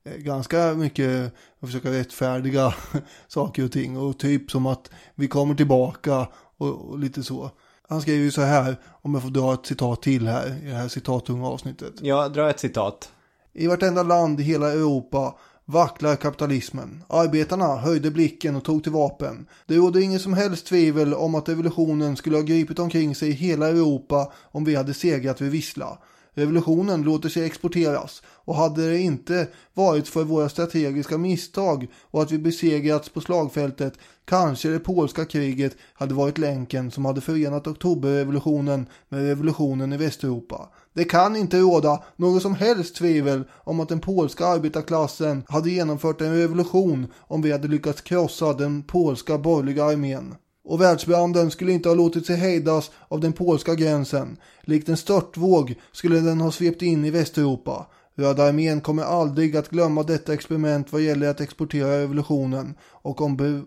[0.05, 2.75] Eh, ganska mycket att försöka rättfärdiga
[3.29, 3.97] saker och ting.
[3.97, 7.51] Och typ som att vi kommer tillbaka och, och lite så.
[7.89, 10.75] Han skriver ju så här, om jag får dra ett citat till här i det
[10.75, 11.95] här citattunga avsnittet.
[12.01, 13.13] Jag drar ett citat.
[13.53, 15.35] I vartenda land i hela Europa
[15.65, 17.05] vacklar kapitalismen.
[17.09, 19.47] Arbetarna höjde blicken och tog till vapen.
[19.67, 23.33] Det råder ingen som helst tvivel om att revolutionen skulle ha gripit omkring sig i
[23.33, 25.99] hela Europa om vi hade segrat vid Vissla.
[26.39, 32.33] Revolutionen låter sig exporteras och hade det inte varit för våra strategiska misstag och att
[32.33, 33.95] vi besegrats på slagfältet
[34.25, 40.69] kanske det polska kriget hade varit länken som hade förenat oktoberrevolutionen med revolutionen i Västeuropa.
[40.93, 46.21] Det kan inte råda något som helst tvivel om att den polska arbetarklassen hade genomfört
[46.21, 50.35] en revolution om vi hade lyckats krossa den polska borgerliga armén.
[50.67, 54.37] Och världsbranden skulle inte ha låtit sig hejdas av den polska gränsen.
[54.63, 57.87] Likt en störtvåg skulle den ha svept in i Västeuropa.
[58.17, 62.75] Röda armén kommer aldrig att glömma detta experiment vad gäller att exportera revolutionen.
[62.91, 63.65] Och om, bu-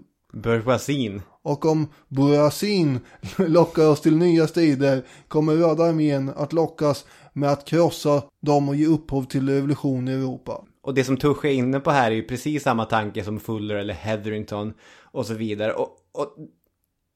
[1.42, 3.00] och om Burasin
[3.38, 8.76] lockar oss till nya strider kommer Röda armén att lockas med att krossa dem och
[8.76, 10.66] ge upphov till revolution i Europa.
[10.84, 13.76] Och det som Tusche är inne på här är ju precis samma tanke som Fuller
[13.76, 14.74] eller Hetherington
[15.12, 15.74] och så vidare.
[15.74, 16.36] Och, och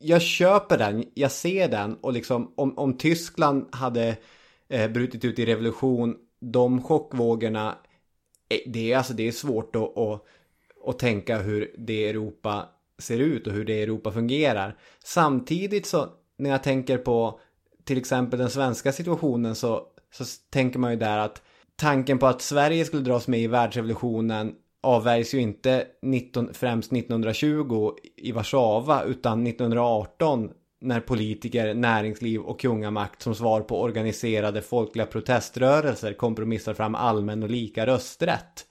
[0.03, 4.17] jag köper den, jag ser den och liksom om, om Tyskland hade
[4.69, 7.77] eh, brutit ut i revolution, de chockvågorna,
[8.49, 10.25] eh, det är, alltså, det är svårt att, att,
[10.87, 12.69] att tänka hur det Europa
[12.99, 14.77] ser ut och hur det Europa fungerar.
[15.03, 16.07] Samtidigt så
[16.37, 17.39] när jag tänker på
[17.83, 21.41] till exempel den svenska situationen så, så tänker man ju där att
[21.75, 27.91] tanken på att Sverige skulle dras med i världsrevolutionen avvärjs ju inte 19, främst 1920
[28.17, 30.49] i Warszawa utan 1918
[30.81, 37.49] när politiker, näringsliv och kungamakt som svar på organiserade folkliga proteströrelser kompromissar fram allmän och
[37.49, 38.65] lika rösträtt.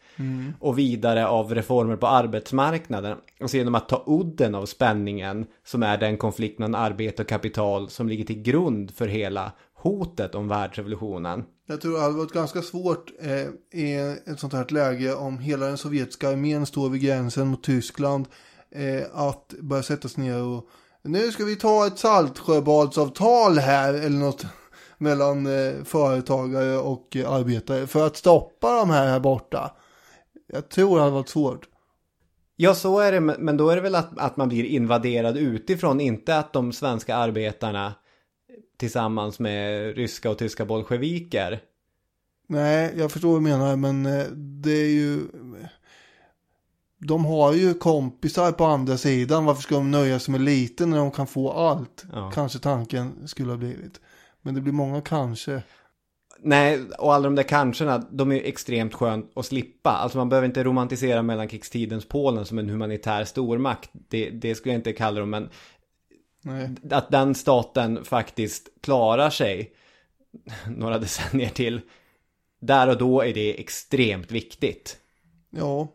[0.60, 3.18] Och vidare av reformer på arbetsmarknaden.
[3.40, 7.88] Alltså genom att ta udden av spänningen som är den konflikt mellan arbete och kapital
[7.88, 11.44] som ligger till grund för hela hotet om världsrevolutionen.
[11.66, 13.94] Jag tror det hade varit ganska svårt eh, i
[14.26, 18.26] ett sånt här läge om hela den sovjetiska armén står vid gränsen mot Tyskland
[18.70, 20.68] eh, att börja sätta sig ner och
[21.02, 24.46] nu ska vi ta ett saltsjöbadsavtal här eller något
[24.98, 29.76] mellan eh, företagare och eh, arbetare för att stoppa de här här borta.
[30.46, 31.68] Jag tror det hade varit svårt.
[32.56, 35.36] Ja, så är det, men men då är det väl att, att man blir invaderad
[35.36, 37.94] utifrån, inte att de svenska arbetarna
[38.82, 41.60] tillsammans med ryska och tyska bolsjeviker.
[42.48, 45.20] Nej, jag förstår vad du menar, men eh, det är ju...
[46.98, 49.44] De har ju kompisar på andra sidan.
[49.44, 52.04] Varför ska de nöja sig med lite när de kan få allt?
[52.12, 52.30] Ja.
[52.34, 54.00] Kanske tanken skulle ha blivit.
[54.42, 55.62] Men det blir många kanske.
[56.44, 59.90] Nej, och alla de där kanskena, de är ju extremt skönt att slippa.
[59.90, 63.90] Alltså man behöver inte romantisera mellankrigstidens Polen som en humanitär stormakt.
[63.92, 65.48] Det, det skulle jag inte kalla dem, men
[66.42, 66.70] Nej.
[66.90, 69.72] att den staten faktiskt klarar sig
[70.66, 71.80] några decennier till.
[72.60, 74.96] Där och då är det extremt viktigt.
[75.50, 75.88] Ja,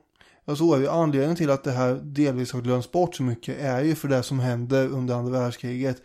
[0.57, 0.91] så är det.
[0.91, 4.24] Anledningen till att det här delvis har glömts bort så mycket är ju för det
[4.24, 6.02] som hände under andra världskriget.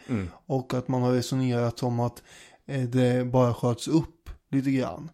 [0.46, 2.22] Och att man har resonerat som att
[2.66, 5.10] eh, det bara sköts upp lite grann.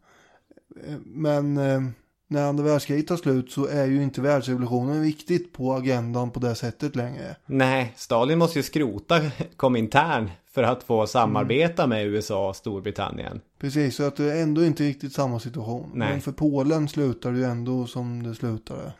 [0.87, 1.81] Eh, Men eh,
[2.29, 6.55] när andra världskriget tar slut så är ju inte världsrevolutionen viktigt på agendan på det
[6.55, 7.37] sättet längre.
[7.47, 9.21] Nej, Stalin måste ju skrota
[9.57, 13.41] Komintern för att få samarbeta med USA och Storbritannien.
[13.61, 15.91] Precis, så att det är ändå inte riktigt samma situation.
[15.95, 16.09] Nej.
[16.09, 18.93] Men för Polen slutar det ju ändå som det slutade.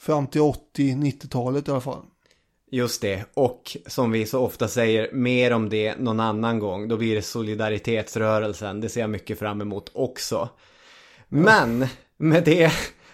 [0.00, 2.02] Fram till 80-90-talet i alla fall.
[2.70, 6.88] Just det, och som vi så ofta säger, mer om det någon annan gång.
[6.88, 10.48] Då blir det solidaritetsrörelsen, det ser jag mycket fram emot också.
[11.28, 11.86] Men
[12.22, 12.72] med det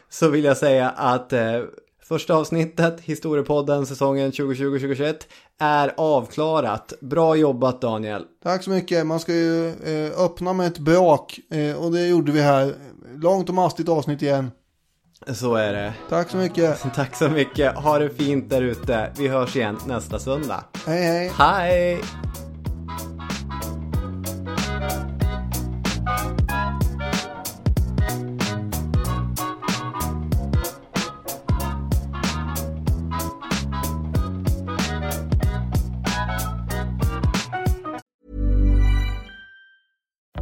[0.09, 1.60] så vill jag säga att eh,
[2.02, 5.14] första avsnittet, Historiepodden säsongen 2020-2021,
[5.59, 6.93] är avklarat.
[7.01, 8.24] Bra jobbat Daniel.
[8.43, 9.06] Tack så mycket.
[9.06, 11.40] Man ska ju eh, öppna med ett brak.
[11.51, 12.74] Eh, och det gjorde vi här.
[13.14, 14.51] Långt och mastigt avsnitt igen.
[15.26, 15.94] Så är det.
[16.09, 16.80] Tack så mycket.
[16.94, 19.12] Tack så mycket, ha det fint där ute.
[19.18, 20.64] Vi hörs igen nästa söndag.
[20.86, 21.32] Hej hej.
[21.39, 22.01] Hej!